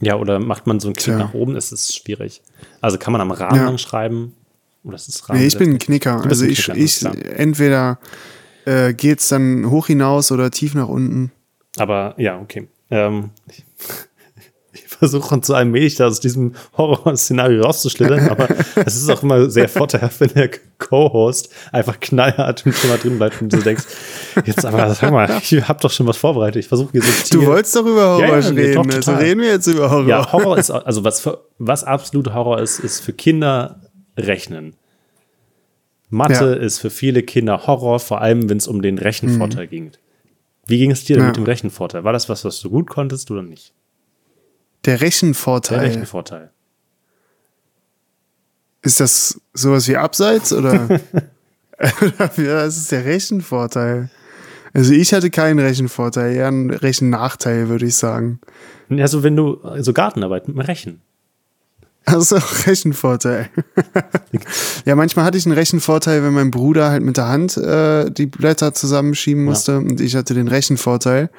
Ja, 0.01 0.15
oder 0.15 0.39
macht 0.39 0.67
man 0.67 0.79
so 0.79 0.87
einen 0.89 0.95
Klick 0.95 1.15
Tja. 1.15 1.17
nach 1.17 1.33
oben, 1.33 1.55
ist 1.55 1.71
es 1.71 1.93
schwierig. 1.95 2.41
Also 2.81 2.97
kann 2.97 3.11
man 3.11 3.21
am 3.21 3.31
Rahmen 3.31 3.55
Ja. 3.71 3.77
schreiben? 3.77 4.33
Oder 4.83 4.95
ist 4.95 5.09
es 5.09 5.27
Rahmen? 5.27 5.39
Nee, 5.41 5.47
ich 5.47 5.57
bin 5.57 5.71
ein 5.71 5.79
Knicker. 5.79 6.23
Also 6.23 6.45
ein 6.45 6.51
ich, 6.51 6.63
Knicker, 6.63 6.79
ich 6.79 6.99
klar. 6.99 7.15
entweder 7.35 7.99
äh, 8.65 8.93
geht's 8.93 9.27
dann 9.27 9.69
hoch 9.69 9.87
hinaus 9.87 10.31
oder 10.31 10.51
tief 10.51 10.73
nach 10.75 10.87
unten. 10.87 11.31
Aber 11.77 12.13
ja, 12.17 12.39
okay. 12.39 12.67
Ähm, 12.91 13.31
ich 13.47 13.65
ich 15.01 15.09
versuche 15.09 15.39
zu 15.41 15.53
allmählich 15.55 15.95
da 15.95 16.07
aus 16.07 16.19
diesem 16.19 16.53
Horrorszenario 16.77 17.63
rauszuschlittern, 17.63 18.29
aber 18.29 18.47
es 18.75 18.95
ist 18.97 19.09
auch 19.09 19.23
immer 19.23 19.49
sehr 19.49 19.69
vorteilhaft, 19.69 20.19
wenn 20.19 20.29
der 20.29 20.49
Co-Host 20.77 21.49
einfach 21.71 21.99
knallhart 21.99 22.65
im 22.65 22.73
Thema 22.73 22.97
drin 22.97 23.17
bleibt 23.17 23.41
und 23.41 23.53
du 23.53 23.57
denkst, 23.57 23.85
jetzt 24.45 24.65
aber 24.65 24.93
sag 24.93 25.11
mal, 25.11 25.29
ich 25.41 25.67
habe 25.67 25.79
doch 25.81 25.91
schon 25.91 26.05
was 26.07 26.17
vorbereitet. 26.17 26.57
Ich 26.63 26.67
versuche 26.67 26.99
so 27.01 27.39
Du 27.39 27.45
wolltest 27.45 27.75
doch 27.75 27.85
über 27.85 28.17
Horror 28.17 28.27
Ja, 28.27 28.39
ja, 28.39 28.51
nee, 28.51 28.61
reden, 28.61 28.87
doch, 28.87 28.95
also 28.95 29.13
reden 29.13 29.41
wir 29.41 29.49
jetzt 29.51 29.67
über 29.67 29.89
Horror. 29.89 30.07
Ja, 30.07 30.31
Horror 30.33 30.57
ist, 30.57 30.69
also 30.71 31.03
was, 31.03 31.21
für, 31.21 31.39
was 31.57 31.83
absolut 31.83 32.33
Horror 32.33 32.59
ist, 32.59 32.79
ist 32.79 32.99
für 32.99 33.13
Kinder 33.13 33.81
Rechnen. 34.17 34.73
Mathe 36.09 36.33
Ja. 36.33 36.53
ist 36.53 36.79
für 36.79 36.89
viele 36.89 37.23
Kinder 37.23 37.67
Horror, 37.67 37.99
vor 37.99 38.21
allem 38.21 38.49
wenn 38.49 38.57
es 38.57 38.67
um 38.67 38.81
den 38.81 38.97
Rechenvorteil 38.97 39.67
ging. 39.67 39.91
Wie 40.65 40.77
ging 40.77 40.91
es 40.91 41.03
dir 41.05 41.15
denn 41.15 41.23
Ja. 41.23 41.27
mit 41.29 41.37
dem 41.37 41.43
Rechenvorteil? 41.45 42.03
War 42.03 42.13
das 42.13 42.29
was, 42.29 42.43
was 42.45 42.59
du 42.61 42.69
gut 42.69 42.89
konntest 42.89 43.29
oder 43.31 43.43
nicht? 43.43 43.73
Der 44.85 44.97
Der 44.97 45.01
Rechenvorteil. 45.01 45.79
Rechenvorteil. 45.79 46.51
Ist 48.81 48.99
das 48.99 49.39
sowas 49.53 49.87
wie 49.87 49.97
Abseits 49.97 50.53
oder? 50.53 50.87
ja, 51.79 52.29
das 52.37 52.77
ist 52.77 52.91
der 52.91 53.05
Rechenvorteil. 53.05 54.09
Also 54.73 54.93
ich 54.93 55.13
hatte 55.13 55.29
keinen 55.29 55.59
Rechenvorteil, 55.59 56.35
eher 56.35 56.47
einen 56.47 56.69
Rechennachteil, 56.69 57.69
würde 57.69 57.85
ich 57.85 57.95
sagen. 57.95 58.39
Also 58.89 59.23
wenn 59.23 59.35
du 59.35 59.59
so 59.79 59.93
Gartenarbeit 59.93 60.47
mit 60.47 60.57
dem 60.57 60.61
Rechen. 60.61 61.01
Also 62.05 62.37
Rechenvorteil. 62.65 63.49
ja, 64.85 64.95
manchmal 64.95 65.25
hatte 65.25 65.37
ich 65.37 65.45
einen 65.45 65.55
Rechenvorteil, 65.55 66.23
wenn 66.23 66.33
mein 66.33 66.51
Bruder 66.51 66.89
halt 66.89 67.03
mit 67.03 67.17
der 67.17 67.27
Hand 67.27 67.57
äh, 67.57 68.09
die 68.09 68.27
Blätter 68.27 68.73
zusammenschieben 68.73 69.43
musste 69.43 69.77
und 69.77 69.99
ich 70.01 70.15
hatte 70.15 70.33
den 70.33 70.47
Rechenvorteil. 70.47 71.29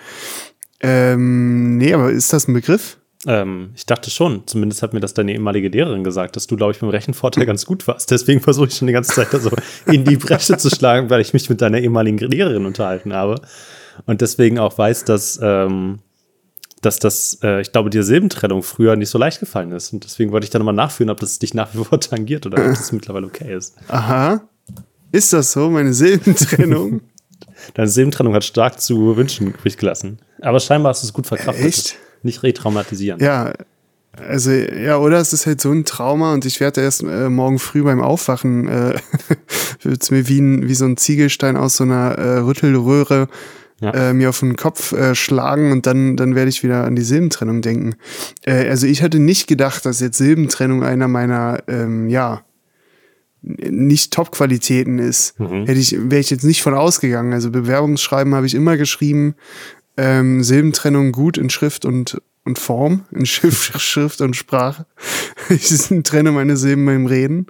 Ähm, 0.80 1.76
nee, 1.76 1.92
aber 1.92 2.10
ist 2.10 2.32
das 2.32 2.48
ein 2.48 2.54
Begriff? 2.54 2.98
Ähm, 3.26 3.72
ich 3.74 3.84
dachte 3.84 4.10
schon, 4.10 4.46
zumindest 4.46 4.82
hat 4.82 4.94
mir 4.94 5.00
das 5.00 5.12
deine 5.12 5.32
ehemalige 5.32 5.68
Lehrerin 5.68 6.04
gesagt, 6.04 6.36
dass 6.36 6.46
du, 6.46 6.56
glaube 6.56 6.72
ich, 6.72 6.78
beim 6.78 6.88
Rechenvorteil 6.88 7.44
ganz 7.44 7.66
gut 7.66 7.86
warst. 7.86 8.10
Deswegen 8.10 8.40
versuche 8.40 8.68
ich 8.68 8.74
schon 8.74 8.86
die 8.86 8.94
ganze 8.94 9.12
Zeit 9.12 9.28
da 9.32 9.38
so 9.38 9.50
in 9.86 10.04
die 10.04 10.16
Bresche 10.16 10.56
zu 10.56 10.70
schlagen, 10.70 11.10
weil 11.10 11.20
ich 11.20 11.34
mich 11.34 11.50
mit 11.50 11.60
deiner 11.60 11.78
ehemaligen 11.78 12.18
Lehrerin 12.18 12.64
unterhalten 12.64 13.12
habe. 13.12 13.42
Und 14.06 14.22
deswegen 14.22 14.58
auch 14.58 14.78
weiß, 14.78 15.04
dass, 15.04 15.38
ähm, 15.42 15.98
dass 16.80 16.98
das, 16.98 17.38
äh, 17.42 17.60
ich 17.60 17.72
glaube, 17.72 17.90
dir 17.90 18.04
Silbentrennung 18.04 18.62
früher 18.62 18.96
nicht 18.96 19.10
so 19.10 19.18
leicht 19.18 19.40
gefallen 19.40 19.72
ist. 19.72 19.92
Und 19.92 20.04
deswegen 20.04 20.32
wollte 20.32 20.44
ich 20.44 20.50
da 20.50 20.58
nochmal 20.58 20.74
nachführen, 20.74 21.10
ob 21.10 21.20
das 21.20 21.38
dich 21.38 21.52
nach 21.52 21.74
wie 21.74 21.84
vor 21.84 22.00
tangiert 22.00 22.46
oder 22.46 22.58
ob 22.58 22.70
das 22.70 22.90
mittlerweile 22.90 23.26
okay 23.26 23.54
ist. 23.54 23.76
Aha. 23.88 24.40
Ist 25.12 25.34
das 25.34 25.52
so, 25.52 25.68
meine 25.68 25.92
Silbentrennung? 25.92 27.02
Deine 27.74 27.88
Silbentrennung 27.88 28.32
hat 28.34 28.44
stark 28.44 28.80
zu 28.80 29.16
wünschen 29.16 29.48
übrig 29.48 29.76
gelassen. 29.76 30.20
Aber 30.40 30.60
scheinbar 30.60 30.90
hast 30.90 31.02
du 31.02 31.08
es 31.08 31.12
gut 31.12 31.26
verkraftet. 31.26 31.64
Echt? 31.66 31.96
Nicht 32.22 32.42
retraumatisieren. 32.42 33.20
ja. 33.20 33.52
Also, 34.28 34.50
ja, 34.50 34.98
oder 34.98 35.18
es 35.18 35.32
ist 35.32 35.46
halt 35.46 35.60
so 35.60 35.70
ein 35.70 35.84
Trauma 35.84 36.34
und 36.34 36.44
ich 36.44 36.58
werde 36.58 36.80
erst 36.80 37.04
äh, 37.04 37.28
morgen 37.30 37.60
früh 37.60 37.84
beim 37.84 38.00
Aufwachen, 38.00 38.66
äh, 38.68 38.94
wird's 39.82 40.10
mir 40.10 40.26
wie, 40.26 40.40
ein, 40.40 40.68
wie 40.68 40.74
so 40.74 40.84
ein 40.84 40.96
Ziegelstein 40.96 41.56
aus 41.56 41.76
so 41.76 41.84
einer 41.84 42.18
äh, 42.18 42.38
Rüttelröhre 42.38 43.28
Ja. 43.80 43.92
äh, 43.92 44.12
mir 44.12 44.30
auf 44.30 44.40
den 44.40 44.56
Kopf 44.56 44.92
äh, 44.92 45.14
schlagen 45.14 45.70
und 45.70 45.86
dann, 45.86 46.16
dann 46.16 46.34
werde 46.34 46.48
ich 46.48 46.64
wieder 46.64 46.84
an 46.84 46.96
die 46.96 47.02
Silbentrennung 47.02 47.62
denken. 47.62 47.94
Äh, 48.44 48.68
also 48.68 48.88
ich 48.88 49.00
hatte 49.02 49.20
nicht 49.20 49.46
gedacht, 49.46 49.86
dass 49.86 50.00
jetzt 50.00 50.18
Silbentrennung 50.18 50.82
einer 50.82 51.06
meiner, 51.06 51.62
ähm, 51.68 52.08
ja, 52.08 52.42
nicht 53.42 54.12
Top-Qualitäten 54.12 54.98
ist. 54.98 55.38
Hätte 55.38 55.80
ich, 55.80 55.96
wäre 56.10 56.20
ich 56.20 56.28
jetzt 56.28 56.44
nicht 56.44 56.62
von 56.62 56.74
ausgegangen. 56.74 57.32
Also 57.32 57.50
Bewerbungsschreiben 57.50 58.34
habe 58.34 58.44
ich 58.44 58.54
immer 58.54 58.76
geschrieben, 58.76 59.34
ähm, 60.00 60.42
Silbentrennung 60.42 61.12
gut 61.12 61.36
in 61.36 61.50
Schrift 61.50 61.84
und, 61.84 62.20
und 62.44 62.58
Form, 62.58 63.04
in 63.12 63.26
Schrift, 63.26 63.80
Schrift 63.80 64.20
und 64.20 64.34
Sprache. 64.36 64.86
Ich 65.50 65.68
trenne 66.04 66.30
meine 66.30 66.56
Silben 66.56 66.86
beim 66.86 67.06
Reden. 67.06 67.46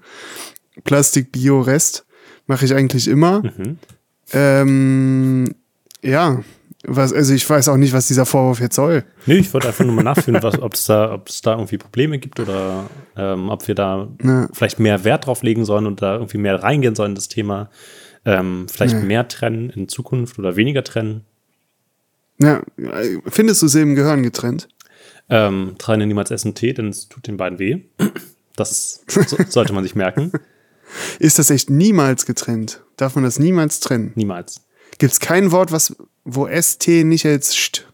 Plastik, 0.84 1.32
Bio, 1.32 1.60
Rest 1.60 2.06
mache 2.46 2.64
ich 2.64 2.74
eigentlich 2.74 3.06
immer. 3.08 3.42
Ähm, 4.32 5.54
ja, 6.02 6.42
was, 6.86 7.12
also 7.12 7.34
ich 7.34 7.48
weiß 7.48 7.68
auch 7.68 7.76
nicht, 7.76 7.92
was 7.92 8.08
dieser 8.08 8.24
Vorwurf 8.24 8.60
jetzt 8.60 8.76
soll. 8.76 9.04
Nee, 9.26 9.34
ich 9.34 9.52
wollte 9.52 9.68
einfach 9.68 9.84
nur 9.84 9.94
mal 9.94 10.02
nachfühlen, 10.02 10.42
ob 10.42 10.72
es 10.74 10.86
da, 10.86 11.22
da 11.42 11.52
irgendwie 11.52 11.76
Probleme 11.76 12.18
gibt 12.18 12.40
oder 12.40 12.88
ähm, 13.16 13.50
ob 13.50 13.68
wir 13.68 13.74
da 13.74 14.08
Ja. 14.24 14.48
vielleicht 14.52 14.78
mehr 14.80 15.04
Wert 15.04 15.26
drauf 15.26 15.42
legen 15.42 15.64
sollen 15.66 15.86
und 15.86 16.00
da 16.00 16.14
irgendwie 16.14 16.38
mehr 16.38 16.62
reingehen 16.62 16.94
sollen 16.94 17.10
in 17.10 17.16
das 17.16 17.28
Thema. 17.28 17.68
Ähm, 18.24 18.66
vielleicht 18.72 18.94
Ja. 18.94 19.00
mehr 19.00 19.28
trennen 19.28 19.68
in 19.70 19.88
Zukunft 19.88 20.38
oder 20.38 20.56
weniger 20.56 20.82
trennen. 20.84 21.24
Ja, 22.40 22.62
findest 23.26 23.62
du 23.62 23.68
Silben 23.68 23.94
gehören 23.94 24.22
getrennt? 24.22 24.68
Ähm, 25.28 25.76
trenne 25.78 26.06
niemals 26.06 26.30
Essen 26.30 26.54
Tee, 26.54 26.72
denn 26.72 26.88
es 26.88 27.08
tut 27.08 27.26
den 27.26 27.36
beiden 27.36 27.58
weh. 27.58 27.82
Das 28.56 29.02
so, 29.06 29.36
sollte 29.48 29.72
man 29.72 29.84
sich 29.84 29.94
merken. 29.94 30.32
Ist 31.18 31.38
das 31.38 31.50
echt 31.50 31.70
niemals 31.70 32.26
getrennt? 32.26 32.82
Darf 32.96 33.14
man 33.14 33.24
das 33.24 33.38
niemals 33.38 33.80
trennen? 33.80 34.12
Niemals. 34.16 34.62
Gibt 34.98 35.12
es 35.12 35.20
kein 35.20 35.52
Wort, 35.52 35.70
was, 35.70 35.94
wo 36.24 36.48
ST 36.48 36.88
nicht 36.88 37.24
als 37.26 37.54
St? 37.54 37.86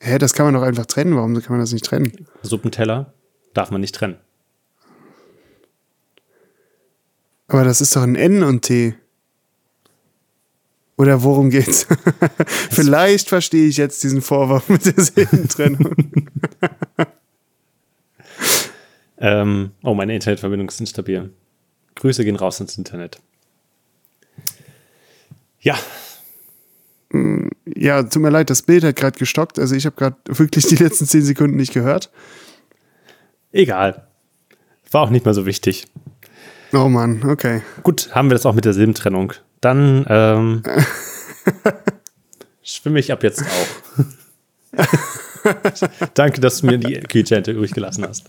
Hä, 0.00 0.18
das 0.18 0.34
kann 0.34 0.46
man 0.46 0.54
doch 0.54 0.62
einfach 0.62 0.86
trennen. 0.86 1.16
Warum 1.16 1.34
kann 1.40 1.52
man 1.52 1.60
das 1.60 1.72
nicht 1.72 1.84
trennen? 1.84 2.26
Suppenteller 2.42 3.14
darf 3.54 3.70
man 3.70 3.80
nicht 3.80 3.94
trennen. 3.94 4.16
Aber 7.48 7.64
das 7.64 7.80
ist 7.80 7.96
doch 7.96 8.02
ein 8.02 8.16
N 8.16 8.42
und 8.42 8.62
T. 8.62 8.94
Oder 10.96 11.22
worum 11.22 11.50
geht's? 11.50 11.86
Vielleicht 12.70 13.28
verstehe 13.28 13.66
ich 13.68 13.76
jetzt 13.76 14.02
diesen 14.02 14.22
Vorwurf 14.22 14.68
mit 14.68 14.84
der 14.86 15.02
Silbentrennung. 15.02 15.94
Ähm, 19.18 19.70
oh, 19.82 19.94
meine 19.94 20.14
Internetverbindung 20.14 20.68
ist 20.68 20.78
instabil. 20.78 21.32
Grüße 21.94 22.22
gehen 22.22 22.36
raus 22.36 22.60
ins 22.60 22.76
Internet. 22.76 23.18
Ja, 25.60 25.78
Ja, 27.74 28.02
tut 28.02 28.20
mir 28.22 28.30
leid, 28.30 28.50
das 28.50 28.62
Bild 28.62 28.84
hat 28.84 28.96
gerade 28.96 29.18
gestockt. 29.18 29.58
Also 29.58 29.74
ich 29.74 29.86
habe 29.86 29.96
gerade 29.96 30.16
wirklich 30.26 30.66
die 30.66 30.76
letzten 30.76 31.06
zehn 31.06 31.22
Sekunden 31.22 31.56
nicht 31.56 31.72
gehört. 31.72 32.10
egal. 33.52 34.06
War 34.90 35.02
auch 35.02 35.10
nicht 35.10 35.24
mehr 35.24 35.34
so 35.34 35.46
wichtig. 35.46 35.86
Oh 36.72 36.88
Mann, 36.88 37.22
okay. 37.28 37.62
Gut, 37.82 38.08
haben 38.14 38.28
wir 38.28 38.34
das 38.34 38.44
auch 38.46 38.54
mit 38.54 38.64
der 38.64 38.72
Silbentrennung. 38.72 39.32
Dann 39.60 40.04
ähm, 40.08 40.62
schwimme 42.62 42.98
ich 42.98 43.12
ab 43.12 43.22
jetzt 43.22 43.42
auch. 43.42 44.84
Danke, 46.14 46.40
dass 46.40 46.60
du 46.60 46.66
mir 46.66 46.78
die 46.78 46.94
Quietschente 47.00 47.52
übrig 47.52 47.72
gelassen 47.72 48.04
hast. 48.06 48.24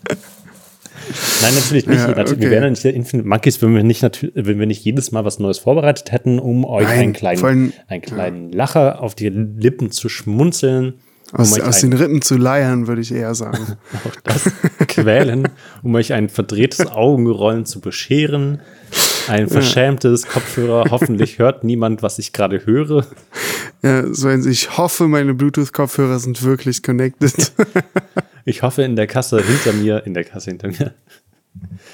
Nein, 1.42 1.56
natürlich 1.56 1.88
nicht. 1.88 2.00
Ja, 2.00 2.10
okay. 2.10 2.36
Wir 2.40 2.50
wären 2.52 2.64
ja 2.64 2.70
nicht 2.70 2.84
der 2.84 2.94
Infinite 2.94 3.28
Monkeys, 3.28 3.62
wenn 3.62 3.74
wir 3.76 3.84
nicht, 3.84 4.04
wenn 4.34 4.60
wir 4.60 4.66
nicht 4.66 4.84
jedes 4.84 5.12
Mal 5.12 5.24
was 5.26 5.40
Neues 5.40 5.58
vorbereitet 5.60 6.12
hätten, 6.12 6.38
um 6.38 6.66
euch 6.66 6.84
Nein, 6.86 7.00
einen 7.00 7.14
kleinen, 7.14 7.44
allem- 7.44 7.74
einen 7.88 8.02
kleinen 8.02 8.52
Lacher 8.52 9.02
auf 9.02 9.16
die 9.16 9.30
Lippen 9.30 9.92
zu 9.92 10.10
schmunzeln. 10.10 10.96
Um 11.34 11.40
Aus, 11.42 11.54
euch 11.54 11.64
aus 11.64 11.82
den 11.82 11.92
Rippen 11.94 12.22
zu 12.22 12.38
leiern, 12.38 12.88
würde 12.88 13.02
ich 13.02 13.12
eher 13.12 13.36
sagen. 13.36 13.78
auch 14.06 14.16
das 14.24 14.50
quälen, 14.88 15.50
um 15.84 15.94
euch 15.96 16.14
ein 16.14 16.30
verdrehtes 16.30 16.88
Augenrollen 16.88 17.66
zu 17.66 17.82
bescheren. 17.82 18.62
Ein 19.28 19.50
verschämtes 19.50 20.26
Kopfhörer. 20.26 20.86
Hoffentlich 20.90 21.38
hört 21.38 21.66
niemand, 21.66 22.02
was 22.02 22.18
ich 22.18 22.32
gerade 22.32 22.66
höre. 22.66 23.06
ja, 23.84 24.14
so 24.14 24.30
ein, 24.30 24.48
ich 24.48 24.78
hoffe, 24.78 25.10
meine 25.10 25.34
Bluetooth-Kopfhörer 25.34 26.20
sind 26.20 26.44
wirklich 26.44 26.84
connected. 26.84 27.52
Ich 28.50 28.62
hoffe, 28.62 28.84
in 28.84 28.96
der 28.96 29.08
Kasse 29.08 29.44
hinter 29.44 29.74
mir, 29.74 30.06
in 30.06 30.14
der 30.14 30.24
Kasse 30.24 30.52
hinter 30.52 30.70
mir, 30.70 30.94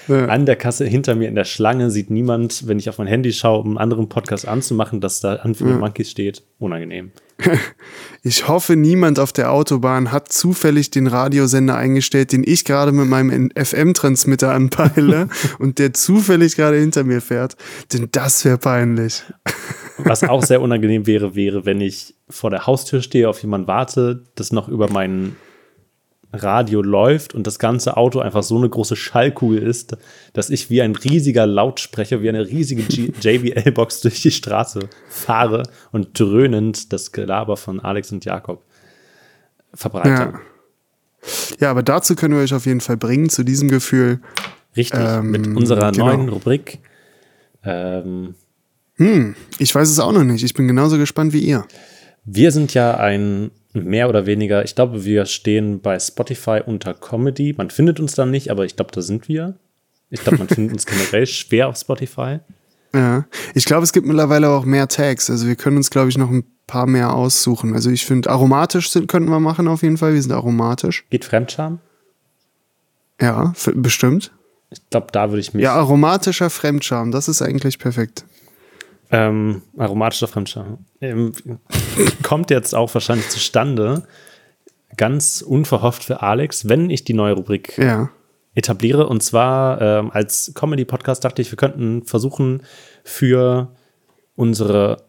Ja. 0.08 0.26
an 0.26 0.46
der 0.46 0.56
Kasse 0.56 0.86
hinter 0.86 1.16
mir 1.16 1.28
in 1.28 1.36
der 1.36 1.46
Schlange 1.46 1.90
sieht 1.92 2.10
niemand, 2.10 2.68
wenn 2.68 2.80
ich 2.80 2.90
auf 2.90 2.98
mein 2.98 3.08
Handy 3.08 3.32
schaue, 3.34 3.60
um 3.60 3.70
einen 3.70 3.78
anderen 3.78 4.10
Podcast 4.10 4.48
anzumachen, 4.48 5.02
dass 5.02 5.22
da 5.22 5.36
Unfilmed 5.44 5.80
Monkeys 5.80 6.10
steht. 6.10 6.44
Unangenehm. 6.60 7.12
Ich 8.26 8.48
hoffe, 8.48 8.78
niemand 8.78 9.20
auf 9.20 9.34
der 9.34 9.52
Autobahn 9.52 10.14
hat 10.14 10.32
zufällig 10.32 10.92
den 10.92 11.08
Radiosender 11.08 11.76
eingestellt, 11.76 12.32
den 12.32 12.44
ich 12.46 12.64
gerade 12.64 12.94
mit 12.94 13.08
meinem 13.08 13.52
FM-Transmitter 13.54 14.54
anpeile 14.54 15.28
und 15.60 15.78
der 15.78 15.94
zufällig 15.94 16.56
gerade 16.56 16.78
hinter 16.78 17.04
mir 17.04 17.20
fährt. 17.20 17.58
Denn 17.92 18.08
das 18.14 18.46
wäre 18.46 18.58
peinlich. 18.58 19.24
Was 19.98 20.24
auch 20.24 20.42
sehr 20.42 20.62
unangenehm 20.62 21.06
wäre, 21.06 21.36
wäre, 21.36 21.66
wenn 21.66 21.82
ich 21.82 22.16
vor 22.30 22.50
der 22.50 22.66
Haustür 22.66 23.02
stehe, 23.02 23.28
auf 23.28 23.42
jemanden 23.42 23.68
warte, 23.68 24.24
das 24.36 24.54
noch 24.54 24.70
über 24.70 24.90
mein 24.90 25.36
Radio 26.34 26.82
läuft 26.82 27.36
und 27.36 27.46
das 27.46 27.60
ganze 27.60 27.96
Auto 27.96 28.20
einfach 28.20 28.42
so 28.44 28.58
eine 28.58 28.68
große 28.68 28.96
Schallkugel 28.96 29.62
ist, 29.62 29.96
dass 30.34 30.50
ich 30.50 30.70
wie 30.72 30.82
ein 30.82 30.96
riesiger 30.96 31.46
Lautsprecher, 31.46 32.22
wie 32.22 32.30
eine 32.30 32.48
riesige 32.48 32.82
JBL-Box 33.22 34.02
durch 34.02 34.22
die 34.22 34.32
Straße 34.32 34.90
fahre 35.08 35.64
und 35.92 36.20
dröhnend 36.20 36.92
das 36.92 37.12
Gelaber 37.12 37.56
von 37.56 37.80
Alex 37.80 38.12
und 38.12 38.26
Jakob 38.26 38.64
verbreite. 39.74 40.10
Ja. 40.10 40.34
Ja, 41.60 41.72
aber 41.72 41.84
dazu 41.84 42.16
können 42.16 42.36
wir 42.36 42.42
euch 42.42 42.54
auf 42.54 42.66
jeden 42.66 42.82
Fall 42.82 42.98
bringen, 42.98 43.30
zu 43.30 43.44
diesem 43.44 43.70
Gefühl. 43.70 44.20
Richtig, 44.76 45.00
Ähm, 45.00 45.32
mit 45.32 45.48
unserer 45.48 45.92
genau. 45.92 46.08
neuen 46.08 46.30
Rubrik. 46.30 46.80
Ähm, 47.64 48.36
Ich 49.58 49.74
weiß 49.74 49.90
es 49.90 50.00
auch 50.00 50.12
noch 50.12 50.24
nicht. 50.24 50.44
Ich 50.44 50.54
bin 50.54 50.68
genauso 50.68 50.98
gespannt 50.98 51.32
wie 51.32 51.40
ihr. 51.40 51.66
Wir 52.26 52.52
sind 52.52 52.74
ja 52.74 52.98
ein 52.98 53.52
mehr 53.74 54.10
oder 54.10 54.26
weniger, 54.26 54.64
ich 54.64 54.76
glaube, 54.76 55.04
wir 55.04 55.26
stehen 55.26 55.82
bei 55.82 56.00
Spotify 56.00 56.62
unter 56.66 56.94
Comedy. 56.94 57.54
Man 57.58 57.70
findet 57.70 58.00
uns 58.00 58.16
dann 58.16 58.32
nicht, 58.32 58.52
aber 58.52 58.66
ich 58.66 58.76
glaube, 58.76 58.92
da 58.92 59.02
sind 59.02 59.28
wir. 59.28 59.56
Ich 60.10 60.22
glaube, 60.22 60.38
man 60.38 60.48
findet 60.48 60.74
uns 60.74 60.86
generell 60.86 61.26
schwer 61.26 61.70
auf 61.70 61.78
Spotify. 61.78 62.40
Ja. 62.94 63.26
Ich 63.56 63.66
glaube, 63.66 63.84
es 63.84 63.92
gibt 63.92 64.06
mittlerweile 64.06 64.50
auch 64.50 64.66
mehr 64.66 64.88
Tags. 64.88 65.30
Also 65.30 65.48
wir 65.48 65.56
können 65.56 65.78
uns, 65.78 65.90
glaube 65.90 66.10
ich, 66.10 66.18
noch 66.18 66.30
ein 66.30 66.44
paar 66.68 66.86
mehr 66.86 67.14
aussuchen. 67.14 67.74
Also 67.74 67.90
ich 67.90 68.06
finde, 68.06 68.30
aromatisch 68.30 68.92
sind, 68.92 69.08
könnten 69.08 69.30
wir 69.30 69.40
machen 69.40 69.68
auf 69.68 69.82
jeden 69.82 69.98
Fall. 69.98 70.14
Wir 70.14 70.22
sind 70.22 70.32
aromatisch. 70.32 71.06
Geht 71.10 71.26
Fremdscham? 71.26 71.80
Ja, 73.20 73.54
bestimmt. 73.74 74.32
Ich 74.70 74.90
glaube, 74.90 75.08
da 75.12 75.30
würde 75.30 75.40
ich 75.40 75.54
mich. 75.54 75.64
Ja, 75.64 75.76
aromatischer 75.76 76.50
Fremdscham, 76.50 77.12
das 77.12 77.28
ist 77.28 77.42
eigentlich 77.42 77.80
perfekt. 77.80 78.26
Ähm, 79.16 79.62
aromatischer 79.78 80.28
Fremdscham. 80.28 80.80
Ähm, 81.00 81.34
kommt 82.24 82.50
jetzt 82.50 82.74
auch 82.74 82.92
wahrscheinlich 82.94 83.30
zustande, 83.30 84.04
ganz 84.98 85.42
unverhofft 85.42 86.04
für 86.04 86.22
Alex, 86.24 86.68
wenn 86.68 86.90
ich 86.90 87.04
die 87.04 87.14
neue 87.14 87.34
Rubrik 87.34 87.78
Ja. 87.78 88.10
etabliere. 88.56 89.08
Und 89.08 89.22
zwar 89.22 89.80
ähm, 89.82 90.10
als 90.12 90.52
Comedy-Podcast 90.56 91.24
dachte 91.24 91.42
ich, 91.44 91.52
wir 91.52 91.58
könnten 91.58 92.04
versuchen, 92.04 92.64
für 93.04 93.72
unsere 94.36 95.04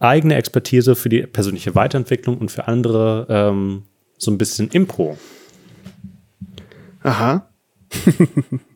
eigene 0.00 0.34
Expertise, 0.34 0.94
für 0.94 1.08
die 1.08 1.22
persönliche 1.22 1.74
Weiterentwicklung 1.74 2.36
und 2.36 2.50
für 2.50 2.68
andere 2.68 3.26
ähm, 3.30 3.84
so 4.18 4.30
ein 4.30 4.36
bisschen 4.36 4.68
Impro. 4.68 5.16
Aha. 7.02 7.48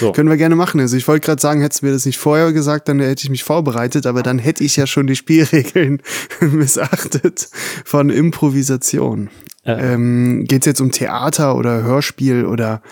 So. 0.00 0.12
Können 0.12 0.28
wir 0.28 0.36
gerne 0.36 0.56
machen. 0.56 0.80
Also 0.80 0.96
ich 0.96 1.06
wollte 1.08 1.26
gerade 1.26 1.40
sagen, 1.40 1.60
hättest 1.60 1.82
du 1.82 1.86
mir 1.86 1.92
das 1.92 2.06
nicht 2.06 2.18
vorher 2.18 2.52
gesagt, 2.52 2.88
dann 2.88 3.00
hätte 3.00 3.24
ich 3.24 3.30
mich 3.30 3.44
vorbereitet, 3.44 4.06
aber 4.06 4.22
dann 4.22 4.38
hätte 4.38 4.64
ich 4.64 4.76
ja 4.76 4.86
schon 4.86 5.06
die 5.06 5.16
Spielregeln 5.16 6.02
missachtet 6.40 7.48
von 7.84 8.10
Improvisation. 8.10 9.30
Äh. 9.64 9.94
Ähm, 9.94 10.44
Geht 10.46 10.62
es 10.62 10.66
jetzt 10.66 10.80
um 10.80 10.90
Theater 10.90 11.56
oder 11.56 11.82
Hörspiel 11.82 12.44
oder 12.46 12.82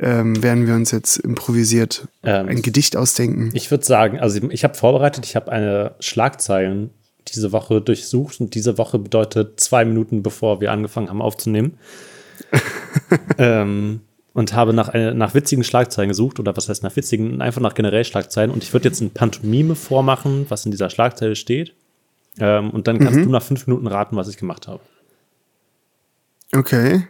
ähm, 0.00 0.42
werden 0.42 0.66
wir 0.66 0.74
uns 0.74 0.90
jetzt 0.90 1.18
improvisiert 1.18 2.08
Ähm, 2.22 2.48
ein 2.48 2.62
Gedicht 2.62 2.96
ausdenken? 2.96 3.50
Ich 3.52 3.70
würde 3.70 3.84
sagen, 3.84 4.18
also 4.18 4.40
ich 4.50 4.64
habe 4.64 4.74
vorbereitet, 4.74 5.26
ich 5.26 5.36
habe 5.36 5.52
eine 5.52 5.94
Schlagzeilen 6.00 6.90
diese 7.28 7.52
Woche 7.52 7.80
durchsucht 7.80 8.40
und 8.40 8.54
diese 8.54 8.78
Woche 8.78 8.98
bedeutet 8.98 9.60
zwei 9.60 9.84
Minuten, 9.84 10.22
bevor 10.22 10.60
wir 10.60 10.72
angefangen 10.72 11.08
haben 11.08 11.22
aufzunehmen. 11.22 11.78
ähm, 13.38 14.00
und 14.32 14.54
habe 14.54 14.72
nach, 14.72 14.88
eine, 14.88 15.14
nach 15.14 15.34
witzigen 15.34 15.64
Schlagzeilen 15.64 16.08
gesucht 16.08 16.38
oder 16.38 16.56
was 16.56 16.68
heißt 16.68 16.82
nach 16.82 16.94
witzigen, 16.96 17.42
einfach 17.42 17.60
nach 17.60 17.74
generell 17.74 18.04
Schlagzeilen 18.04 18.50
und 18.50 18.62
ich 18.62 18.72
würde 18.72 18.88
jetzt 18.88 19.00
ein 19.00 19.10
Pantomime 19.10 19.74
vormachen, 19.74 20.46
was 20.48 20.64
in 20.64 20.70
dieser 20.70 20.90
Schlagzeile 20.90 21.36
steht. 21.36 21.74
Ähm, 22.38 22.70
und 22.70 22.86
dann 22.86 22.98
kannst 22.98 23.20
du 23.20 23.28
nach 23.28 23.42
fünf 23.42 23.66
Minuten 23.66 23.86
raten, 23.86 24.16
was 24.16 24.28
ich 24.28 24.36
gemacht 24.36 24.68
habe. 24.68 24.80
Okay. 26.52 27.06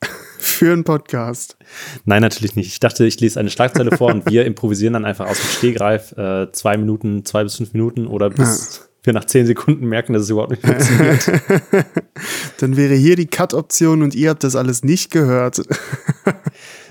Für 0.38 0.72
einen 0.72 0.84
Podcast. 0.84 1.56
Nein, 2.04 2.22
natürlich 2.22 2.56
nicht. 2.56 2.68
Ich 2.68 2.80
dachte, 2.80 3.04
ich 3.04 3.20
lese 3.20 3.40
eine 3.40 3.50
Schlagzeile 3.50 3.96
vor 3.96 4.12
und 4.12 4.26
wir 4.30 4.44
improvisieren 4.46 4.92
dann 4.94 5.04
einfach 5.04 5.26
aus 5.26 5.40
dem 5.40 5.48
Stehgreif 5.48 6.12
äh, 6.16 6.50
zwei 6.52 6.76
Minuten, 6.76 7.24
zwei 7.24 7.42
bis 7.42 7.56
fünf 7.56 7.72
Minuten 7.72 8.06
oder 8.06 8.30
bis 8.30 8.88
wir 9.06 9.12
nach 9.12 9.24
zehn 9.24 9.46
Sekunden 9.46 9.86
merken, 9.86 10.12
dass 10.12 10.22
es 10.22 10.30
überhaupt 10.30 10.50
nicht 10.50 10.66
funktioniert. 10.66 11.30
Dann 12.60 12.76
wäre 12.76 12.94
hier 12.94 13.16
die 13.16 13.26
Cut-Option 13.26 14.02
und 14.02 14.14
ihr 14.14 14.30
habt 14.30 14.44
das 14.44 14.56
alles 14.56 14.84
nicht 14.84 15.10
gehört. 15.10 15.62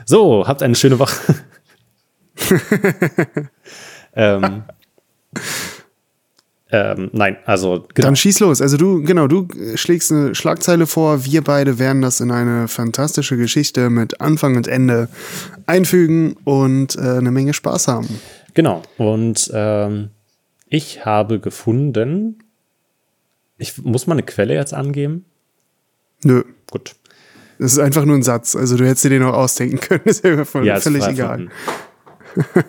So, 0.07 0.47
habt 0.47 0.61
eine 0.61 0.75
schöne 0.75 0.99
Woche. 0.99 1.15
ähm, 4.15 4.63
ähm, 6.71 7.09
nein, 7.11 7.37
also 7.45 7.85
genau. 7.93 8.07
Dann 8.07 8.15
schieß 8.15 8.39
los. 8.41 8.61
Also 8.61 8.77
du, 8.77 9.01
genau, 9.03 9.27
du 9.27 9.47
schlägst 9.75 10.11
eine 10.11 10.35
Schlagzeile 10.35 10.85
vor. 10.85 11.25
Wir 11.25 11.43
beide 11.43 11.79
werden 11.79 12.01
das 12.01 12.19
in 12.19 12.31
eine 12.31 12.67
fantastische 12.67 13.37
Geschichte 13.37 13.89
mit 13.89 14.21
Anfang 14.21 14.55
und 14.57 14.67
Ende 14.67 15.09
einfügen 15.65 16.35
und 16.43 16.95
äh, 16.97 17.17
eine 17.17 17.31
Menge 17.31 17.53
Spaß 17.53 17.87
haben. 17.87 18.19
Genau. 18.53 18.83
Und 18.97 19.49
ähm, 19.53 20.09
ich 20.75 21.05
habe 21.05 21.39
gefunden, 21.39 22.43
ich 23.57 23.81
muss 23.81 24.07
mal 24.07 24.15
eine 24.15 24.23
Quelle 24.23 24.53
jetzt 24.53 24.73
angeben. 24.73 25.23
Nö. 26.23 26.43
Gut. 26.69 26.95
Das 27.57 27.71
ist 27.71 27.79
einfach 27.79 28.03
nur 28.03 28.17
ein 28.17 28.23
Satz. 28.23 28.57
Also 28.57 28.75
du 28.75 28.85
hättest 28.85 29.05
dir 29.05 29.09
den 29.09 29.23
auch 29.23 29.33
ausdenken 29.33 29.79
können. 29.79 30.01
Das 30.05 30.21
wäre 30.23 30.35
mir 30.35 30.45
voll, 30.45 30.65
Ja, 30.65 30.81
völlig 30.81 31.07
egal. 31.07 31.47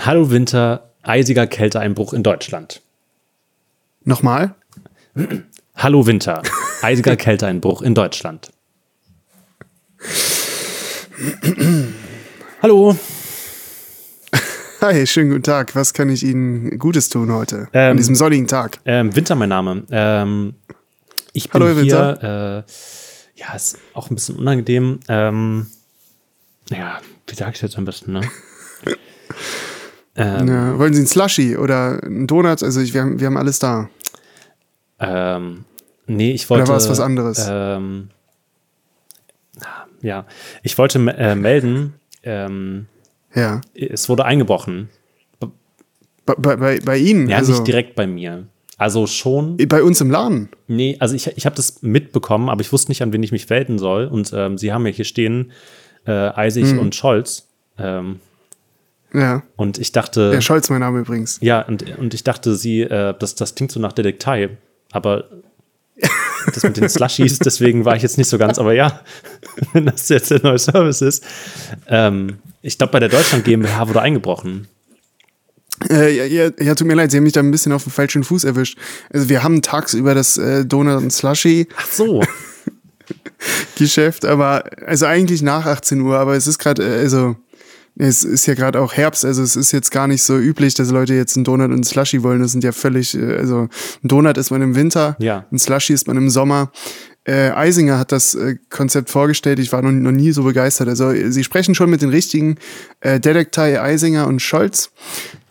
Hallo 0.00 0.30
Winter, 0.30 0.92
eisiger 1.02 1.48
Kälteeinbruch 1.48 2.12
in 2.12 2.22
Deutschland. 2.22 2.82
Nochmal? 4.04 4.54
Hallo 5.74 6.06
Winter, 6.06 6.44
eisiger 6.82 7.16
Kälteeinbruch 7.16 7.82
in 7.82 7.96
Deutschland. 7.96 8.52
Hallo. 12.62 12.96
Hi, 14.80 15.06
schönen 15.06 15.30
guten 15.30 15.42
Tag. 15.42 15.74
Was 15.74 15.92
kann 15.92 16.08
ich 16.08 16.22
Ihnen 16.22 16.78
Gutes 16.78 17.08
tun 17.08 17.32
heute? 17.32 17.68
Ähm, 17.72 17.92
An 17.92 17.96
diesem 17.96 18.14
sonnigen 18.14 18.46
Tag. 18.46 18.78
Ähm, 18.84 19.14
Winter, 19.16 19.34
mein 19.34 19.48
Name. 19.48 19.82
Ähm, 19.90 20.54
ich 21.32 21.50
bin 21.50 21.62
Hallo, 21.62 21.80
hier. 21.80 22.64
Äh, 22.66 23.40
ja, 23.40 23.54
ist 23.56 23.78
auch 23.94 24.08
ein 24.10 24.14
bisschen 24.14 24.36
unangenehm. 24.36 25.00
Ähm, 25.08 25.66
ja, 26.70 27.00
wie 27.26 27.34
sage 27.34 27.52
ich 27.54 27.60
das 27.60 27.76
am 27.76 27.84
besten, 27.84 28.12
ne? 28.12 28.20
Ja, 30.16 30.76
wollen 30.76 30.94
Sie 30.94 30.98
einen 30.98 31.06
Slushy 31.06 31.56
oder 31.56 32.02
einen 32.02 32.26
Donut? 32.26 32.64
Also 32.64 32.80
ich, 32.80 32.92
wir, 32.92 33.02
haben, 33.02 33.20
wir 33.20 33.28
haben 33.28 33.36
alles 33.36 33.60
da. 33.60 33.88
ähm, 34.98 35.64
nee, 36.08 36.32
ich 36.32 36.50
wollte. 36.50 36.64
Oder 36.64 36.70
war 36.72 36.76
es 36.78 36.88
was 36.88 36.98
anderes? 36.98 37.46
Ähm, 37.48 38.08
ja, 40.02 40.26
ich 40.64 40.76
wollte 40.76 40.98
äh, 40.98 41.36
melden, 41.36 41.94
ähm, 42.24 42.86
Ja. 43.34 43.60
es 43.74 44.08
wurde 44.08 44.24
eingebrochen. 44.24 44.88
Bei, 46.26 46.56
bei, 46.56 46.80
bei 46.80 46.96
Ihnen? 46.98 47.28
Ja, 47.28 47.38
also, 47.38 47.52
nicht 47.52 47.66
direkt 47.66 47.94
bei 47.94 48.06
mir. 48.06 48.46
Also 48.76 49.06
schon. 49.06 49.56
Bei 49.68 49.82
uns 49.82 50.00
im 50.02 50.10
Laden? 50.10 50.50
Nee, 50.66 50.96
also 51.00 51.14
ich, 51.14 51.26
ich 51.36 51.46
habe 51.46 51.56
das 51.56 51.82
mitbekommen, 51.82 52.48
aber 52.50 52.60
ich 52.60 52.70
wusste 52.72 52.90
nicht, 52.90 53.02
an 53.02 53.12
wen 53.12 53.22
ich 53.22 53.32
mich 53.32 53.48
wenden 53.48 53.78
soll. 53.78 54.04
Und 54.06 54.32
ähm, 54.34 54.58
sie 54.58 54.72
haben 54.72 54.84
ja 54.86 54.92
hier 54.92 55.06
stehen 55.06 55.52
äh, 56.06 56.10
Eisig 56.12 56.66
Hm. 56.70 56.78
und 56.78 56.94
Scholz. 56.94 57.48
Ähm, 57.78 58.20
Ja. 59.12 59.42
und 59.56 59.78
ich 59.78 59.92
dachte. 59.92 60.32
Herr 60.32 60.42
Scholz, 60.42 60.68
mein 60.68 60.80
Name 60.80 61.00
übrigens. 61.00 61.38
Ja, 61.40 61.62
und, 61.62 61.98
und 61.98 62.12
ich 62.12 62.24
dachte, 62.24 62.54
sie, 62.54 62.82
äh, 62.82 63.14
das, 63.18 63.34
das 63.34 63.54
klingt 63.54 63.72
so 63.72 63.80
nach 63.80 63.92
Detektei, 63.94 64.50
aber 64.92 65.24
das 66.54 66.62
mit 66.62 66.76
den 66.76 66.88
Slushies, 66.90 67.38
deswegen 67.38 67.84
war 67.86 67.96
ich 67.96 68.02
jetzt 68.02 68.18
nicht 68.18 68.28
so 68.28 68.36
ganz, 68.38 68.58
aber 68.58 68.74
ja, 68.74 69.00
wenn 69.72 69.86
das 69.86 70.08
jetzt 70.10 70.30
der 70.30 70.42
neue 70.42 70.58
Service 70.58 71.00
ist. 71.02 71.24
Ähm, 71.88 72.38
ich 72.62 72.78
glaube, 72.78 72.92
bei 72.92 73.00
der 73.00 73.08
Deutschland 73.08 73.44
GmbH 73.44 73.88
wurde 73.88 74.00
eingebrochen. 74.00 74.68
Äh, 75.90 76.16
ja, 76.16 76.24
ja, 76.24 76.50
ja, 76.58 76.74
tut 76.74 76.86
mir 76.88 76.94
leid, 76.94 77.10
Sie 77.12 77.18
haben 77.18 77.24
mich 77.24 77.32
da 77.34 77.40
ein 77.40 77.50
bisschen 77.52 77.70
auf 77.72 77.84
den 77.84 77.92
falschen 77.92 78.24
Fuß 78.24 78.42
erwischt. 78.44 78.76
Also 79.12 79.28
wir 79.28 79.44
haben 79.44 79.62
tagsüber 79.62 80.14
das 80.14 80.36
äh, 80.36 80.64
Donut 80.66 80.96
und 81.02 81.12
Slushy 81.12 81.68
Ach 81.76 81.86
so. 81.86 82.22
Geschäft, 83.76 84.24
aber 84.24 84.64
also 84.86 85.06
eigentlich 85.06 85.40
nach 85.42 85.64
18 85.66 86.00
Uhr, 86.00 86.18
aber 86.18 86.34
es 86.34 86.46
ist 86.46 86.58
gerade, 86.58 86.82
äh, 86.84 87.00
also 87.00 87.36
es 87.96 88.22
ist 88.24 88.46
ja 88.46 88.54
gerade 88.54 88.80
auch 88.80 88.92
Herbst, 88.92 89.24
also 89.24 89.42
es 89.42 89.56
ist 89.56 89.72
jetzt 89.72 89.90
gar 89.90 90.06
nicht 90.08 90.22
so 90.22 90.36
üblich, 90.36 90.74
dass 90.74 90.90
Leute 90.90 91.14
jetzt 91.14 91.36
einen 91.36 91.44
Donut 91.44 91.66
und 91.66 91.72
einen 91.74 91.84
Slushy 91.84 92.22
wollen. 92.22 92.40
Das 92.40 92.52
sind 92.52 92.62
ja 92.64 92.72
völlig, 92.72 93.16
äh, 93.16 93.36
also 93.36 93.68
ein 94.02 94.08
Donut 94.08 94.36
ist 94.36 94.50
man 94.50 94.62
im 94.62 94.74
Winter, 94.74 95.16
Ja. 95.20 95.46
ein 95.52 95.58
Slushy 95.58 95.92
ist 95.94 96.06
man 96.08 96.16
im 96.16 96.28
Sommer. 96.30 96.72
Äh, 97.28 97.50
Eisinger 97.50 97.98
hat 97.98 98.10
das 98.10 98.34
äh, 98.34 98.56
Konzept 98.70 99.10
vorgestellt, 99.10 99.58
ich 99.58 99.70
war 99.70 99.82
noch, 99.82 99.92
noch 99.92 100.12
nie 100.12 100.32
so 100.32 100.44
begeistert. 100.44 100.88
Also 100.88 101.10
äh, 101.10 101.30
sie 101.30 101.44
sprechen 101.44 101.74
schon 101.74 101.90
mit 101.90 102.00
den 102.00 102.08
richtigen 102.08 102.56
äh, 103.00 103.20
Detektei 103.20 103.78
Eisinger 103.82 104.26
und 104.26 104.40
Scholz. 104.40 104.90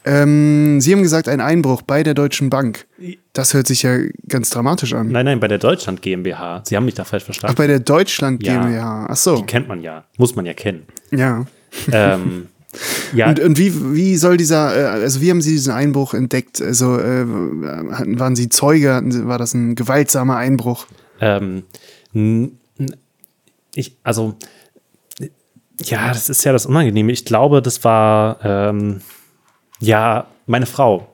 Ähm, 0.04 0.82
sie 0.82 0.94
haben 0.94 1.04
gesagt, 1.04 1.28
ein 1.28 1.40
Einbruch 1.40 1.84
bei 1.84 2.02
der 2.02 2.16
Deutschen 2.16 2.50
Bank. 2.50 2.88
Das 3.34 3.54
hört 3.54 3.68
sich 3.68 3.84
ja 3.84 3.98
ganz 4.28 4.50
dramatisch 4.50 4.94
an. 4.94 5.10
Nein, 5.12 5.26
nein, 5.26 5.40
bei 5.40 5.48
der 5.48 5.60
Deutschland 5.60 6.02
GmbH. 6.02 6.64
Sie 6.66 6.76
haben 6.76 6.86
mich 6.86 6.96
da 6.96 7.04
falsch 7.04 7.24
Ach, 7.24 7.26
verstanden. 7.26 7.56
bei 7.58 7.68
der 7.68 7.80
Deutschland 7.80 8.44
Ja. 8.44 8.54
GmbH. 8.64 9.08
Ach 9.10 9.16
so, 9.16 9.44
Kennt 9.44 9.68
man 9.68 9.82
ja. 9.82 10.06
Muss 10.18 10.36
man 10.36 10.46
ja 10.48 10.54
kennen. 10.54 10.84
ja. 11.12 11.46
ähm, 11.92 12.48
ja, 13.14 13.30
Und, 13.30 13.40
und 13.40 13.58
wie, 13.60 13.94
wie 13.96 14.18
soll 14.18 14.38
dieser, 14.38 14.76
äh, 14.76 14.86
also 15.02 15.22
wie 15.22 15.30
haben 15.30 15.42
Sie 15.42 15.52
diesen 15.52 15.74
Einbruch 15.74 16.14
entdeckt? 16.14 16.62
Also 16.62 16.98
äh, 16.98 17.26
waren 17.28 18.36
Sie 18.36 18.50
Zeuge? 18.50 18.94
Hatten 18.94 19.12
Sie, 19.12 19.28
war 19.28 19.38
das 19.38 19.54
ein 19.54 19.76
gewaltsamer 19.76 20.38
Einbruch? 20.38 20.88
Ähm, 21.20 21.64
ich, 23.76 23.98
also, 24.04 24.36
ja, 25.82 26.10
das 26.10 26.30
ist 26.30 26.44
ja 26.44 26.52
das 26.52 26.66
Unangenehme. 26.66 27.12
Ich 27.12 27.26
glaube, 27.26 27.62
das 27.62 27.84
war, 27.84 28.44
ähm, 28.44 29.02
ja, 29.80 30.28
meine 30.46 30.66
Frau. 30.66 31.14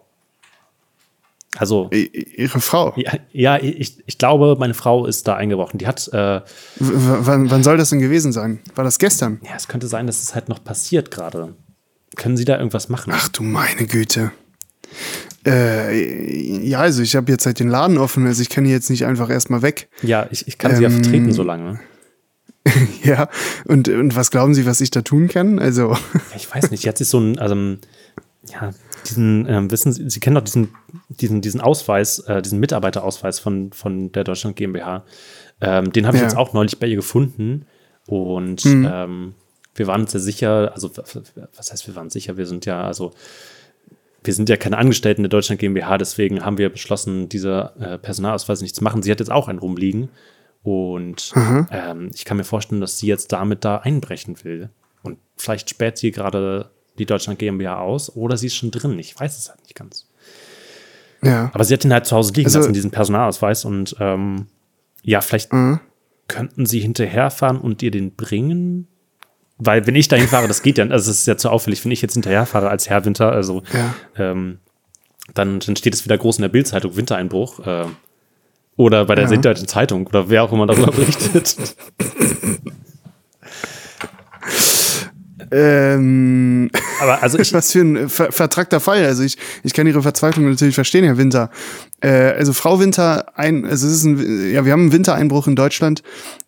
Also, 1.57 1.89
Ihre 1.91 2.59
Frau? 2.59 2.93
ja, 2.95 3.13
ja 3.31 3.57
ich, 3.57 4.01
ich 4.07 4.17
glaube, 4.17 4.55
meine 4.59 4.73
Frau 4.73 5.05
ist 5.05 5.27
da 5.27 5.35
eingebrochen. 5.35 5.77
Die 5.77 5.87
hat, 5.87 6.07
äh, 6.11 6.41
wann, 6.79 7.51
wann 7.51 7.63
soll 7.63 7.77
das 7.77 7.89
denn 7.91 7.99
gewesen 7.99 8.31
sein? 8.31 8.59
War 8.73 8.83
das 8.83 8.97
gestern? 8.97 9.39
ja, 9.43 9.51
es 9.55 9.67
könnte 9.67 9.87
sein, 9.87 10.07
dass 10.07 10.23
es 10.23 10.33
halt 10.33 10.49
noch 10.49 10.63
passiert 10.63 11.11
gerade. 11.11 11.55
Können 12.15 12.37
Sie 12.37 12.45
da 12.45 12.57
irgendwas 12.57 12.89
machen? 12.89 13.11
Ach 13.15 13.27
du 13.27 13.43
meine 13.43 13.85
Güte. 13.85 14.31
Äh, 15.45 16.63
ja, 16.65 16.79
also 16.79 17.01
ich 17.01 17.15
habe 17.15 17.31
jetzt 17.31 17.45
halt 17.45 17.59
den 17.59 17.67
Laden 17.67 17.97
offen, 17.97 18.25
also 18.25 18.41
ich 18.41 18.49
kann 18.49 18.63
hier 18.65 18.73
jetzt 18.73 18.89
nicht 18.89 19.05
einfach 19.05 19.29
erstmal 19.29 19.61
weg. 19.61 19.89
Ja, 20.01 20.27
ich, 20.31 20.47
ich 20.47 20.57
kann 20.57 20.75
Sie 20.75 20.83
ja 20.83 20.89
Ähm, 20.89 21.03
vertreten 21.03 21.31
so 21.33 21.43
lange. 21.43 21.79
Ja, 23.03 23.27
und, 23.65 23.89
und 23.89 24.15
was 24.15 24.31
glauben 24.31 24.53
Sie, 24.53 24.65
was 24.65 24.79
ich 24.79 24.89
da 24.89 25.01
tun 25.01 25.27
kann? 25.27 25.59
Also, 25.59 25.91
Ja, 25.91 25.99
ich 26.37 26.53
weiß 26.53 26.71
nicht, 26.71 26.85
jetzt 26.85 27.01
ist 27.01 27.09
so 27.09 27.19
ein, 27.19 27.37
also, 27.37 27.55
ja, 28.49 28.71
diesen, 29.05 29.45
ähm, 29.49 29.69
wissen 29.69 29.91
Sie, 29.91 30.09
Sie 30.09 30.19
kennen 30.21 30.35
doch 30.35 30.43
diesen, 30.43 30.69
diesen, 31.09 31.41
diesen 31.41 31.59
Ausweis, 31.59 32.19
äh, 32.19 32.41
diesen 32.41 32.59
Mitarbeiterausweis 32.61 33.39
von, 33.39 33.73
von 33.73 34.11
der 34.13 34.23
Deutschland 34.23 34.55
GmbH. 34.55 35.03
Ähm, 35.59 35.91
den 35.91 36.07
habe 36.07 36.15
ich 36.15 36.21
Ja. 36.21 36.27
jetzt 36.29 36.37
auch 36.37 36.53
neulich 36.53 36.79
bei 36.79 36.87
ihr 36.87 36.95
gefunden. 36.95 37.65
Und 38.07 38.65
ähm, 38.65 39.33
wir 39.75 39.87
waren 39.87 40.01
uns 40.01 40.11
sehr 40.11 40.21
sicher, 40.21 40.71
also 40.73 40.91
was 41.55 41.71
heißt, 41.71 41.87
wir 41.87 41.95
waren 41.95 42.09
sicher, 42.09 42.37
wir 42.37 42.45
sind 42.45 42.65
ja, 42.65 42.83
also 42.85 43.11
wir 44.23 44.33
sind 44.33 44.49
ja 44.49 44.57
keine 44.57 44.77
Angestellten 44.77 45.23
der 45.23 45.29
Deutschland 45.29 45.59
GmbH, 45.59 45.97
deswegen 45.97 46.45
haben 46.45 46.57
wir 46.57 46.69
beschlossen, 46.69 47.29
diese 47.29 47.73
äh, 47.79 47.97
Personalausweis 47.97 48.61
nicht 48.61 48.75
zu 48.75 48.83
machen. 48.83 49.01
Sie 49.03 49.11
hat 49.11 49.19
jetzt 49.19 49.31
auch 49.31 49.47
einen 49.47 49.59
rumliegen. 49.59 50.09
Und 50.63 51.33
ähm, 51.71 52.09
ich 52.13 52.23
kann 52.23 52.37
mir 52.37 52.45
vorstellen, 52.45 52.79
dass 52.79 52.97
sie 52.97 53.07
jetzt 53.07 53.33
damit 53.33 53.65
da 53.65 53.77
einbrechen 53.79 54.41
will. 54.45 54.69
Und 55.01 55.17
vielleicht 55.35 55.69
sperrt 55.69 55.97
sie 55.97 56.11
gerade 56.11 56.71
die 56.97 57.05
Deutschland 57.05 57.37
GmbH 57.39 57.79
aus 57.79 58.15
oder 58.15 58.37
sie 58.37 58.47
ist 58.47 58.55
schon 58.55 58.71
drin. 58.71 58.97
Ich 58.97 59.19
weiß 59.19 59.37
es 59.37 59.49
halt 59.49 59.61
nicht 59.63 59.75
ganz. 59.75 60.07
ja. 61.21 61.51
Aber 61.53 61.63
sie 61.65 61.73
hat 61.73 61.83
ihn 61.83 61.91
halt 61.91 62.05
zu 62.05 62.15
Hause 62.15 62.31
liegen 62.33 62.47
Also- 62.47 62.59
lassen, 62.59 62.71
diesen 62.73 62.91
Personalausweis. 62.91 63.65
Und 63.65 63.95
ähm, 63.99 64.47
ja, 65.01 65.19
vielleicht 65.19 65.51
könnten 66.29 66.65
sie 66.65 66.79
hinterherfahren 66.79 67.57
und 67.59 67.83
ihr 67.83 67.91
den 67.91 68.15
bringen. 68.15 68.87
Weil, 69.57 69.85
wenn 69.87 69.95
ich 69.95 70.07
dahin 70.07 70.27
fahre, 70.27 70.47
das 70.47 70.61
geht 70.61 70.77
ja, 70.77 70.85
also 70.87 71.11
es 71.11 71.19
ist 71.19 71.27
ja 71.27 71.37
zu 71.37 71.49
auffällig, 71.49 71.83
wenn 71.85 71.91
ich 71.91 72.01
jetzt 72.01 72.13
hinterherfahre 72.13 72.69
als 72.69 72.89
Herr 72.89 73.05
Winter, 73.05 73.31
also 73.31 73.63
Ja. 73.73 73.93
ähm, 74.17 74.59
dann, 75.33 75.59
dann 75.59 75.75
steht 75.75 75.93
es 75.93 76.03
wieder 76.05 76.17
groß 76.17 76.37
in 76.37 76.41
der 76.41 76.49
Bildzeitung 76.49 76.95
Wintereinbruch. 76.97 77.59
Äh, 77.65 77.85
oder 78.75 79.05
bei 79.05 79.15
der 79.15 79.25
Ja. 79.25 79.29
Süddeutschen 79.29 79.67
Zeitung 79.67 80.07
oder 80.07 80.29
wer 80.29 80.43
auch 80.43 80.51
immer 80.51 80.65
darüber 80.67 80.91
berichtet. 80.91 81.55
Ähm, 85.55 86.71
Aber 86.99 87.21
also 87.21 87.37
ich, 87.39 87.53
was 87.53 87.71
für 87.71 87.81
ein 87.81 88.09
ver 88.09 88.31
vertrackter 88.31 88.79
Fall. 88.79 89.05
Also 89.05 89.23
ich, 89.23 89.37
ich 89.63 89.73
kann 89.73 89.85
Ihre 89.85 90.01
Verzweiflung 90.01 90.49
natürlich 90.49 90.73
verstehen, 90.73 91.05
Herr 91.05 91.17
Winter. 91.17 91.51
Äh, 92.01 92.09
also 92.09 92.53
Frau 92.53 92.79
Winter, 92.79 93.37
ein, 93.37 93.63
also 93.65 93.85
es 93.85 93.93
ist 93.93 94.03
ein, 94.03 94.51
ja, 94.51 94.65
wir 94.65 94.71
haben 94.71 94.81
einen 94.81 94.91
Wintereinbruch 94.91 95.45
in 95.47 95.55
Deutschland. 95.55 96.01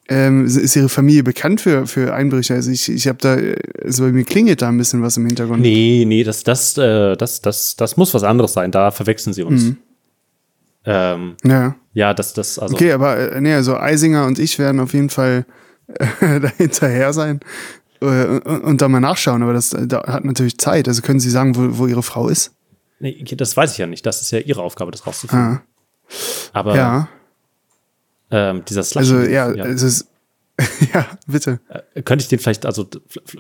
Ähm, 0.08 0.46
ist 0.46 0.76
Ihre 0.76 0.90
Familie 0.90 1.24
bekannt 1.24 1.62
für, 1.62 1.86
für 1.86 2.14
Einbrüche? 2.14 2.56
Also 2.56 2.72
ich, 2.72 2.92
ich 2.92 3.08
habe 3.08 3.18
da, 3.22 3.38
also 3.84 4.04
bei 4.04 4.12
mir 4.12 4.24
klingelt 4.24 4.62
da 4.62 4.70
ein 4.70 4.78
bisschen 4.78 5.04
was 5.04 5.18
im 5.18 5.26
Hintergrund. 5.26 5.62
nee, 5.62 6.04
nee, 6.08 6.24
das, 6.24 6.44
das, 6.44 6.78
äh, 6.78 7.16
das, 7.16 7.42
das, 7.42 7.76
das 7.76 7.98
muss 7.98 8.14
was 8.14 8.24
anderes 8.24 8.54
sein. 8.54 8.72
Da 8.72 8.90
verwechseln 8.92 9.34
sie 9.34 9.44
uns. 9.44 9.74
Ähm, 10.86 11.36
Ja. 11.44 11.76
ja, 11.94 12.14
das, 12.14 12.34
das, 12.34 12.60
also. 12.60 12.76
Okay, 12.76 12.92
aber 12.92 13.34
äh, 13.34 13.42
nee, 13.42 13.54
also 13.54 13.78
Eisinger 13.78 14.26
und 14.26 14.38
ich 14.40 14.58
werden 14.60 14.80
auf 14.80 14.94
jeden 14.94 15.10
Fall 15.10 15.46
äh, 15.88 16.40
da 16.40 16.50
hinterher 16.58 17.14
sein 17.14 17.40
und, 18.02 18.40
und 18.42 18.82
da 18.82 18.88
mal 18.88 19.00
nachschauen. 19.00 19.42
Aber 19.44 19.54
das 19.54 19.70
da 19.70 20.04
hat 20.08 20.26
natürlich 20.26 20.58
Zeit. 20.58 20.88
Also 20.88 21.02
können 21.02 21.20
Sie 21.20 21.30
sagen, 21.30 21.56
wo, 21.56 21.78
wo 21.80 21.88
Ihre 21.88 22.04
Frau 22.04 22.28
ist? 22.30 22.52
Nee, 23.00 23.24
das 23.24 23.56
weiß 23.58 23.74
ich 23.74 23.78
ja 23.78 23.88
nicht. 23.88 24.06
Das 24.06 24.22
ist 24.22 24.32
ja 24.32 24.40
ihre 24.40 24.62
Aufgabe, 24.62 24.92
das 24.92 25.06
rauszufinden. 25.06 25.60
Ah, 25.60 25.62
Aber 26.54 26.76
ja. 26.76 27.10
ähm, 28.32 28.64
dieser 28.68 28.84
Slush. 28.84 29.02
Also 29.12 29.20
ja, 29.20 29.52
es 29.52 29.82
ist 29.82 30.08
ja 30.94 31.06
bitte. 31.28 31.60
Äh, 31.94 32.02
könnte 32.02 32.24
ich 32.24 32.30
den 32.30 32.40
vielleicht, 32.40 32.66
also 32.66 32.88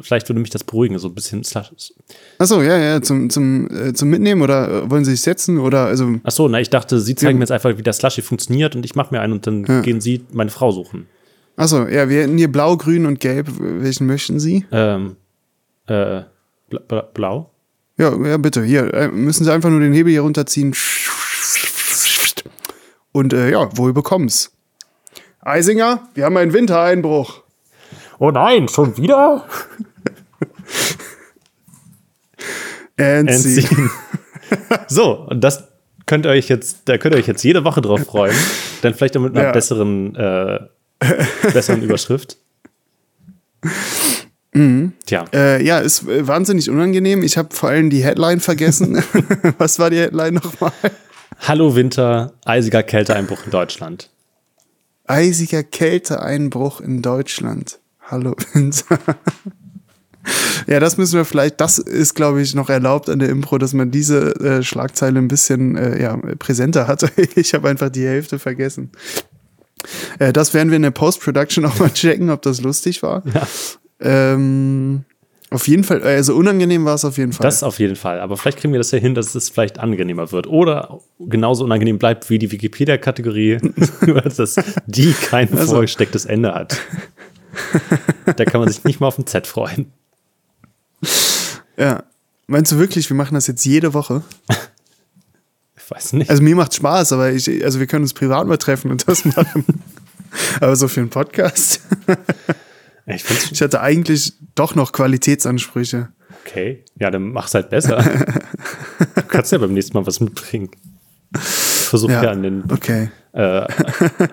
vielleicht 0.02 0.28
würde 0.28 0.42
mich 0.42 0.50
das 0.50 0.66
beruhigen, 0.66 1.00
so 1.00 1.08
ein 1.08 1.16
bisschen 1.16 1.46
Slush. 1.46 1.72
Achso, 2.38 2.62
ja, 2.62 2.78
ja, 2.78 3.02
zum, 3.02 3.30
zum, 3.30 3.70
äh, 3.72 3.94
zum 3.94 4.10
Mitnehmen 4.10 4.42
oder 4.42 4.84
äh, 4.84 4.90
wollen 4.92 5.06
Sie 5.06 5.12
sich 5.12 5.22
setzen 5.22 5.58
oder 5.58 5.86
also 5.86 6.16
Achso, 6.24 6.50
na, 6.50 6.60
ich 6.60 6.70
dachte, 6.70 7.00
sie 7.00 7.16
zeigen 7.16 7.32
Ja. 7.32 7.40
mir 7.40 7.44
jetzt 7.44 7.52
einfach, 7.52 7.78
wie 7.78 7.82
der 7.84 7.94
Slushy 7.94 8.22
funktioniert 8.22 8.76
und 8.76 8.84
ich 8.84 8.96
mache 8.96 9.14
mir 9.14 9.22
einen 9.22 9.32
und 9.32 9.48
dann 9.48 9.64
Ja. 9.66 9.80
gehen 9.82 10.02
sie 10.02 10.26
meine 10.34 10.52
Frau 10.52 10.72
suchen. 10.72 11.08
Achso, 11.58 11.88
ja, 11.88 12.10
wir 12.10 12.24
hätten 12.24 12.38
hier 12.38 12.52
blau, 12.52 12.78
grün 12.78 13.06
und 13.06 13.20
gelb. 13.20 13.48
Welchen 13.60 14.08
möchten 14.08 14.40
Sie? 14.40 14.66
Ähm, 14.72 15.18
äh, 15.88 16.22
bla- 16.70 16.80
bla- 16.88 17.10
blau? 17.14 17.52
Ja, 17.98 18.14
ja, 18.26 18.38
bitte. 18.38 18.64
Hier 18.64 18.94
äh, 18.94 19.08
müssen 19.08 19.46
Sie 19.46 19.52
einfach 19.54 19.70
nur 19.70 19.80
den 19.80 19.94
Hebel 19.94 20.12
hier 20.12 20.22
runterziehen. 20.22 20.76
Und 23.12 23.34
äh, 23.34 23.52
ja, 23.52 23.76
wohl 23.78 23.94
bekomm's. 23.94 24.52
Eisinger, 25.42 26.08
wir 26.14 26.26
haben 26.26 26.38
einen 26.38 26.54
Wintereinbruch. 26.54 27.44
Oh 28.20 28.32
nein, 28.32 28.68
schon 28.68 28.98
wieder? 28.98 29.46
Entziehen. 32.98 33.90
so, 34.88 35.28
und 35.30 35.42
das 35.44 35.68
könnt 36.06 36.26
ihr 36.26 36.32
euch 36.32 36.50
jetzt, 36.50 36.82
da 36.86 36.98
könnt 36.98 37.16
ihr 37.16 37.20
euch 37.20 37.28
jetzt 37.28 37.44
jede 37.44 37.64
Woche 37.64 37.82
drauf 37.82 38.02
freuen. 38.06 38.36
Dann 38.82 38.94
vielleicht 38.94 39.18
auch 39.18 39.22
mit 39.22 39.36
einer 39.36 39.48
Ja. 39.48 39.52
besseren, 39.52 40.16
äh, 40.16 40.60
besseren 41.54 41.82
Überschrift. 41.82 42.38
Tja, 45.06 45.26
Äh, 45.34 45.66
ja, 45.66 45.80
ist 45.80 46.08
äh, 46.08 46.26
wahnsinnig 46.28 46.70
unangenehm. 46.70 47.24
Ich 47.24 47.38
habe 47.38 47.54
vor 47.54 47.70
allem 47.70 47.90
die 47.90 48.04
Headline 48.04 48.40
vergessen. 48.40 49.04
Was 49.58 49.80
war 49.80 49.90
die 49.90 49.98
Headline 49.98 50.36
nochmal? 50.36 50.72
Hallo 51.40 51.76
Winter, 51.76 52.34
eisiger 52.46 52.82
Kälteeinbruch 52.82 53.46
in 53.46 53.52
Deutschland. 53.52 54.10
Eisiger 55.06 55.64
Kälteeinbruch 55.64 56.80
in 56.80 57.02
Deutschland. 57.02 57.80
Hallo 58.00 58.36
Winter. 58.54 58.98
ja, 60.68 60.80
das 60.80 60.98
müssen 60.98 61.18
wir 61.18 61.26
vielleicht, 61.26 61.60
das 61.60 61.78
ist, 61.78 62.16
glaube 62.16 62.42
ich, 62.42 62.56
noch 62.56 62.70
erlaubt 62.70 63.10
an 63.10 63.20
der 63.20 63.30
Impro, 63.30 63.58
dass 63.58 63.74
man 63.74 63.92
diese 63.92 64.36
äh, 64.40 64.64
Schlagzeile 64.64 65.20
ein 65.20 65.28
bisschen 65.28 65.76
äh, 65.76 66.02
ja, 66.02 66.18
präsenter 66.40 66.88
hat. 66.88 67.04
ich 67.36 67.54
habe 67.54 67.68
einfach 67.70 67.90
die 67.90 68.06
Hälfte 68.06 68.40
vergessen. 68.40 68.92
Äh, 70.20 70.34
das 70.34 70.54
werden 70.54 70.70
wir 70.70 70.76
in 70.78 70.82
der 70.84 70.92
Post-Production 70.92 71.66
auch 71.66 71.80
mal 71.80 71.90
checken, 71.92 72.30
ob 72.30 72.42
das 72.42 72.62
lustig 72.62 73.02
war. 73.04 73.24
Ja. 73.34 73.48
Ähm, 74.00 75.06
Auf 75.52 75.68
jeden 75.68 75.84
Fall, 75.84 76.02
also 76.04 76.36
unangenehm 76.36 76.84
war 76.86 76.96
es 76.96 77.06
auf 77.06 77.18
jeden 77.18 77.32
Fall. 77.34 77.44
Das 77.46 77.64
auf 77.64 77.80
jeden 77.80 77.96
Fall. 77.96 78.20
Aber 78.20 78.36
vielleicht 78.36 78.58
kriegen 78.60 78.74
wir 78.74 78.80
das 78.80 78.92
ja 78.92 78.98
hin, 79.00 79.16
dass 79.16 79.34
es 79.36 79.50
vielleicht 79.50 79.80
angenehmer 79.80 80.32
wird. 80.32 80.48
Oder 80.48 81.00
genauso 81.20 81.64
unangenehm 81.64 81.98
bleibt 81.98 82.30
wie 82.30 82.38
die 82.40 82.52
Wikipedia-Kategorie, 82.52 83.60
nur 84.06 84.22
dass 84.22 84.56
die 84.88 85.14
kein 85.14 85.52
Also- 85.58 85.74
vorgestecktes 85.74 86.26
Ende 86.26 86.54
hat. 86.54 86.78
da 88.36 88.44
kann 88.46 88.60
man 88.60 88.70
sich 88.70 88.84
nicht 88.84 89.00
mal 89.00 89.08
auf 89.08 89.18
ein 89.18 89.28
Z 89.28 89.48
freuen. 89.48 89.92
ja. 91.78 92.04
Meinst 92.48 92.72
du 92.72 92.78
wirklich, 92.78 93.10
wir 93.10 93.18
machen 93.18 93.34
das 93.34 93.48
jetzt 93.48 93.66
jede 93.66 93.94
Woche? 93.94 94.22
Weiß 95.90 96.14
nicht. 96.14 96.30
Also 96.30 96.42
mir 96.42 96.56
macht 96.56 96.74
Spaß, 96.74 97.14
aber 97.14 97.32
ich, 97.32 97.64
also 97.64 97.80
wir 97.80 97.88
können 97.88 98.04
uns 98.04 98.14
privat 98.14 98.48
mal 98.48 98.58
treffen 98.58 98.92
und 98.92 99.08
das 99.08 99.26
machen. 99.26 99.66
aber 100.60 100.76
so 100.76 100.88
für 100.88 101.02
einen 101.02 101.10
Podcast. 101.10 101.82
ich 103.06 103.24
Ich 103.52 103.62
hatte 103.62 103.82
eigentlich 103.82 104.34
doch 104.56 104.76
noch 104.76 104.92
Qualitätsansprüche. 104.92 106.10
okay. 106.46 106.84
Ja, 107.00 107.12
dann 107.12 107.32
mach's 107.32 107.54
halt 107.54 107.70
besser. 107.70 108.04
du 109.16 109.22
kannst 109.24 109.52
ja 109.52 109.58
beim 109.58 109.74
nächsten 109.74 109.98
Mal 109.98 110.06
was 110.08 110.20
mitbringen. 110.20 110.70
Ich 111.34 111.42
versuche 111.90 112.14
ja. 112.14 112.24
Ja, 112.24 112.32
an 112.32 112.44
den 112.44 112.64
okay. 112.72 113.10
Äh, 113.34 113.68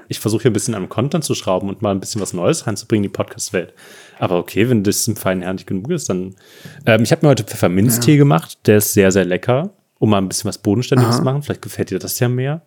ich 0.09 0.21
versuche 0.21 0.43
hier 0.43 0.51
ein 0.51 0.55
bisschen 0.55 0.75
am 0.75 0.89
Content 0.89 1.25
zu 1.25 1.35
schrauben 1.35 1.69
und 1.69 1.83
mal 1.83 1.91
ein 1.91 2.01
bisschen 2.01 2.21
was 2.21 2.33
Neues 2.33 2.67
reinzubringen 2.67 3.05
in 3.05 3.11
die 3.11 3.17
Podcast-Welt. 3.17 3.75
Aber 4.19 4.39
okay, 4.39 4.69
wenn 4.69 4.85
das 4.85 5.09
im 5.09 5.17
feinen 5.17 5.43
Herrn 5.43 5.57
nicht 5.57 5.67
genug 5.67 5.91
ist, 5.91 6.09
dann. 6.09 6.37
Ähm, 6.87 7.03
ich 7.03 7.11
habe 7.11 7.27
mir 7.27 7.31
heute 7.31 7.43
Pfefferminztee 7.43 8.17
gemacht. 8.17 8.59
Der 8.67 8.79
ist 8.79 8.93
sehr, 8.93 9.11
sehr 9.11 9.25
lecker, 9.25 9.71
um 10.03 10.11
mal 10.11 10.19
ein 10.19 10.27
bisschen 10.27 10.49
was 10.49 10.59
Bodenständiges 10.59 11.19
zu 11.19 11.23
machen. 11.23 11.45
Vielleicht 11.45 11.63
gefällt 11.63 11.91
dir 11.91 12.01
das 12.01 12.19
ja 12.19 12.29
mehr. 12.29 12.63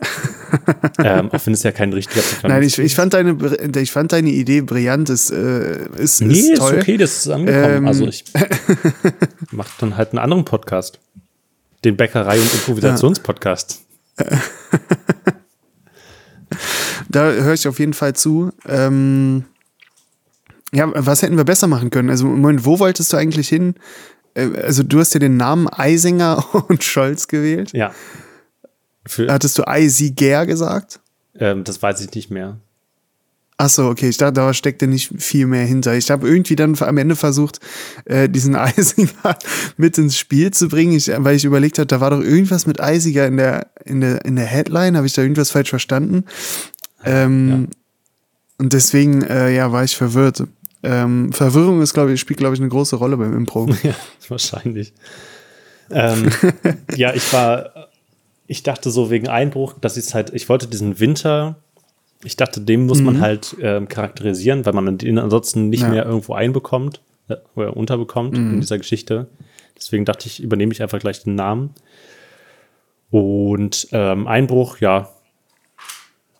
ähm, 0.98 1.30
auch 1.30 1.46
wenn 1.46 1.52
es 1.52 1.62
ja 1.62 1.72
kein 1.72 1.92
richtiger 1.92 2.22
Pfefferminztee 2.22 2.48
Nein, 2.48 2.62
ich, 2.62 2.78
ich, 2.78 2.94
fand 2.94 3.12
deine, 3.12 3.36
ich 3.76 3.92
fand 3.92 4.12
deine 4.12 4.30
Idee 4.30 4.62
brillant. 4.62 5.10
Ist, 5.10 5.30
äh, 5.30 5.86
ist, 5.98 6.22
Nee, 6.22 6.32
ist 6.32 6.50
ist, 6.52 6.58
toll. 6.60 6.78
okay, 6.80 6.96
das 6.96 7.18
ist 7.18 7.28
angekommen. 7.28 7.76
Ähm. 7.76 7.86
Also 7.86 8.06
ich 8.06 8.24
mache 9.50 9.72
dann 9.78 9.98
halt 9.98 10.12
einen 10.12 10.20
anderen 10.20 10.46
Podcast. 10.46 11.00
Den 11.84 11.98
Bäckerei- 11.98 12.40
und 12.40 12.54
Improvisationspodcast. 12.54 13.82
Da 17.10 17.30
höre 17.30 17.54
ich 17.54 17.68
auf 17.68 17.78
jeden 17.78 17.92
Fall 17.92 18.14
zu. 18.14 18.52
Ähm, 18.66 19.44
ja, 20.72 20.90
was 20.94 21.22
hätten 21.22 21.36
wir 21.36 21.44
besser 21.44 21.68
machen 21.68 21.90
können? 21.90 22.10
Also, 22.10 22.26
Moment, 22.26 22.64
wo 22.64 22.80
wolltest 22.80 23.12
du 23.12 23.16
eigentlich 23.16 23.48
hin? 23.48 23.74
Äh, 24.34 24.48
Also, 24.62 24.82
du 24.82 25.00
hast 25.00 25.14
ja 25.14 25.20
den 25.20 25.36
Namen 25.36 25.68
Eisinger 25.68 26.44
und 26.68 26.84
Scholz 26.84 27.28
gewählt. 27.28 27.72
Ja. 27.72 27.92
Für, 29.06 29.30
Hattest 29.32 29.58
du 29.58 29.66
Eisiger 29.68 30.46
gesagt? 30.46 31.00
ähm, 31.38 31.64
das 31.64 31.82
weiß 31.82 32.00
ich 32.00 32.12
nicht 32.14 32.30
mehr. 32.30 32.58
Achso, 33.56 33.88
okay, 33.88 34.08
ich 34.08 34.16
dachte, 34.16 34.32
da 34.32 34.52
steckte 34.52 34.88
nicht 34.88 35.12
viel 35.22 35.46
mehr 35.46 35.64
hinter. 35.64 35.94
Ich 35.94 36.10
habe 36.10 36.28
irgendwie 36.28 36.56
dann 36.56 36.76
am 36.80 36.98
Ende 36.98 37.14
versucht, 37.14 37.60
äh, 38.04 38.28
diesen 38.28 38.56
Eisiger 38.56 39.38
mit 39.76 39.96
ins 39.96 40.18
Spiel 40.18 40.50
zu 40.52 40.68
bringen, 40.68 40.92
ich, 40.92 41.08
weil 41.08 41.36
ich 41.36 41.44
überlegt 41.44 41.78
habe, 41.78 41.86
da 41.86 42.00
war 42.00 42.10
doch 42.10 42.20
irgendwas 42.20 42.66
mit 42.66 42.80
Eisiger 42.80 43.26
in 43.28 43.36
der, 43.36 43.68
in 43.84 44.00
der, 44.00 44.24
in 44.24 44.34
der 44.36 44.46
Headline. 44.46 44.96
Habe 44.96 45.06
ich 45.06 45.12
da 45.12 45.22
irgendwas 45.22 45.52
falsch 45.52 45.70
verstanden? 45.70 46.24
Ähm, 47.04 47.68
Und 48.58 48.72
deswegen, 48.72 49.22
äh, 49.22 49.54
ja, 49.54 49.70
war 49.70 49.84
ich 49.84 49.96
verwirrt. 49.96 50.42
Ähm, 50.84 51.32
Verwirrung 51.32 51.80
ist, 51.82 51.94
glaube 51.94 52.12
ich, 52.12 52.20
spielt, 52.20 52.38
glaube 52.38 52.54
ich, 52.54 52.60
eine 52.60 52.68
große 52.68 52.96
Rolle 52.96 53.16
beim 53.16 53.34
Impro. 53.36 53.66
Ja, 53.82 53.94
wahrscheinlich. 54.28 54.92
Ähm, 55.90 56.30
ja, 56.96 57.12
ich 57.14 57.32
war, 57.32 57.88
ich 58.46 58.62
dachte 58.62 58.90
so 58.90 59.10
wegen 59.10 59.28
Einbruch, 59.28 59.74
dass 59.80 59.96
ich 59.96 60.04
es 60.06 60.14
halt, 60.14 60.32
ich 60.34 60.48
wollte 60.48 60.66
diesen 60.66 61.00
Winter, 61.00 61.56
ich 62.22 62.36
dachte, 62.36 62.60
den 62.60 62.86
muss 62.86 63.00
man 63.02 63.20
halt 63.20 63.54
ähm, 63.60 63.88
charakterisieren, 63.88 64.64
weil 64.64 64.72
man 64.72 64.96
den 64.98 65.18
ansonsten 65.18 65.68
nicht 65.68 65.82
Ja. 65.82 65.88
mehr 65.88 66.06
irgendwo 66.06 66.34
einbekommt 66.34 67.00
äh, 67.28 67.36
oder 67.54 67.76
unterbekommt 67.76 68.36
in 68.36 68.60
dieser 68.60 68.78
Geschichte. 68.78 69.28
Deswegen 69.76 70.04
dachte 70.04 70.26
ich, 70.28 70.42
übernehme 70.42 70.72
ich 70.72 70.82
einfach 70.82 71.00
gleich 71.00 71.22
den 71.22 71.34
Namen. 71.34 71.70
Und 73.10 73.88
ähm, 73.92 74.26
Einbruch, 74.26 74.78
ja, 74.78 75.10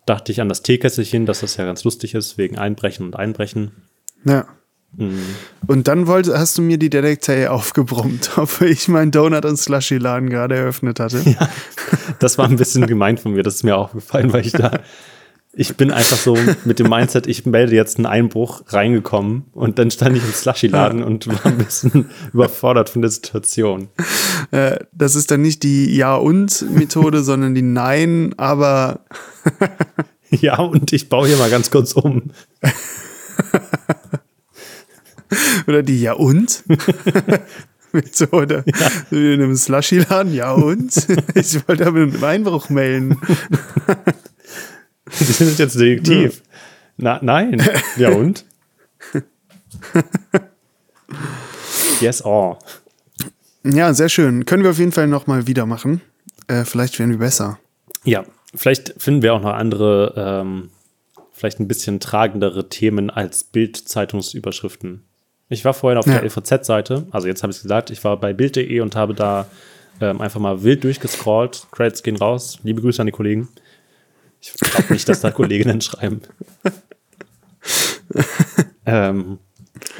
dachte 0.05 0.31
ich 0.31 0.41
an 0.41 0.49
das 0.49 0.61
Teekesselchen, 0.63 1.25
dass 1.25 1.41
das 1.41 1.57
ja 1.57 1.65
ganz 1.65 1.83
lustig 1.83 2.13
ist, 2.15 2.37
wegen 2.37 2.57
Einbrechen 2.57 3.05
und 3.05 3.15
Einbrechen. 3.15 3.71
Ja. 4.25 4.45
Mhm. 4.97 5.19
Und 5.67 5.87
dann 5.87 6.07
wollte, 6.07 6.37
hast 6.37 6.57
du 6.57 6.61
mir 6.61 6.77
die 6.77 6.89
Detektei 6.89 7.49
aufgebrummt, 7.49 8.31
ob 8.37 8.61
ich 8.61 8.87
meinen 8.87 9.11
Donut- 9.11 9.45
und 9.45 9.57
Slushy-Laden 9.57 10.29
gerade 10.29 10.55
eröffnet 10.55 10.99
hatte. 10.99 11.21
Das 12.19 12.37
war 12.37 12.47
ein 12.47 12.55
bisschen 12.55 12.87
gemein 12.87 13.17
von 13.17 13.33
mir, 13.33 13.43
das 13.43 13.55
ist 13.55 13.63
mir 13.63 13.75
auch 13.75 13.93
gefallen, 13.93 14.31
weil 14.31 14.45
ich 14.45 14.53
da, 14.53 14.79
ich 15.53 15.75
bin 15.75 15.91
einfach 15.91 16.17
so 16.17 16.37
mit 16.63 16.79
dem 16.79 16.87
Mindset, 16.87 17.27
ich 17.27 17.45
melde 17.45 17.75
jetzt 17.75 17.97
einen 17.97 18.05
Einbruch 18.05 18.63
reingekommen 18.67 19.45
und 19.53 19.79
dann 19.79 19.91
stand 19.91 20.15
ich 20.15 20.23
im 20.23 20.31
Slushy-Laden 20.31 21.03
und 21.03 21.27
war 21.27 21.45
ein 21.45 21.57
bisschen 21.57 22.09
überfordert 22.33 22.89
von 22.89 23.01
der 23.01 23.11
Situation. 23.11 23.89
Äh, 24.51 24.77
das 24.93 25.15
ist 25.15 25.29
dann 25.31 25.41
nicht 25.41 25.63
die 25.63 25.95
Ja-und-Methode, 25.95 27.23
sondern 27.23 27.53
die 27.53 27.61
Nein, 27.61 28.33
aber 28.37 29.01
Ja, 30.41 30.59
und 30.59 30.93
ich 30.93 31.09
baue 31.09 31.27
hier 31.27 31.37
mal 31.37 31.49
ganz 31.49 31.71
kurz 31.71 31.93
um. 31.93 32.31
oder 35.67 35.83
die 35.83 36.01
Ja-und? 36.01 36.63
Methode. 37.91 38.65
In 39.09 39.33
einem 39.33 39.55
Slushy-Laden, 39.55 40.33
ja 40.33 40.51
und? 40.51 41.07
Ich 41.35 41.67
wollte 41.67 41.87
aber 41.87 42.01
einen 42.01 42.23
Einbruch 42.23 42.69
melden. 42.69 43.17
Die 45.19 45.23
sind 45.23 45.57
jetzt 45.57 45.79
Detektiv. 45.79 46.41
Na, 46.97 47.19
nein. 47.21 47.61
Ja, 47.95 48.09
und? 48.09 48.45
Yes, 52.01 52.25
oh. 52.25 52.57
Ja, 53.63 53.93
sehr 53.93 54.09
schön. 54.09 54.45
Können 54.45 54.63
wir 54.63 54.71
auf 54.71 54.79
jeden 54.79 54.91
Fall 54.91 55.07
nochmal 55.07 55.47
wieder 55.47 55.65
machen. 55.65 56.01
Äh, 56.47 56.65
vielleicht 56.65 56.99
werden 56.99 57.11
wir 57.11 57.19
besser. 57.19 57.59
Ja, 58.03 58.25
vielleicht 58.53 58.93
finden 58.97 59.21
wir 59.21 59.33
auch 59.33 59.41
noch 59.41 59.53
andere, 59.53 60.13
ähm, 60.15 60.69
vielleicht 61.35 61.59
ein 61.59 61.67
bisschen 61.67 61.99
tragendere 61.99 62.69
Themen 62.69 63.09
als 63.09 63.43
Bild-Zeitungsüberschriften. 63.43 65.03
Ich 65.49 65.63
war 65.65 65.73
vorhin 65.73 65.97
auf 65.99 66.05
Ja. 66.07 66.13
der 66.13 66.23
LVZ-Seite, 66.23 67.05
also 67.11 67.27
jetzt 67.27 67.43
habe 67.43 67.51
ich 67.51 67.57
es 67.57 67.63
gesagt, 67.63 67.89
ich 67.91 68.03
war 68.03 68.17
bei 68.19 68.33
Bild.de 68.33 68.79
und 68.79 68.95
habe 68.95 69.13
da 69.13 69.45
ähm, 70.01 70.21
einfach 70.21 70.39
mal 70.39 70.63
wild 70.63 70.83
durchgescrollt. 70.83 71.67
Credits 71.71 72.03
gehen 72.03 72.15
raus. 72.17 72.59
Liebe 72.63 72.81
Grüße 72.81 73.01
an 73.01 73.05
die 73.05 73.11
Kollegen. 73.11 73.47
Ich 74.41 74.53
glaube 74.53 74.91
nicht, 74.93 75.07
dass 75.07 75.21
da 75.21 75.31
Kolleginnen 75.31 75.81
schreiben. 75.81 76.21
ähm, 78.85 79.39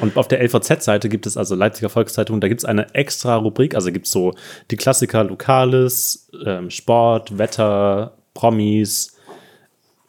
und 0.00 0.16
auf 0.16 0.28
der 0.28 0.42
LVZ-Seite 0.42 1.08
gibt 1.08 1.26
es 1.26 1.36
also 1.36 1.54
Leipziger 1.54 1.88
Volkszeitung, 1.88 2.40
da 2.40 2.48
gibt 2.48 2.60
es 2.60 2.64
eine 2.64 2.94
extra 2.94 3.36
Rubrik, 3.36 3.74
also 3.74 3.90
gibt 3.92 4.06
es 4.06 4.12
so 4.12 4.34
die 4.70 4.76
Klassiker 4.76 5.24
Lokales, 5.24 6.28
ähm, 6.44 6.70
Sport, 6.70 7.36
Wetter, 7.38 8.16
Promis, 8.34 9.16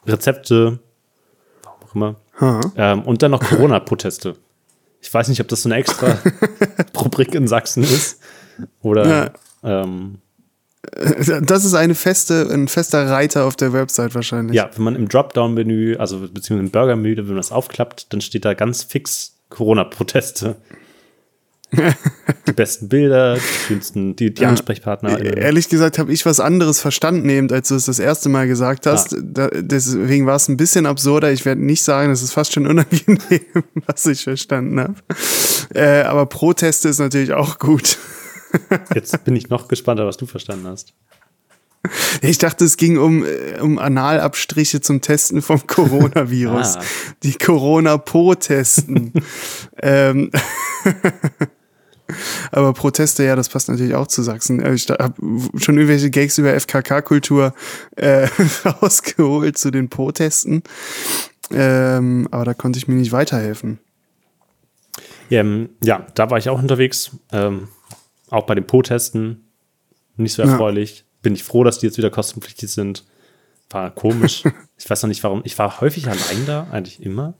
Rezepte, 0.06 0.78
auch 1.88 1.94
immer. 1.94 2.16
Ähm, 2.76 3.02
und 3.02 3.22
dann 3.22 3.30
noch 3.30 3.40
Corona-Proteste. 3.40 4.36
Ich 5.00 5.12
weiß 5.12 5.28
nicht, 5.28 5.40
ob 5.40 5.48
das 5.48 5.62
so 5.62 5.68
eine 5.68 5.76
extra 5.76 6.18
Rubrik 7.00 7.34
in 7.34 7.46
Sachsen 7.48 7.82
ist. 7.82 8.20
Oder 8.82 9.32
ähm, 9.62 10.18
Das 11.42 11.64
ist 11.64 11.74
eine 11.74 11.94
feste, 11.94 12.48
ein 12.50 12.68
fester 12.68 13.08
Reiter 13.08 13.44
auf 13.44 13.56
der 13.56 13.72
Website 13.72 14.14
wahrscheinlich. 14.14 14.56
ja, 14.56 14.70
wenn 14.74 14.84
man 14.84 14.96
im 14.96 15.08
Dropdown-Menü, 15.08 15.96
also 15.96 16.20
beziehungsweise 16.20 16.60
im 16.60 16.70
Burger-Menü, 16.70 17.16
wenn 17.16 17.26
man 17.26 17.36
das 17.36 17.52
aufklappt, 17.52 18.12
dann 18.12 18.20
steht 18.20 18.44
da 18.44 18.54
ganz 18.54 18.82
fix 18.82 19.36
Corona-Proteste. 19.50 20.56
Die 21.70 22.52
besten 22.52 22.88
Bilder, 22.88 23.34
die 23.34 23.40
schönsten, 23.40 24.16
die, 24.16 24.32
die 24.32 24.46
Ansprechpartner. 24.46 25.20
Ehrlich 25.20 25.68
gesagt 25.68 25.98
habe 25.98 26.12
ich 26.12 26.24
was 26.24 26.40
anderes 26.40 26.80
verstanden, 26.80 27.28
eben, 27.28 27.50
als 27.52 27.68
du 27.68 27.74
es 27.74 27.86
das 27.86 27.98
erste 27.98 28.28
Mal 28.28 28.48
gesagt 28.48 28.86
hast. 28.86 29.14
Ah. 29.14 29.20
Da, 29.22 29.48
deswegen 29.48 30.26
war 30.26 30.36
es 30.36 30.48
ein 30.48 30.56
bisschen 30.56 30.86
absurder. 30.86 31.30
Ich 31.30 31.44
werde 31.44 31.64
nicht 31.64 31.82
sagen, 31.82 32.08
das 32.10 32.22
ist 32.22 32.32
fast 32.32 32.54
schon 32.54 32.66
unangenehm, 32.66 33.18
was 33.86 34.06
ich 34.06 34.24
verstanden 34.24 34.80
habe. 34.80 34.94
Äh, 35.74 36.02
aber 36.02 36.26
Proteste 36.26 36.88
ist 36.88 36.98
natürlich 36.98 37.32
auch 37.32 37.58
gut. 37.58 37.98
Jetzt 38.94 39.24
bin 39.24 39.36
ich 39.36 39.50
noch 39.50 39.68
gespannter, 39.68 40.06
was 40.06 40.16
du 40.16 40.26
verstanden 40.26 40.66
hast. 40.68 40.94
Ich 42.22 42.38
dachte, 42.38 42.64
es 42.64 42.76
ging 42.76 42.98
um, 42.98 43.24
äh, 43.24 43.60
um 43.60 43.78
Analabstriche 43.78 44.80
zum 44.80 45.00
Testen 45.00 45.42
vom 45.42 45.66
Coronavirus. 45.66 46.48
Ah. 46.78 46.82
Die 47.22 47.34
Corona-Po-Testen. 47.34 49.12
ähm, 49.82 50.30
aber 52.52 52.72
Proteste, 52.72 53.24
ja, 53.24 53.36
das 53.36 53.48
passt 53.48 53.68
natürlich 53.68 53.94
auch 53.94 54.06
zu 54.06 54.22
Sachsen. 54.22 54.60
Äh, 54.60 54.74
Ich 54.74 54.88
habe 54.88 55.14
schon 55.56 55.76
irgendwelche 55.76 56.10
Gags 56.10 56.38
über 56.38 56.58
FKK-Kultur 56.58 57.54
äh, 57.96 58.28
rausgeholt 58.64 59.58
zu 59.58 59.70
den 59.70 59.88
Po-Testen. 59.88 60.62
Ähm, 61.50 62.28
aber 62.30 62.44
da 62.44 62.54
konnte 62.54 62.78
ich 62.78 62.88
mir 62.88 62.94
nicht 62.94 63.12
weiterhelfen. 63.12 63.78
Ja, 65.30 65.40
ähm, 65.40 65.70
ja, 65.82 66.06
da 66.14 66.30
war 66.30 66.38
ich 66.38 66.48
auch 66.48 66.58
unterwegs. 66.60 67.10
Ähm, 67.32 67.68
auch 68.30 68.46
bei 68.46 68.54
den 68.54 68.66
Po-Testen. 68.66 69.44
Nicht 70.16 70.34
so 70.34 70.42
Ja. 70.42 70.50
erfreulich. 70.50 71.04
Bin 71.22 71.34
ich 71.34 71.44
froh, 71.44 71.64
dass 71.64 71.78
die 71.78 71.86
jetzt 71.86 71.98
wieder 71.98 72.10
kostenpflichtig 72.10 72.70
sind. 72.70 73.04
War 73.70 73.90
komisch. 73.90 74.44
ich 74.78 74.88
weiß 74.88 75.02
noch 75.02 75.08
nicht 75.08 75.22
warum. 75.24 75.42
Ich 75.44 75.58
war 75.58 75.80
häufig 75.80 76.06
allein 76.06 76.46
da, 76.46 76.66
eigentlich 76.70 77.02
immer. 77.02 77.34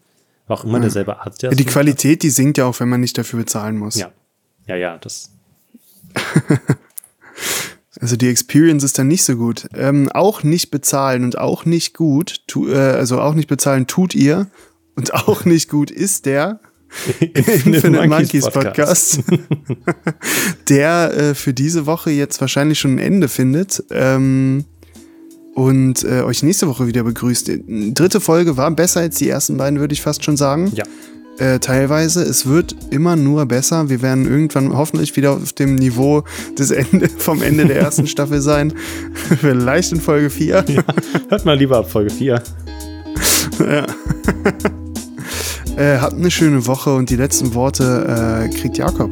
War 0.47 0.59
auch 0.59 0.64
immer 0.64 0.81
derselbe 0.81 1.21
Arzt, 1.21 1.43
der 1.43 1.51
Ja, 1.51 1.57
die 1.57 1.64
Qualität, 1.66 2.23
die 2.23 2.31
sinkt 2.31 2.57
ja 2.57 2.64
auch, 2.64 2.81
wenn 2.81 2.89
man 2.89 3.01
nicht 3.03 3.19
dafür 3.19 3.41
bezahlen 3.41 3.77
muss. 3.77 3.97
Ja. 3.97 4.11
Ja, 4.69 4.77
ja, 4.77 4.99
das. 4.99 5.33
Also 8.01 8.16
die 8.16 8.29
Experience 8.29 8.85
ist 8.85 8.99
dann 8.99 9.09
nicht 9.09 9.25
so 9.25 9.37
gut. 9.37 9.69
Ähm, 9.75 10.09
auch 10.11 10.43
nicht 10.43 10.71
bezahlen 10.71 11.25
und 11.25 11.39
auch 11.39 11.64
nicht 11.64 11.95
gut, 11.95 12.43
tu, 12.47 12.69
äh, 12.69 12.77
also 12.77 13.21
auch 13.21 13.35
nicht 13.35 13.49
bezahlen 13.49 13.87
tut 13.87 14.14
ihr 14.14 14.47
und 14.95 15.14
auch 15.14 15.45
nicht 15.45 15.69
gut 15.69 15.91
ist 15.91 16.27
der 16.27 16.61
Infinite 17.21 18.09
Monkeys 18.09 18.49
Podcast, 18.51 19.21
der 20.69 21.12
äh, 21.14 21.35
für 21.35 21.53
diese 21.53 21.87
Woche 21.87 22.11
jetzt 22.11 22.41
wahrscheinlich 22.41 22.79
schon 22.79 22.95
ein 22.95 22.99
Ende 22.99 23.29
findet 23.29 23.85
ähm, 23.91 24.64
und 25.55 26.05
äh, 26.05 26.23
euch 26.23 26.43
nächste 26.43 26.69
Woche 26.69 26.87
wieder 26.87 27.03
begrüßt. 27.03 27.49
Die 27.49 27.95
dritte 27.95 28.21
Folge 28.21 28.57
war 28.57 28.71
besser 28.71 29.01
als 29.01 29.16
die 29.16 29.29
ersten 29.29 29.59
beiden, 29.59 29.81
würde 29.81 29.93
ich 29.93 30.01
fast 30.01 30.25
schon 30.25 30.37
sagen. 30.37 30.71
Ja. 30.75 30.85
Äh, 31.39 31.61
teilweise. 31.61 32.22
Es 32.22 32.47
wird 32.47 32.74
immer 32.91 33.14
nur 33.14 33.47
besser. 33.47 33.89
Wir 33.89 34.03
werden 34.03 34.26
irgendwann 34.26 34.76
hoffentlich 34.76 35.16
wieder 35.16 35.32
auf 35.32 35.53
dem 35.53 35.76
Niveau 35.76 36.24
des 36.59 36.70
Ende, 36.70 37.09
vom 37.18 37.43
Ende 37.43 37.66
der 37.66 37.76
ersten 37.80 38.07
Staffel 38.09 38.41
sein. 38.41 38.72
Vielleicht 39.41 39.93
in 39.93 40.01
Folge 40.01 40.30
4. 40.30 40.64
Ja. 40.68 40.82
Hört 41.28 41.45
mal 41.45 41.57
lieber 41.57 41.78
ab 41.78 41.91
Folge 41.91 42.11
4. 42.11 42.43
Ja. 43.61 43.86
äh, 45.76 45.99
habt 45.99 46.14
eine 46.14 46.30
schöne 46.30 46.66
Woche 46.66 46.95
und 46.95 47.11
die 47.11 47.16
letzten 47.16 47.55
Worte 47.55 48.45
äh, 48.45 48.49
kriegt 48.49 48.78
Jakob. 48.78 49.11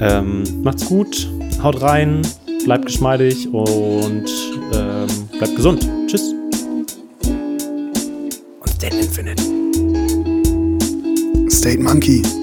Ähm, 0.00 0.42
macht's 0.62 0.86
gut, 0.86 1.30
haut 1.62 1.80
rein, 1.80 2.22
bleibt 2.64 2.86
geschmeidig 2.86 3.48
und 3.52 4.24
ähm, 4.74 5.06
bleibt 5.38 5.56
gesund. 5.56 5.88
Tschüss. 6.06 6.34
State 11.62 11.78
Monkey. 11.78 12.41